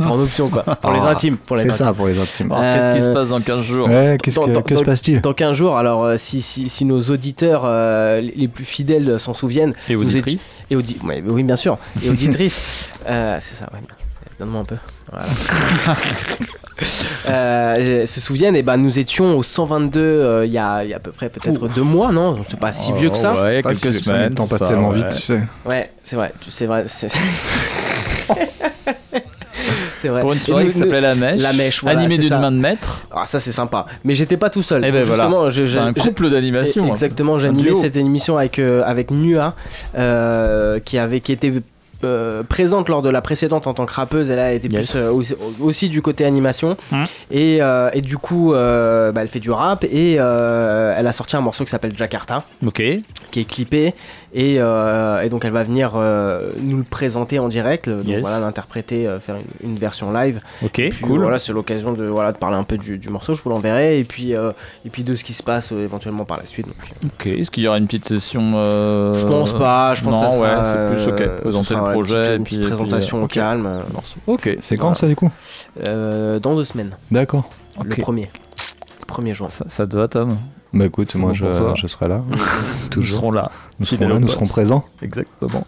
c'est 0.00 0.06
en 0.06 0.18
option 0.18 0.48
quoi. 0.48 0.62
Pour 0.62 0.92
les 0.92 1.01
Ah, 1.06 1.12
intimes. 1.12 1.36
Pour 1.36 1.56
les 1.56 1.62
C'est 1.62 1.68
intimes. 1.70 1.84
ça 1.86 1.92
pour 1.92 2.06
les 2.06 2.18
intimes. 2.20 2.52
Alors, 2.52 2.74
Qu'est-ce 2.80 2.96
qui 2.96 3.02
se 3.02 3.08
Euh, 3.08 3.14
passe 3.14 3.28
dans 3.28 3.40
15 3.40 3.62
jours 3.62 3.88
Ouais, 3.88 4.18
qu'est-ce 4.22 4.36
Dans- 4.36 4.46
que, 4.46 4.50
dans- 4.52 4.62
que 4.62 4.76
se 4.76 4.82
passe-t-il 4.82 5.20
Dans 5.20 5.32
15 5.34 5.56
jours, 5.56 5.76
alors 5.76 6.04
euh, 6.04 6.16
si, 6.16 6.42
si, 6.42 6.68
si 6.68 6.84
nos 6.84 7.00
auditeurs 7.00 7.62
euh, 7.64 8.20
les 8.36 8.48
plus 8.48 8.64
fidèles 8.64 9.18
s'en 9.20 9.34
souviennent. 9.34 9.74
Et 9.88 9.96
auditrices 9.96 10.56
et 10.70 10.76
audi- 10.76 10.98
ouais, 11.04 11.22
oui, 11.26 11.42
bien 11.42 11.56
sûr. 11.56 11.78
Et 12.04 12.10
auditrices. 12.10 12.60
euh, 13.08 13.38
c'est 13.40 13.56
ça, 13.56 13.66
ouais. 13.72 13.80
Donne-moi 14.38 14.60
un 14.60 14.64
peu. 14.64 14.76
Voilà. 15.10 15.26
Euh, 17.28 18.06
se 18.06 18.20
souviennent, 18.20 18.56
et 18.56 18.62
ben 18.64 18.76
nous 18.76 18.98
étions 18.98 19.36
au 19.38 19.42
122 19.44 20.00
euh, 20.00 20.46
il 20.46 20.52
y, 20.52 20.58
a, 20.58 20.82
il 20.82 20.90
y 20.90 20.94
a 20.94 20.96
à 20.96 21.00
peu 21.00 21.12
près 21.12 21.28
peut-être 21.28 21.68
deux 21.68 21.82
mois, 21.82 22.10
non? 22.10 22.38
C'est 22.48 22.58
pas 22.58 22.72
si 22.72 22.92
vieux 22.92 23.10
que 23.10 23.16
ça. 23.16 23.34
Oh, 23.38 23.42
Ouais, 23.42 23.62
quelques 23.62 23.92
si- 23.92 24.02
semaines. 24.02 24.30
Le 24.30 24.34
temps 24.34 24.48
passe 24.48 24.64
tellement 24.64 24.88
ouais. 24.88 24.96
vite, 24.96 25.10
tu 25.10 25.22
sais. 25.22 25.40
Ouais, 25.64 25.90
c'est 26.02 26.16
vrai, 26.16 26.32
tu- 26.40 26.50
c'est 26.50 26.66
vrai. 26.66 26.84
C'est 26.88 27.06
c'est 30.02 30.08
vrai. 30.08 30.20
Pour 30.20 30.32
une 30.32 30.38
Et 30.38 30.42
soirée 30.42 30.64
nous- 30.64 30.70
qui 30.70 30.76
s'appelait 30.76 31.00
La 31.00 31.14
Mèche, 31.14 31.40
La 31.40 31.52
Mèche, 31.52 31.82
voilà, 31.82 32.00
animée 32.00 32.18
d'une 32.18 32.38
main 32.38 32.52
de 32.52 32.58
maître. 32.58 33.02
Ah, 33.10 33.24
ça 33.24 33.40
c'est 33.40 33.52
sympa. 33.52 33.86
Mais 34.04 34.14
j'étais 34.14 34.36
pas 34.36 34.50
tout 34.50 34.62
seul. 34.62 34.84
Eh 34.84 34.90
ben 34.90 35.04
voilà. 35.04 35.22
justement, 35.24 35.48
je- 35.48 35.62
C'est 35.62 35.70
je- 35.70 35.78
un 35.78 35.92
couple 35.94 36.28
d'animation. 36.28 36.86
Exactement, 36.88 37.38
j'ai 37.38 37.48
animé 37.48 37.74
cette 37.74 37.96
émission 37.96 38.36
avec, 38.36 38.58
euh, 38.58 38.82
avec 38.84 39.10
Nua, 39.10 39.54
euh, 39.96 40.80
qui, 40.80 40.98
avait, 40.98 41.20
qui 41.20 41.32
était 41.32 41.52
euh, 42.04 42.42
présente 42.42 42.88
lors 42.88 43.00
de 43.00 43.08
la 43.08 43.20
précédente 43.20 43.68
en 43.68 43.74
tant 43.74 43.86
que 43.86 43.92
rappeuse. 43.94 44.28
Elle 44.28 44.40
a 44.40 44.52
été 44.52 44.66
Yes. 44.66 44.90
plus 44.90 44.98
euh, 44.98 45.12
aussi, 45.12 45.34
aussi 45.60 45.88
du 45.88 46.02
côté 46.02 46.24
animation. 46.24 46.76
Hum. 46.90 47.04
Et, 47.30 47.58
euh, 47.62 47.90
et 47.92 48.00
du 48.00 48.18
coup, 48.18 48.50
bah, 48.52 49.12
elle 49.20 49.28
fait 49.28 49.38
du 49.38 49.52
rap 49.52 49.84
et 49.84 50.14
elle 50.14 51.06
a 51.06 51.12
sorti 51.12 51.36
un 51.36 51.40
morceau 51.40 51.64
qui 51.64 51.70
s'appelle 51.70 51.92
Jakarta, 51.96 52.42
Ok. 52.66 52.82
qui 53.30 53.40
est 53.40 53.44
clippé. 53.44 53.94
Et, 54.34 54.56
euh, 54.60 55.20
et 55.20 55.28
donc 55.28 55.44
elle 55.44 55.52
va 55.52 55.62
venir 55.62 55.92
euh, 55.94 56.52
nous 56.58 56.78
le 56.78 56.84
présenter 56.84 57.38
en 57.38 57.48
direct, 57.48 57.90
donc 57.90 58.06
Yes. 58.06 58.22
voilà, 58.22 58.40
l'interpréter, 58.40 59.06
euh, 59.06 59.20
faire 59.20 59.36
une, 59.36 59.72
une 59.72 59.76
version 59.76 60.10
live. 60.10 60.40
Ok, 60.64 60.72
Puis, 60.72 60.90
cool. 61.02 61.20
Voilà, 61.20 61.36
c'est 61.36 61.52
l'occasion 61.52 61.92
de, 61.92 62.04
voilà, 62.06 62.32
de 62.32 62.38
parler 62.38 62.56
un 62.56 62.64
peu 62.64 62.78
du, 62.78 62.96
du 62.96 63.10
morceau, 63.10 63.34
je 63.34 63.42
vous 63.42 63.50
l'enverrai, 63.50 63.98
et 63.98 64.04
puis, 64.04 64.32
et 64.32 64.90
puis 64.90 65.04
de 65.04 65.16
ce 65.16 65.24
qui 65.24 65.34
se 65.34 65.42
passe 65.42 65.70
éventuellement 65.72 66.24
par 66.24 66.38
la 66.38 66.46
suite. 66.46 66.66
donc, 66.66 66.76
Ok. 67.20 67.26
Est-ce 67.26 67.50
qu'il 67.50 67.62
y 67.62 67.68
aura 67.68 67.76
une 67.76 67.84
petite 67.86 68.08
session 68.08 68.62
Je 68.62 69.26
pense 69.26 69.52
pas, 69.52 69.94
je 69.94 70.02
pense 70.02 70.22
non, 70.22 70.40
ouais, 70.40 70.48
c'est 70.64 70.94
plus 70.94 71.12
ok. 71.12 71.40
Présenter 71.42 71.74
le 71.74 71.82
projet. 71.92 72.36
une 72.36 72.44
petite- 72.44 72.62
présentation 72.62 73.22
au 73.22 73.26
calme. 73.26 73.82
Ok. 74.26 74.56
C'est 74.62 74.76
quand 74.78 74.94
ça 74.94 75.06
du 75.08 75.16
coup 75.16 75.30
dans 75.84 76.56
deux 76.56 76.64
semaines, 76.64 76.90
D'accord. 77.10 77.50
le 77.84 77.94
premier. 77.96 78.30
Premier 79.06 79.34
juin. 79.34 79.50
Ça, 79.50 79.66
ça 79.68 79.86
te 79.86 79.94
va, 79.94 80.08
Tom 80.08 80.38
Bah 80.74 80.86
écoute, 80.86 81.14
moi 81.16 81.32
bon 81.38 81.74
je, 81.74 81.86
serai 81.86 82.08
là. 82.08 82.22
Nous 82.96 83.04
serons 83.04 83.30
là. 83.32 83.50
Nous 83.78 83.86
serons 83.86 84.08
là, 84.08 84.18
nous 84.18 84.28
serons 84.28 84.46
présents. 84.46 84.84
Exactement. 85.02 85.66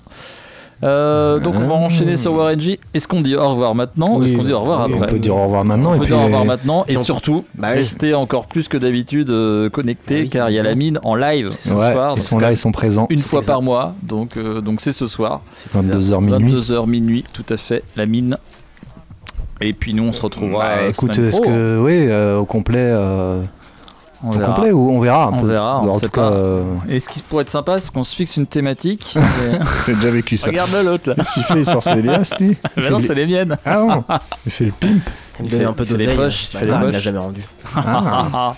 Euh, 0.83 1.39
donc 1.39 1.55
on 1.55 1.67
va 1.69 1.75
enchaîner 1.75 2.17
sur 2.17 2.33
Warren 2.35 2.61
G. 2.61 2.81
Est-ce 2.93 3.07
qu'on 3.09 3.21
dit 3.21 3.37
au 3.37 3.49
revoir 3.49 3.75
maintenant 3.75 4.17
ou 4.17 4.19
Oui, 4.19 4.27
est-ce 4.27 4.35
qu'on 4.35 4.43
dit 4.43 4.53
au 4.53 4.61
revoir 4.61 4.87
oui, 4.87 4.95
après 4.95 5.07
On 5.07 5.11
peut 5.13 5.19
dire 5.19 5.37
au 5.37 5.45
revoir 5.45 5.65
maintenant. 5.65 5.93
On 5.93 5.95
et 5.95 5.99
peut 5.99 6.05
puis 6.05 6.13
dire 6.13 6.21
au 6.21 6.25
revoir 6.25 6.45
maintenant 6.45 6.85
et 6.89 6.97
surtout 6.97 7.45
Bah 7.55 7.69
oui. 7.71 7.79
rester 7.79 8.13
encore 8.15 8.47
plus 8.47 8.69
que 8.69 8.77
d'habitude 8.77 9.31
euh, 9.31 9.71
connecté 9.71 10.15
Bah 10.17 10.21
oui, 10.25 10.29
car 10.29 10.51
il 10.51 10.55
y 10.55 10.59
a 10.59 10.63
la 10.63 10.75
mine 10.75 10.99
en 11.03 11.15
live 11.15 11.53
ce 11.59 11.73
Ouais, 11.73 11.93
soir. 11.93 12.15
ils 12.17 12.23
sont 12.23 12.39
là, 12.39 12.51
ils 12.51 12.57
sont 12.59 12.73
présents. 12.73 13.07
une 13.09 13.21
fois 13.21 13.39
exact. 13.39 13.53
par 13.53 13.63
mois 13.63 13.95
donc 14.03 14.37
euh, 14.37 14.61
donc 14.61 14.81
c'est 14.81 14.93
ce 14.93 15.07
soir 15.07 15.41
22h 15.75 16.21
minuit. 16.23 16.53
22h 16.55 16.87
minuit 16.89 17.25
tout 17.33 17.47
à 17.49 17.57
fait 17.57 17.83
la 17.97 18.05
mine 18.07 18.37
et 19.61 19.73
puis 19.73 19.95
nous 19.95 20.03
on 20.03 20.13
se 20.13 20.21
retrouvera 20.21 20.67
Bah, 20.67 20.75
euh, 20.83 20.91
écoute, 20.91 21.17
est-ce 21.19 21.41
que 21.41 21.79
oui, 21.81 22.09
euh, 22.09 22.37
au 22.39 22.45
complet, 22.45 22.79
euh, 22.81 23.41
on 24.25 24.31
au 24.31 24.39
verra. 24.39 24.55
complet 24.55 24.73
ou 24.73 24.91
on 24.91 25.01
verra 25.01 25.25
un 25.27 25.33
On 25.33 25.37
peu. 25.39 25.47
verra, 25.47 25.81
on 25.83 25.89
en 25.89 25.93
sait 25.99 26.07
tout 26.07 26.13
cas, 26.13 26.23
pas. 26.29 26.33
euh, 26.33 26.63
Et 26.89 26.99
ce 27.01 27.09
qui 27.09 27.23
pourrait 27.23 27.43
être 27.43 27.51
sympa, 27.51 27.79
c'est 27.81 27.93
qu'on 27.93 28.05
se 28.05 28.15
fixe 28.17 28.37
une 28.37 28.47
thématique. 28.47 29.17
j'ai 29.87 29.95
déjà 29.95 30.11
vécu 30.11 30.37
ça. 30.37 30.47
Regarde 30.49 30.71
l'autre 30.85 31.09
là. 31.11 31.15
Qu'est-ce 31.17 31.35
qu'il 31.35 31.45
fait 31.45 31.59
Il 31.61 31.67
sort 31.67 31.83
ses 31.83 32.03
liasses, 32.03 32.35
lui 32.41 32.49
Il 32.57 32.57
Mais 32.77 32.83
fait 32.85 32.91
non, 32.91 32.99
les- 32.99 33.07
c'est 33.07 33.15
les 33.15 33.27
miennes. 33.27 33.57
Ah 33.65 33.77
non 33.79 34.05
Il 34.47 34.53
fait 34.53 34.65
le 34.67 34.73
pimp. 34.73 34.91
Il 35.39 35.45
me 35.45 35.49
Il 35.49 35.51
donnait 35.51 35.63
fait- 35.65 35.69
un 35.69 35.73
peu 35.73 35.83
il 35.85 35.87
fait 35.89 35.97
les 35.97 36.05
d'oseille. 36.07 36.17
poches, 36.17 36.45
il 36.53 36.59
fait 36.59 36.65
les 36.65 36.71
bâtard, 36.71 36.89
il 36.89 36.93
l'a 36.93 36.99
jamais 37.01 37.19
rendu. 37.19 37.41
Ah. 37.77 38.55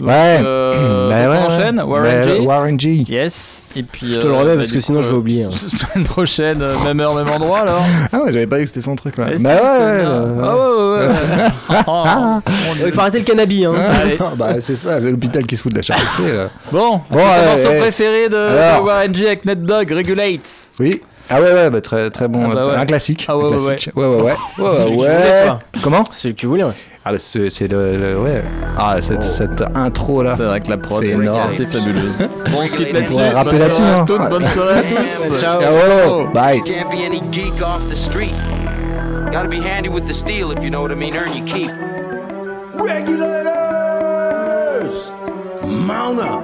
Donc, 0.00 0.08
Ouais. 0.08 0.40
euh, 0.44 1.08
Bah 1.10 1.16
donc 1.22 1.30
ouais, 1.30 1.38
on 1.38 1.48
ouais. 1.48 1.54
enchaîne. 1.56 1.80
Warren 1.82 2.20
Bah, 2.20 2.22
G. 2.22 2.38
Warren 2.40 2.80
G. 2.80 3.04
Yes. 3.08 3.62
Et 3.76 3.82
puis. 3.82 4.12
Je 4.14 4.18
te 4.18 4.26
le 4.26 4.32
remets 4.32 4.44
bah, 4.52 4.56
parce 4.56 4.68
que 4.68 4.74
coup, 4.74 4.80
sinon 4.80 5.02
je 5.02 5.08
vais 5.08 5.14
euh, 5.14 5.18
oublier, 5.18 5.44
hein. 5.44 5.50
Semaine 5.52 6.04
prochaine, 6.06 6.62
euh, 6.62 6.74
même 6.84 7.00
heure, 7.00 7.14
même 7.14 7.28
endroit 7.28 7.60
alors. 7.60 7.82
Ah 8.12 8.18
ouais, 8.22 8.32
j'avais 8.32 8.46
pas 8.46 8.56
vu 8.56 8.62
que 8.62 8.68
c'était 8.68 8.80
son 8.80 8.96
truc 8.96 9.16
là. 9.18 9.26
Ouais, 9.26 9.36
bah 9.38 9.50
ouais, 9.50 9.60
c'est 9.60 10.06
ouais, 10.06 10.12
ouais, 10.12 10.42
Ah 10.42 10.56
ouais, 10.56 10.98
ouais, 10.98 11.06
ouais. 11.06 11.84
Oh, 11.86 12.74
Dieu. 12.76 12.84
Il 12.86 12.92
faut 12.92 13.00
arrêter 13.00 13.18
le 13.18 13.24
cannabis. 13.24 13.64
Hein. 13.66 13.74
Allez. 14.02 14.16
Ah, 14.20 14.32
bah 14.36 14.60
c'est 14.60 14.76
ça, 14.76 15.00
c'est 15.00 15.10
l'hôpital 15.10 15.44
qui 15.46 15.56
se 15.56 15.62
fout 15.62 15.72
de 15.72 15.76
la 15.76 15.82
charité 15.82 16.32
là. 16.32 16.48
Bon, 16.72 16.96
Bon, 16.98 17.02
c'est 17.10 17.16
ouais, 17.16 17.46
morceau 17.46 17.68
ouais. 17.68 17.78
préféré 17.80 18.28
de, 18.28 18.36
Alors. 18.36 18.78
de 18.80 18.86
Warren 18.86 19.14
G 19.14 19.26
avec 19.26 19.44
Ned 19.44 19.62
Dog, 19.64 19.90
Regulate. 19.92 20.70
Oui. 20.78 21.00
Ah 21.32 21.40
ouais, 21.40 21.52
ouais, 21.52 21.70
bah 21.70 21.80
très, 21.80 22.10
très 22.10 22.26
bon. 22.26 22.40
Ah 22.50 22.54
bah 22.54 22.60
euh, 22.62 22.70
ouais. 22.70 22.76
Un 22.76 22.86
classique. 22.86 23.24
Ah 23.28 23.36
ouais, 23.38 23.44
un 23.44 23.50
ouais, 23.50 23.56
classique. 23.76 23.90
ouais, 23.94 24.04
ouais, 24.06 24.16
ouais. 24.16 24.22
Ouais, 24.58 24.74
Celui 24.74 24.96
ouais. 24.96 24.96
voulais, 24.96 25.44
toi. 25.46 25.60
Comment? 25.82 26.04
C'est 26.10 26.30
que 26.30 26.34
tu 26.34 26.46
voulais. 26.46 26.64
ouais. 26.64 26.72
Ah 27.12 27.18
c'est 27.18 27.50
c'est 27.50 27.66
le, 27.68 27.96
le- 27.96 28.20
ouais. 28.20 28.42
Ah 28.78 29.00
cette, 29.00 29.22
cette 29.22 29.64
intro 29.74 30.22
là. 30.22 30.34
C'est 30.36 30.44
vrai 30.44 30.60
que 30.60 30.70
la 30.70 30.78
prod 30.78 31.02
C'est 31.02 31.08
est 31.08 31.12
énorme. 31.14 31.40
assez 31.46 31.66
fabuleuse. 31.66 32.12
Bon, 32.18 32.58
on 32.62 32.66
se 32.66 32.74
quitte 32.74 32.92
là-dessus. 32.92 33.18
hein. 33.82 34.04
toutes, 34.06 34.28
bonne 34.28 34.46
soirée 34.48 34.78
à 34.78 34.82
tous. 34.82 35.40
Ciao. 35.40 35.60
Ciao. 35.60 36.26
Bye. 36.32 36.62
Can't 36.64 36.90
be 36.90 37.02
any 37.04 37.20
geek 37.32 37.60
off 37.62 37.88
the 37.90 37.96
street. 37.96 38.34
Gotta 39.32 39.48
be 39.48 39.60
handy 39.60 39.88
with 39.88 40.06
the 40.06 40.14
steel 40.14 40.50
if 40.52 40.62
you 40.62 40.70
know 40.70 40.82
what 40.82 40.92
I 40.92 40.94
mean. 40.94 41.14
Earn 41.16 41.32
your 41.36 41.46
keep. 41.46 41.70
Regulators! 43.80 45.10
Mount 45.64 46.18
up! 46.20 46.42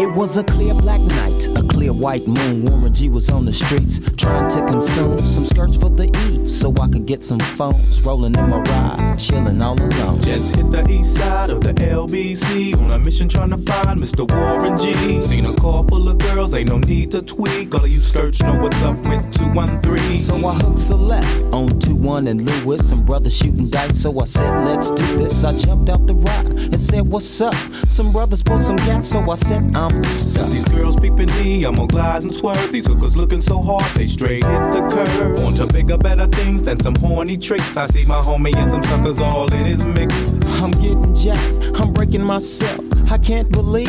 It 0.00 0.10
was 0.12 0.36
a 0.36 0.42
clear 0.44 0.74
black 0.74 1.00
night, 1.00 1.48
a 1.56 1.62
clear 1.62 1.92
white 1.92 2.26
moon. 2.26 2.64
Warren 2.64 2.92
G 2.92 3.08
was 3.08 3.30
on 3.30 3.44
the 3.44 3.52
streets 3.52 4.00
trying 4.16 4.48
to 4.50 4.64
consume 4.66 5.18
some 5.18 5.44
skirts 5.44 5.76
for 5.76 5.90
the 5.90 6.06
E 6.06 6.31
so 6.52 6.72
I 6.80 6.88
could 6.88 7.06
get 7.06 7.24
some 7.24 7.40
phones. 7.40 8.02
Rolling 8.02 8.34
in 8.34 8.48
my 8.48 8.60
ride, 8.60 9.16
chilling 9.18 9.60
all 9.62 9.80
alone. 9.80 10.20
Just 10.20 10.54
hit 10.54 10.70
the 10.70 10.86
east 10.88 11.16
side 11.16 11.50
of 11.50 11.62
the 11.62 11.72
LBC 11.72 12.76
on 12.78 12.90
a 12.90 12.98
mission 12.98 13.28
trying 13.28 13.50
to 13.50 13.58
find 13.58 13.98
Mr. 13.98 14.30
Warren 14.30 14.78
G. 14.78 15.20
Seen 15.20 15.46
a 15.46 15.54
car 15.54 15.84
full 15.88 16.08
of 16.08 16.18
girls, 16.18 16.54
ain't 16.54 16.68
no 16.68 16.78
need 16.78 17.10
to 17.12 17.22
tweak. 17.22 17.74
All 17.74 17.84
of 17.84 17.90
you 17.90 18.00
search 18.00 18.40
know 18.42 18.60
what's 18.60 18.82
up 18.82 18.96
with 18.98 19.32
213. 19.34 20.18
So 20.18 20.34
I 20.46 20.54
hooked 20.54 20.90
a 20.90 20.96
left 20.96 21.54
on 21.54 21.78
2 21.80 21.94
1 21.94 22.26
and 22.28 22.44
Lewis. 22.44 22.88
Some 22.88 23.04
brothers 23.04 23.36
shooting 23.36 23.68
dice, 23.68 24.00
so 24.02 24.20
I 24.20 24.24
said, 24.24 24.66
let's 24.66 24.90
do 24.90 25.06
this. 25.16 25.44
I 25.44 25.56
jumped 25.56 25.88
out 25.88 26.06
the 26.06 26.14
ride 26.14 26.46
and 26.46 26.80
said, 26.80 27.06
what's 27.06 27.40
up? 27.40 27.54
Some 27.86 28.12
brothers 28.12 28.42
pulled 28.42 28.62
some 28.62 28.76
gas, 28.76 29.08
so 29.08 29.18
I 29.30 29.36
said, 29.36 29.74
I'm 29.74 30.02
stuck. 30.04 30.44
Since 30.44 30.52
these 30.52 30.64
girls 30.64 30.96
peeping 30.96 31.30
me, 31.36 31.64
I'm 31.64 31.76
gonna 31.76 31.88
glide 31.88 32.22
and 32.22 32.34
swerve. 32.34 32.72
These 32.72 32.88
hookers 32.88 33.16
looking 33.16 33.40
so 33.40 33.62
hard, 33.62 33.84
they 33.94 34.06
straight 34.06 34.44
hit 34.44 34.72
the 34.72 34.86
curve. 34.90 35.38
On 35.44 35.54
to 35.54 35.66
bigger, 35.72 35.96
better 35.96 36.26
things 36.26 36.41
than 36.42 36.80
some 36.80 36.94
horny 36.96 37.36
tricks. 37.36 37.76
I 37.76 37.86
see 37.86 38.04
my 38.06 38.20
homie 38.20 38.54
and 38.56 38.70
some 38.70 38.82
suckers 38.82 39.20
all 39.20 39.52
in 39.52 39.64
his 39.64 39.84
mix. 39.84 40.32
I'm 40.60 40.72
getting 40.72 41.14
jacked, 41.14 41.80
I'm 41.80 41.92
breaking 41.92 42.24
myself. 42.24 42.80
I 43.10 43.18
can't 43.18 43.50
believe 43.50 43.88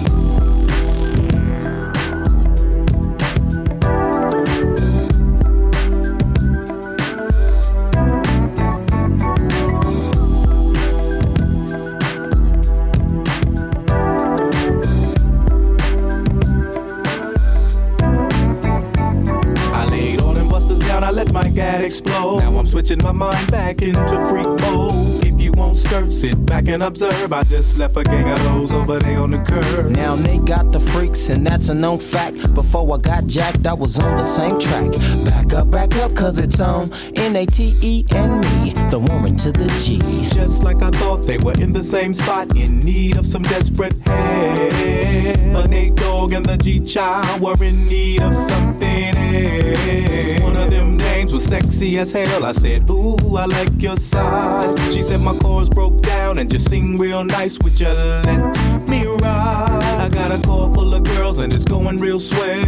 Explode. 21.91 22.39
Now 22.39 22.57
I'm 22.57 22.67
switching 22.67 23.03
my 23.03 23.11
mind 23.11 23.51
back 23.51 23.81
into 23.81 24.25
freak 24.29 24.47
mode. 24.61 25.30
Won't 25.61 25.77
skirt, 25.77 26.11
sit 26.11 26.43
back 26.43 26.67
and 26.67 26.81
observe. 26.81 27.31
I 27.31 27.43
just 27.43 27.77
left 27.77 27.95
a 27.95 28.03
gang 28.03 28.27
of 28.27 28.41
those 28.45 28.73
over 28.73 28.97
there 28.97 29.19
on 29.19 29.29
the 29.29 29.37
curb. 29.43 29.91
Now 29.91 30.15
they 30.15 30.39
got 30.39 30.71
the 30.71 30.79
freaks, 30.79 31.29
and 31.29 31.45
that's 31.45 31.69
a 31.69 31.75
known 31.75 31.99
fact. 31.99 32.51
Before 32.55 32.95
I 32.95 32.97
got 32.97 33.27
jacked, 33.27 33.67
I 33.67 33.73
was 33.73 33.99
on 33.99 34.15
the 34.15 34.23
same 34.23 34.59
track. 34.59 34.91
Back 35.23 35.53
up, 35.53 35.69
back 35.69 35.95
up, 35.97 36.15
cause 36.15 36.39
it's 36.39 36.59
on 36.59 36.91
N 37.15 37.35
A 37.35 37.45
T 37.45 37.75
E 37.81 38.05
and 38.09 38.41
me, 38.41 38.73
the 38.89 38.97
woman 38.97 39.35
to 39.37 39.51
the 39.51 39.67
G. 39.83 39.99
Just 40.33 40.63
like 40.63 40.81
I 40.81 40.89
thought, 40.89 41.27
they 41.27 41.37
were 41.37 41.53
in 41.61 41.73
the 41.73 41.83
same 41.83 42.15
spot, 42.15 42.55
in 42.57 42.79
need 42.79 43.17
of 43.17 43.27
some 43.27 43.43
desperate 43.43 43.93
help. 44.01 44.71
The 44.71 45.67
Nate 45.69 45.95
Dogg 45.95 46.33
and 46.33 46.43
the 46.45 46.57
G 46.57 46.83
Child 46.83 47.39
were 47.39 47.63
in 47.63 47.85
need 47.85 48.19
of 48.23 48.35
something 48.35 49.15
else. 49.15 50.41
One 50.41 50.57
of 50.57 50.71
them 50.71 50.97
names 50.97 51.31
was 51.31 51.43
sexy 51.43 51.99
as 51.99 52.11
hell. 52.11 52.45
I 52.45 52.51
said, 52.51 52.89
Ooh, 52.89 53.37
I 53.37 53.45
like 53.45 53.79
your 53.79 53.95
size. 53.95 54.73
She 54.93 55.03
said 55.03 55.21
my 55.21 55.37
chords 55.51 55.69
broke 55.69 56.01
down 56.01 56.37
and 56.37 56.49
just 56.49 56.69
sing 56.69 56.97
real 56.97 57.23
nice. 57.23 57.57
with 57.63 57.79
you 57.81 57.87
let 57.87 58.89
me 58.89 59.05
ride? 59.05 59.83
I 60.05 60.07
got 60.09 60.31
a 60.31 60.41
car 60.47 60.73
full 60.73 60.93
of 60.93 61.03
girls 61.03 61.39
and 61.41 61.51
it's 61.51 61.65
going 61.65 61.97
real 61.97 62.19
swell. 62.19 62.61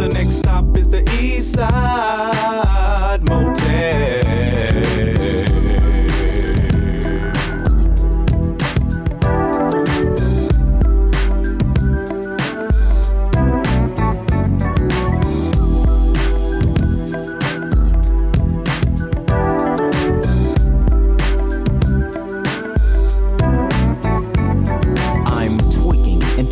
The 0.00 0.08
next 0.14 0.36
stop 0.38 0.76
is 0.76 0.88
the 0.88 1.02
East 1.20 1.52
Side 1.56 2.57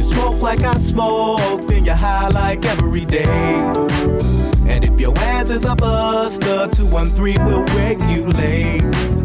You 0.00 0.06
smoke 0.06 0.40
like 0.40 0.60
I 0.60 0.78
smoke, 0.78 1.68
then 1.68 1.84
you're 1.84 1.94
high 1.94 2.28
like 2.28 2.64
every 2.64 3.04
day. 3.04 3.26
And 4.66 4.82
if 4.82 4.98
your 4.98 5.12
ass 5.18 5.50
is 5.50 5.66
a 5.66 5.76
buster, 5.76 6.68
213 6.72 7.44
will 7.44 7.66
wake 7.76 8.00
you 8.08 8.24
As 8.32 9.19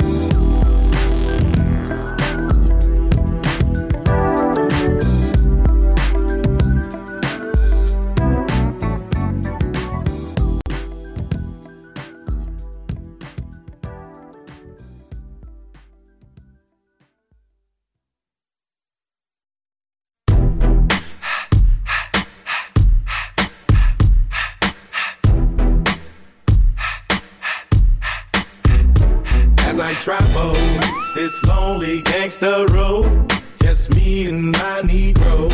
gangster 32.26 32.66
road, 32.74 33.32
just 33.62 33.94
me 33.94 34.28
and 34.28 34.52
my 34.54 34.82
Negro. 34.82 35.48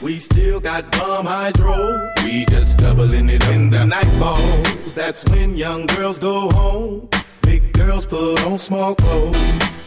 We 0.00 0.18
still 0.18 0.60
got 0.60 0.90
bomb 0.92 1.26
hydro. 1.26 2.10
We 2.24 2.46
just 2.46 2.78
doubling 2.78 3.28
it 3.28 3.46
in 3.50 3.68
the 3.68 3.84
night 3.84 4.10
balls. 4.18 4.94
That's 4.94 5.26
when 5.26 5.58
young 5.58 5.84
girls 5.84 6.18
go 6.18 6.48
home. 6.52 7.10
Big 7.42 7.70
girls 7.74 8.06
put 8.06 8.46
on 8.46 8.58
small 8.58 8.94
clothes. 8.94 9.36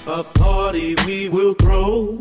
A 0.05 0.23
party 0.23 0.95
we 1.07 1.29
will 1.29 1.55
throw. 1.55 2.19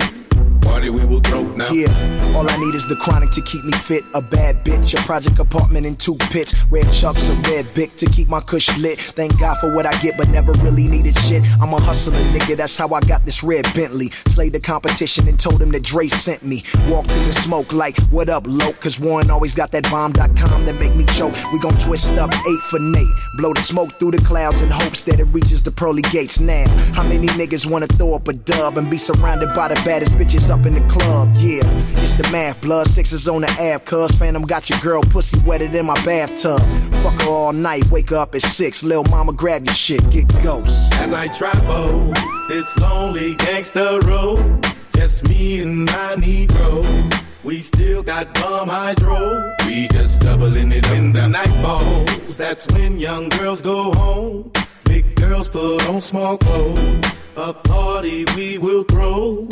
Party 0.69 0.91
we 0.91 1.05
will 1.07 1.21
throw 1.21 1.43
now. 1.55 1.71
Yeah, 1.71 1.89
all 2.37 2.49
I 2.49 2.57
need 2.59 2.75
is 2.75 2.87
the 2.87 2.97
chronic 2.97 3.31
to 3.33 3.41
keep 3.41 3.64
me 3.64 3.73
fit. 3.73 4.05
A 4.14 4.21
bad 4.21 4.64
bitch, 4.64 4.93
a 4.93 5.03
project 5.07 5.39
apartment 5.39 5.87
in 5.87 5.97
two 5.97 6.16
pits. 6.31 6.55
Red 6.71 6.93
chucks, 6.93 7.27
a 7.27 7.35
red 7.51 7.73
bic 7.75 7.97
to 7.97 8.07
keep 8.07 8.29
my 8.29 8.41
cush 8.41 8.77
lit. 8.77 9.01
Thank 9.01 9.41
God 9.41 9.59
for 9.59 9.75
what 9.75 9.87
I 9.87 9.93
get, 10.03 10.19
but 10.19 10.29
never 10.29 10.53
really 10.64 10.87
needed 10.87 11.16
shit. 11.21 11.43
I'm 11.61 11.73
a 11.73 11.81
hustler, 11.81 12.19
nigga, 12.35 12.57
that's 12.57 12.77
how 12.77 12.93
I 12.93 13.01
got 13.01 13.25
this 13.25 13.43
red 13.43 13.64
Bentley. 13.75 14.11
Slayed 14.29 14.53
the 14.53 14.61
competition 14.61 15.27
and 15.27 15.41
told 15.41 15.61
him 15.61 15.71
that 15.71 15.83
Dre 15.83 16.07
sent 16.09 16.43
me. 16.43 16.62
Walk 16.87 17.07
through 17.07 17.25
the 17.25 17.33
smoke 17.33 17.73
like, 17.73 17.99
what 18.11 18.29
up, 18.29 18.45
loke? 18.47 18.79
Cause 18.81 19.01
Warren 19.01 19.31
always 19.31 19.55
got 19.55 19.73
that 19.73 19.85
bomb.com 19.91 20.66
that 20.66 20.75
make 20.75 20.95
me 20.95 21.05
choke. 21.07 21.35
We 21.53 21.59
gon' 21.61 21.75
twist 21.81 22.11
up 22.19 22.31
eight 22.35 22.62
for 22.71 22.79
Nate. 22.79 23.07
Blow 23.39 23.55
the 23.55 23.62
smoke 23.62 23.99
through 23.99 24.12
the 24.12 24.19
clouds 24.19 24.61
in 24.61 24.71
hopes 24.71 25.03
that 25.05 25.19
it 25.19 25.25
reaches 25.25 25.62
the 25.62 25.71
pearly 25.71 26.03
gates 26.03 26.41
now. 26.41 26.69
How 26.93 27.03
many 27.03 27.27
niggas 27.29 27.64
wanna 27.69 27.87
throw 27.87 28.14
up 28.14 28.29
a 28.29 28.35
dub 28.35 28.77
and 28.79 28.91
be 28.91 28.99
surrounded 28.99 29.55
by 29.55 29.69
the 29.69 29.81
baddest 29.85 30.12
bitches 30.12 30.51
up 30.51 30.58
in 30.67 30.75
the 30.75 30.87
club? 30.89 31.31
Yeah, 31.37 31.63
it's 32.03 32.13
the 32.13 32.29
math. 32.33 32.61
Blood 32.61 32.89
sixes 32.89 33.29
on 33.29 33.43
the 33.43 33.51
app, 33.61 33.85
cuz 33.85 34.11
Phantom 34.13 34.43
got 34.43 34.69
your 34.69 34.79
girl 34.81 35.03
pussy 35.03 35.39
wetted 35.47 35.75
in 35.75 35.87
my 35.87 35.95
bathtub. 36.05 36.61
Fuck 37.03 37.23
her 37.23 37.31
all 37.31 37.53
night, 37.53 37.91
wake 37.91 38.13
up 38.13 38.35
at 38.35 38.43
six. 38.43 38.83
Lil' 38.83 39.05
mama, 39.11 39.33
grab 39.33 39.65
your 39.65 39.75
shit, 39.75 40.09
get 40.11 40.29
ghost. 40.43 40.71
As 40.95 41.13
I 41.13 41.29
travel 41.29 42.13
this 42.49 42.77
lonely 42.79 43.35
gangster 43.37 43.99
road, 44.01 44.65
just 44.95 45.29
me 45.29 45.61
and 45.61 45.85
my 45.87 46.15
Negroes. 46.17 47.13
We 47.45 47.63
still 47.63 48.03
got 48.03 48.35
bomb 48.35 48.69
hydro. 48.69 49.55
We 49.67 49.89
just 49.89 50.21
doubling 50.21 50.73
it 50.73 50.91
in 50.91 51.13
the 51.13 51.29
night 51.29 51.63
balls. 51.63 52.37
That's 52.37 52.67
when 52.75 52.99
young 52.99 53.29
girls 53.31 53.61
go 53.61 53.93
home. 53.93 54.51
Big 54.85 55.15
girls 55.15 55.49
put 55.49 55.89
on 55.89 56.01
small 56.01 56.37
clothes. 56.37 57.21
A 57.37 57.55
party 57.55 58.25
we 58.37 58.59
will 58.59 58.83
throw. 58.83 59.49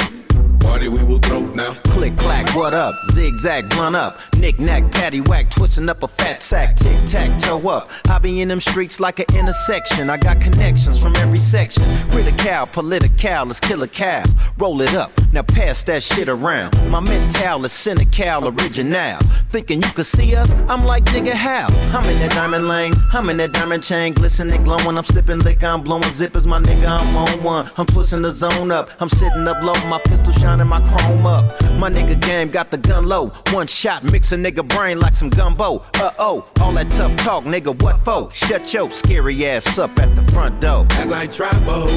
Party 0.66 0.88
we 0.88 1.02
will 1.04 1.20
throw 1.20 1.40
now. 1.54 1.74
Click 1.84 2.16
clack, 2.18 2.54
what 2.56 2.74
up? 2.74 2.94
Zigzag, 3.12 3.70
blunt 3.70 3.94
up. 3.94 4.18
Knick 4.36 4.58
knack, 4.58 4.90
patty 4.90 5.20
whack, 5.20 5.48
twisting 5.48 5.88
up 5.88 6.02
a 6.02 6.08
fat 6.08 6.42
sack. 6.42 6.74
Tic 6.76 7.06
tac, 7.06 7.38
toe 7.38 7.68
up. 7.68 7.90
I 8.08 8.18
be 8.18 8.40
in 8.40 8.48
them 8.48 8.60
streets 8.60 8.98
like 8.98 9.20
an 9.20 9.26
intersection. 9.34 10.10
I 10.10 10.16
got 10.16 10.40
connections 10.40 11.00
from 11.00 11.14
every 11.16 11.38
section. 11.38 11.84
Critical, 12.10 12.66
political, 12.66 13.46
let's 13.46 13.60
kill 13.60 13.82
a 13.84 13.88
cow. 13.88 14.24
Roll 14.58 14.80
it 14.80 14.94
up, 14.94 15.12
now 15.36 15.42
pass 15.42 15.84
that 15.84 16.02
shit 16.02 16.30
around. 16.30 16.72
My 16.90 16.98
mental 16.98 17.62
is 17.66 17.72
cynical, 17.72 18.48
original. 18.48 19.18
Thinking 19.50 19.82
you 19.82 19.90
could 19.90 20.06
see 20.06 20.34
us? 20.34 20.50
I'm 20.66 20.86
like, 20.86 21.04
nigga, 21.06 21.32
how? 21.32 21.66
I'm 21.96 22.08
in 22.08 22.18
that 22.20 22.30
diamond 22.30 22.68
lane, 22.68 22.94
I'm 23.12 23.28
in 23.28 23.36
that 23.36 23.52
diamond 23.52 23.82
chain, 23.82 24.14
glistening, 24.14 24.62
glowing. 24.62 24.96
I'm 24.96 25.04
sipping 25.04 25.40
liquor, 25.40 25.66
I'm 25.66 25.82
blowing 25.82 26.04
zippers, 26.04 26.46
my 26.46 26.58
nigga, 26.58 26.86
I'm 26.88 27.14
on 27.14 27.28
one. 27.42 27.70
I'm 27.76 27.84
twisting 27.84 28.22
the 28.22 28.32
zone 28.32 28.70
up, 28.70 28.90
I'm 28.98 29.10
sitting 29.10 29.46
up 29.46 29.62
low, 29.62 29.74
my 29.90 30.00
pistol 30.06 30.32
shining, 30.32 30.68
my 30.68 30.80
chrome 30.80 31.26
up. 31.26 31.44
My 31.74 31.90
nigga 31.90 32.18
game 32.18 32.48
got 32.48 32.70
the 32.70 32.78
gun 32.78 33.04
low. 33.04 33.30
One 33.50 33.66
shot, 33.66 34.04
mix 34.04 34.32
a 34.32 34.36
nigga 34.36 34.66
brain 34.66 35.00
like 35.00 35.12
some 35.12 35.28
gumbo. 35.28 35.84
Uh 35.96 36.12
oh, 36.18 36.48
all 36.62 36.72
that 36.72 36.90
tough 36.90 37.14
talk, 37.18 37.44
nigga, 37.44 37.78
what 37.82 37.98
for? 37.98 38.30
Shut 38.30 38.72
your 38.72 38.90
scary 38.90 39.44
ass 39.44 39.76
up 39.76 39.98
at 39.98 40.16
the 40.16 40.22
front 40.32 40.62
door. 40.62 40.86
As 40.92 41.12
I 41.12 41.26
travel 41.26 41.88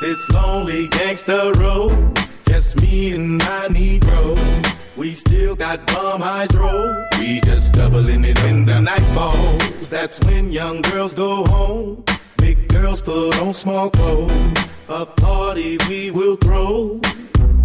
this 0.00 0.28
lonely 0.30 0.88
gangster 0.88 1.52
road, 1.52 2.18
just 2.50 2.80
me 2.82 3.12
and 3.12 3.38
my 3.38 3.68
Negroes. 3.68 4.66
We 4.96 5.14
still 5.14 5.54
got 5.54 5.86
bomb 5.86 6.20
hydro. 6.20 7.06
We 7.20 7.40
just 7.42 7.74
doubling 7.74 8.24
it 8.24 8.42
in 8.44 8.66
the 8.66 8.80
night 8.80 9.06
balls. 9.14 9.88
That's 9.88 10.18
when 10.26 10.50
young 10.50 10.82
girls 10.82 11.14
go 11.14 11.44
home. 11.44 12.04
Big 12.38 12.66
girls 12.66 13.00
put 13.02 13.40
on 13.40 13.54
small 13.54 13.88
clothes. 13.90 14.72
A 14.88 15.06
party 15.06 15.78
we 15.88 16.10
will 16.10 16.36
throw. 16.36 17.00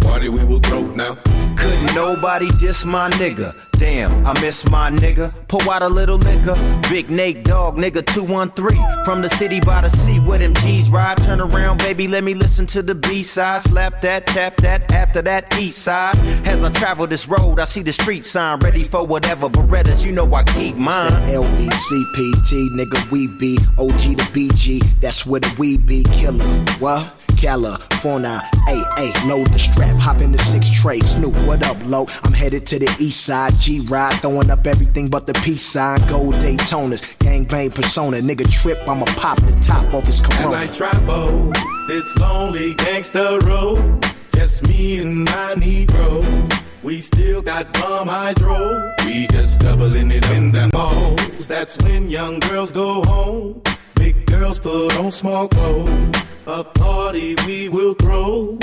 Party 0.00 0.28
we 0.28 0.44
will 0.44 0.60
throw 0.60 0.82
now. 0.82 1.14
Couldn't 1.56 1.94
nobody 1.96 2.48
diss 2.60 2.84
my 2.84 3.10
nigga. 3.10 3.54
Damn, 3.78 4.26
I 4.26 4.32
miss 4.40 4.68
my 4.70 4.90
nigga. 4.90 5.32
Pour 5.48 5.60
out 5.72 5.82
a 5.82 5.88
little 5.88 6.16
liquor. 6.16 6.56
Big 6.88 7.10
Nate 7.10 7.44
Dog, 7.44 7.76
nigga 7.76 8.04
213. 8.06 9.04
From 9.04 9.20
the 9.20 9.28
city 9.28 9.60
by 9.60 9.82
the 9.82 9.90
sea 9.90 10.18
where 10.18 10.38
them 10.38 10.54
G's 10.54 10.90
ride. 10.90 11.18
Turn 11.18 11.40
around, 11.40 11.78
baby, 11.78 12.08
let 12.08 12.24
me 12.24 12.34
listen 12.34 12.66
to 12.66 12.82
the 12.82 12.94
B 12.94 13.22
side. 13.22 13.60
Slap 13.62 14.00
that, 14.00 14.26
tap 14.26 14.56
that, 14.58 14.90
after 14.92 15.20
that 15.22 15.58
east 15.58 15.78
side. 15.78 16.16
As 16.46 16.64
I 16.64 16.70
travel 16.70 17.06
this 17.06 17.28
road, 17.28 17.60
I 17.60 17.64
see 17.64 17.82
the 17.82 17.92
street 17.92 18.24
sign. 18.24 18.60
Ready 18.60 18.84
for 18.84 19.06
whatever 19.06 19.48
Berettas, 19.48 20.04
you 20.04 20.12
know 20.12 20.32
I 20.34 20.42
keep 20.44 20.76
mine. 20.76 21.12
LBCPT, 21.26 22.70
nigga, 22.70 23.10
we 23.10 23.26
be 23.26 23.58
OG 23.78 24.18
to 24.18 24.26
BG. 24.32 25.00
That's 25.00 25.26
where 25.26 25.40
the 25.40 25.54
we 25.58 25.76
be 25.76 26.02
killer. 26.04 26.44
What? 26.78 27.12
California, 27.36 28.40
hey, 28.66 28.82
hey, 28.96 29.28
load 29.28 29.46
the 29.48 29.58
strap, 29.58 29.94
hop 29.96 30.20
in 30.20 30.32
the 30.32 30.38
six 30.38 30.70
tray. 30.70 31.00
Snoop, 31.00 31.34
what 31.46 31.64
up, 31.66 31.76
low? 31.84 32.06
I'm 32.24 32.32
headed 32.32 32.66
to 32.66 32.78
the 32.78 32.96
east 32.98 33.24
side, 33.24 33.52
G 33.66 33.80
ride, 33.80 34.12
throwing 34.22 34.48
up 34.48 34.64
everything 34.64 35.08
but 35.08 35.26
the 35.26 35.32
peace 35.42 35.60
sign. 35.60 35.98
Gold 36.06 36.34
Daytonas, 36.36 37.02
gangbang 37.18 37.74
persona, 37.74 38.18
nigga 38.18 38.48
trip, 38.48 38.78
I'ma 38.86 39.06
pop 39.16 39.40
the 39.40 39.58
top 39.60 39.92
off 39.92 40.06
his 40.06 40.20
As. 40.20 40.52
I 40.52 40.68
travel 40.68 41.52
this 41.88 42.16
lonely 42.16 42.74
gangster 42.74 43.40
road, 43.40 44.04
just 44.32 44.62
me 44.68 45.00
and 45.00 45.24
my 45.24 45.54
Negroes. 45.54 46.52
We 46.84 47.00
still 47.00 47.42
got 47.42 47.72
bomb 47.72 48.06
hydro. 48.06 48.94
We 49.04 49.26
just 49.26 49.58
doubling 49.58 50.12
it 50.12 50.30
in 50.30 50.52
the 50.52 50.68
balls. 50.70 51.48
That's 51.48 51.76
when 51.78 52.08
young 52.08 52.38
girls 52.38 52.70
go 52.70 53.02
home. 53.02 53.62
Big 53.96 54.26
girls 54.26 54.60
put 54.60 54.96
on 55.00 55.10
small 55.10 55.48
clothes. 55.48 56.30
A 56.46 56.62
party 56.62 57.34
we 57.44 57.68
will 57.68 57.94
throw. 57.94 58.60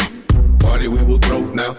Party 0.60 0.88
we 0.88 1.04
will 1.04 1.20
throw 1.20 1.41
now. 1.41 1.76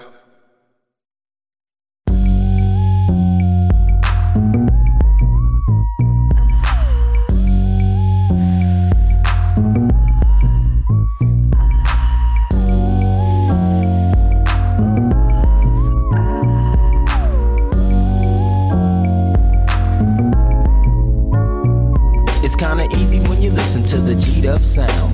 The 24.14 24.20
G'd 24.20 24.46
up 24.46 24.60
sound. 24.60 25.13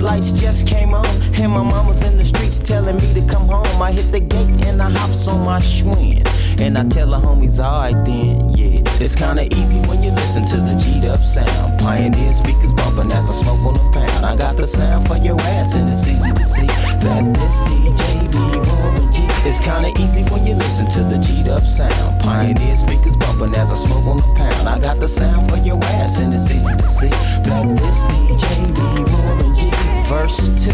lights 0.00 0.32
just 0.32 0.66
came 0.66 0.94
on, 0.94 1.06
and 1.34 1.52
my 1.52 1.62
mama's 1.62 2.02
in 2.02 2.16
the 2.16 2.24
streets 2.24 2.58
telling 2.58 2.96
me 2.96 3.14
to 3.14 3.22
come 3.26 3.48
home. 3.48 3.82
I 3.82 3.92
hit 3.92 4.10
the 4.12 4.20
gate 4.20 4.66
and 4.66 4.80
I 4.80 4.90
hops 4.90 5.28
on 5.28 5.44
my 5.44 5.60
Schwinn, 5.60 6.26
and 6.60 6.76
I 6.76 6.84
tell 6.88 7.10
the 7.10 7.18
homies, 7.18 7.58
alright 7.58 8.04
then, 8.04 8.50
yeah. 8.50 8.80
It's 9.00 9.14
kinda 9.14 9.44
easy 9.44 9.80
when 9.88 10.02
you 10.02 10.10
listen 10.12 10.44
to 10.46 10.56
the 10.56 10.74
G'd 10.74 11.04
up 11.06 11.24
sound. 11.24 11.78
Pioneer 11.80 12.32
speakers 12.34 12.74
bumping 12.74 13.12
as 13.12 13.28
I 13.28 13.32
smoke 13.32 13.64
on 13.64 13.74
the 13.74 13.90
pound. 13.92 14.26
I 14.26 14.36
got 14.36 14.56
the 14.56 14.66
sound 14.66 15.08
for 15.08 15.16
your 15.16 15.40
ass, 15.40 15.74
and 15.76 15.88
it's 15.88 16.06
easy 16.06 16.32
to 16.32 16.44
see 16.44 16.66
that 16.66 17.22
this 17.34 17.62
DJ 17.68 18.28
be 18.32 18.58
Warren. 18.58 19.10
It's 19.42 19.58
kinda 19.58 19.90
easy 19.98 20.22
when 20.24 20.46
you 20.46 20.54
listen 20.54 20.86
to 20.88 21.02
the 21.02 21.16
G'd 21.16 21.48
up 21.48 21.66
sound. 21.66 22.20
Pioneer 22.20 22.76
speakers 22.76 23.16
bumping 23.16 23.54
as 23.56 23.72
I 23.72 23.76
smoke 23.76 24.06
on 24.06 24.18
the 24.18 24.34
pound. 24.36 24.68
I 24.68 24.78
got 24.78 25.00
the 25.00 25.08
sound 25.08 25.50
for 25.50 25.56
your 25.56 25.82
ass, 25.82 26.18
and 26.18 26.32
it's 26.32 26.50
easy 26.50 26.76
to 26.76 26.86
see 26.86 27.08
that 27.48 27.64
this 27.80 28.04
DJ 28.04 28.66
be 28.76 29.10
Warren 29.10 29.54
G. 29.56 29.89
Verse 30.10 30.64
2. 30.64 30.72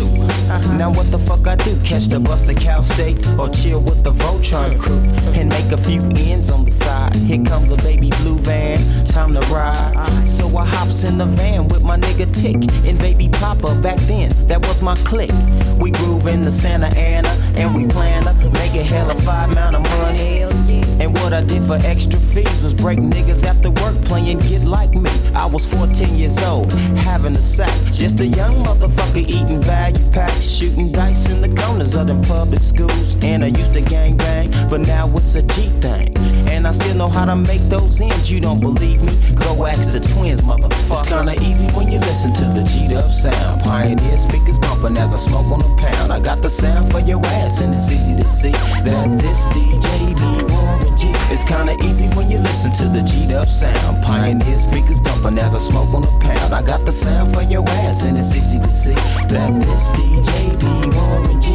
Now 0.78 0.90
what 0.90 1.10
the 1.10 1.18
fuck 1.18 1.46
I 1.46 1.56
do? 1.56 1.78
Catch 1.84 2.06
the 2.06 2.18
bus 2.18 2.44
to 2.44 2.54
Cal 2.54 2.82
State 2.82 3.18
or 3.38 3.50
chill 3.50 3.82
with 3.82 4.02
the 4.02 4.10
Voltron 4.10 4.80
crew 4.80 5.02
and 5.38 5.50
make 5.50 5.70
a 5.72 5.76
few 5.76 6.00
ends 6.16 6.48
on 6.48 6.64
the 6.64 6.70
side. 6.70 7.14
Here 7.16 7.44
comes 7.44 7.70
a 7.70 7.76
baby 7.76 8.08
blue 8.22 8.38
van, 8.38 8.80
time 9.04 9.34
to 9.34 9.40
ride. 9.52 10.26
So 10.26 10.56
I 10.56 10.64
hops 10.64 11.04
in 11.04 11.18
the 11.18 11.26
van 11.26 11.68
with 11.68 11.82
my 11.82 11.98
nigga 11.98 12.32
Tick 12.34 12.56
and 12.88 12.98
baby 12.98 13.28
Papa. 13.28 13.78
Back 13.82 13.98
then, 14.08 14.30
that 14.48 14.66
was 14.66 14.80
my 14.80 14.96
clique. 15.04 15.36
We 15.78 15.90
groove 15.90 16.26
in 16.28 16.40
the 16.40 16.50
Santa 16.50 16.88
Ana 16.98 17.28
and 17.58 17.74
we 17.74 17.86
plan 17.86 18.24
to 18.24 18.50
make 18.52 18.74
a 18.74 18.82
hell 18.82 19.10
of 19.10 19.22
five 19.22 19.52
amount 19.52 19.76
of 19.76 19.82
money. 19.82 20.65
And 21.06 21.14
what 21.18 21.32
I 21.32 21.40
did 21.40 21.62
for 21.62 21.76
extra 21.84 22.18
fees 22.18 22.62
was 22.64 22.74
break 22.74 22.98
niggas 22.98 23.44
after 23.44 23.70
work 23.70 23.94
playing 24.06 24.40
Get 24.40 24.62
Like 24.62 24.92
Me. 24.92 25.08
I 25.36 25.46
was 25.46 25.64
14 25.64 26.16
years 26.18 26.36
old, 26.38 26.72
having 27.06 27.36
a 27.36 27.42
sack. 27.42 27.72
Just 27.92 28.18
a 28.18 28.26
young 28.26 28.64
motherfucker 28.64 29.18
eating 29.18 29.62
value 29.62 30.10
packs, 30.10 30.48
shooting 30.48 30.90
dice 30.90 31.28
in 31.28 31.42
the 31.42 31.62
corners 31.62 31.94
of 31.94 32.08
them 32.08 32.22
public 32.22 32.60
schools. 32.60 33.16
And 33.22 33.44
I 33.44 33.48
used 33.48 33.72
to 33.74 33.82
gang 33.82 34.16
bang, 34.16 34.50
but 34.68 34.80
now 34.80 35.08
it's 35.16 35.36
a 35.36 35.42
G 35.42 35.68
thing. 35.80 36.12
And 36.48 36.66
I 36.66 36.72
still 36.72 36.96
know 36.96 37.08
how 37.08 37.24
to 37.24 37.36
make 37.36 37.62
those 37.68 38.00
ends. 38.00 38.28
You 38.28 38.40
don't 38.40 38.58
believe 38.58 39.00
me? 39.00 39.12
Go 39.36 39.64
ask 39.64 39.92
the 39.92 40.00
twins, 40.00 40.42
motherfucker. 40.42 40.90
It's 40.90 41.08
kinda 41.08 41.34
easy 41.34 41.66
when 41.76 41.92
you 41.92 42.00
listen 42.00 42.32
to 42.32 42.44
the 42.46 42.64
G'd 42.64 42.94
up 42.94 43.12
sound. 43.12 43.62
Pioneer 43.62 44.18
speakers 44.18 44.58
bumping 44.58 44.98
as 44.98 45.14
I 45.14 45.18
smoke 45.18 45.46
on 45.52 45.60
a 45.60 45.76
pound. 45.76 46.12
I 46.12 46.18
got 46.18 46.42
the 46.42 46.50
sound 46.50 46.90
for 46.90 46.98
your 46.98 47.24
ass, 47.26 47.60
and 47.60 47.72
it's 47.72 47.88
easy 47.88 48.16
to 48.16 48.28
see 48.28 48.50
that 48.50 49.18
this 49.20 49.46
DJ 49.54 50.14
be 50.14 50.52
Warren 50.52 50.95
It's 51.04 51.44
kinda 51.44 51.76
easy 51.84 52.08
when 52.16 52.30
you 52.30 52.38
listen 52.38 52.72
to 52.72 52.84
the 52.84 53.02
G'd 53.02 53.32
up 53.32 53.48
sound. 53.48 54.02
Pioneer 54.02 54.58
speakers 54.58 54.98
bumping 55.00 55.38
as 55.38 55.54
I 55.54 55.58
smoke 55.58 55.92
on 55.92 56.04
a 56.04 56.18
pound. 56.20 56.54
I 56.54 56.62
got 56.62 56.86
the 56.86 56.92
sound 56.92 57.34
for 57.34 57.42
your 57.42 57.68
ass, 57.68 58.04
and 58.04 58.16
it's 58.16 58.34
easy 58.34 58.58
to 58.58 58.72
see 58.72 58.94
that 59.28 59.52
this 59.60 59.90
DJ 59.92 60.56
be 60.56 60.96
Warren 60.96 61.42
G. 61.42 61.52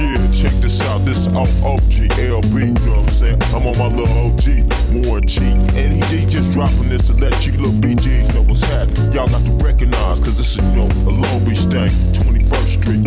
Yeah, 0.00 0.24
check 0.32 0.52
this 0.62 0.80
out. 0.80 1.04
This 1.04 1.26
is 1.26 1.34
off 1.34 1.50
OG 1.62 2.08
LB, 2.16 2.54
you 2.54 2.86
know 2.86 2.96
what 2.96 2.98
I'm 3.00 3.08
saying? 3.10 3.42
I'm 3.52 3.66
on 3.66 3.76
my 3.76 3.88
little 3.88 4.08
OG, 4.24 5.04
Warren 5.04 5.26
G. 5.26 5.40
And 5.76 6.02
he, 6.04 6.24
just 6.24 6.52
dropping 6.52 6.88
this 6.88 7.08
to 7.08 7.14
let 7.14 7.44
you 7.44 7.52
little 7.52 7.72
BGs 7.72 8.34
know 8.34 8.42
what's 8.42 8.62
happening. 8.62 9.12
Y'all 9.12 9.28
got 9.28 9.44
to 9.44 9.52
recognize, 9.64 10.20
cause 10.20 10.38
this 10.38 10.56
is, 10.56 10.64
you 10.64 10.76
know, 10.76 10.88
a 11.04 11.12
Long 11.12 11.44
Beach 11.44 11.66
thing, 11.68 11.90
21st 12.16 12.80
Street. 12.80 13.04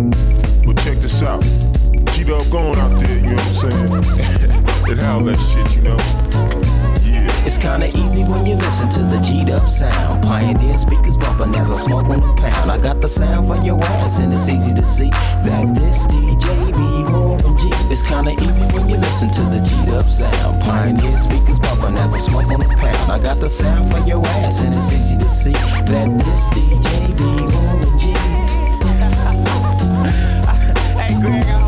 But 0.65 0.77
check 0.83 0.97
this 0.99 1.23
out. 1.23 1.41
G 2.13 2.23
Dub 2.23 2.47
going 2.51 2.77
out 2.77 2.99
there, 2.99 3.17
you 3.17 3.31
know 3.31 3.35
what 3.35 3.73
I'm 3.73 3.93
saying? 3.93 4.57
and 4.91 4.99
how 4.99 5.21
that 5.21 5.39
shit, 5.39 5.73
you 5.75 5.81
know? 5.81 5.97
It's 7.47 7.57
kinda 7.57 7.87
easy 7.87 8.23
when 8.23 8.45
you 8.45 8.55
listen 8.55 8.87
to 8.89 9.03
the 9.03 9.19
G'd 9.19 9.49
up 9.49 9.67
sound. 9.67 10.23
Pioneer 10.23 10.77
speakers 10.77 11.17
bumping 11.17 11.55
as 11.55 11.71
I 11.71 11.75
smoke 11.75 12.09
on 12.09 12.19
the 12.19 12.33
pound. 12.33 12.69
I 12.69 12.77
got 12.77 12.99
the 12.99 13.07
sound 13.07 13.47
for 13.47 13.55
your 13.63 13.81
ass, 13.83 14.19
and 14.19 14.33
it's 14.33 14.49
easy 14.49 14.73
to 14.73 14.85
see 14.85 15.09
that 15.47 15.73
this 15.73 16.05
DJ 16.07 16.71
be 16.71 17.11
Warren 17.11 17.57
G. 17.57 17.69
It's 17.89 18.03
kinda 18.03 18.31
easy 18.31 18.65
when 18.73 18.89
you 18.89 18.97
listen 18.97 19.31
to 19.31 19.41
the 19.43 19.61
G'd 19.61 19.89
up 19.93 20.09
sound. 20.09 20.61
Pioneer 20.61 21.17
speakers 21.17 21.57
bumping 21.59 21.97
as 21.97 22.13
I 22.13 22.17
smoke 22.19 22.51
on 22.51 22.59
the 22.59 22.67
pound. 22.67 23.09
I 23.11 23.17
got 23.19 23.39
the 23.39 23.47
sound 23.47 23.89
for 23.91 23.99
your 24.05 24.25
ass, 24.43 24.61
and 24.61 24.75
it's 24.75 24.91
easy 24.91 25.17
to 25.17 25.29
see 25.29 25.53
that 25.91 26.09
this 26.19 26.49
DJ 26.49 27.07
be 27.17 27.45
Warren 27.55 27.97
G. 27.97 28.11
hey, 30.99 31.13
Greg, 31.21 31.60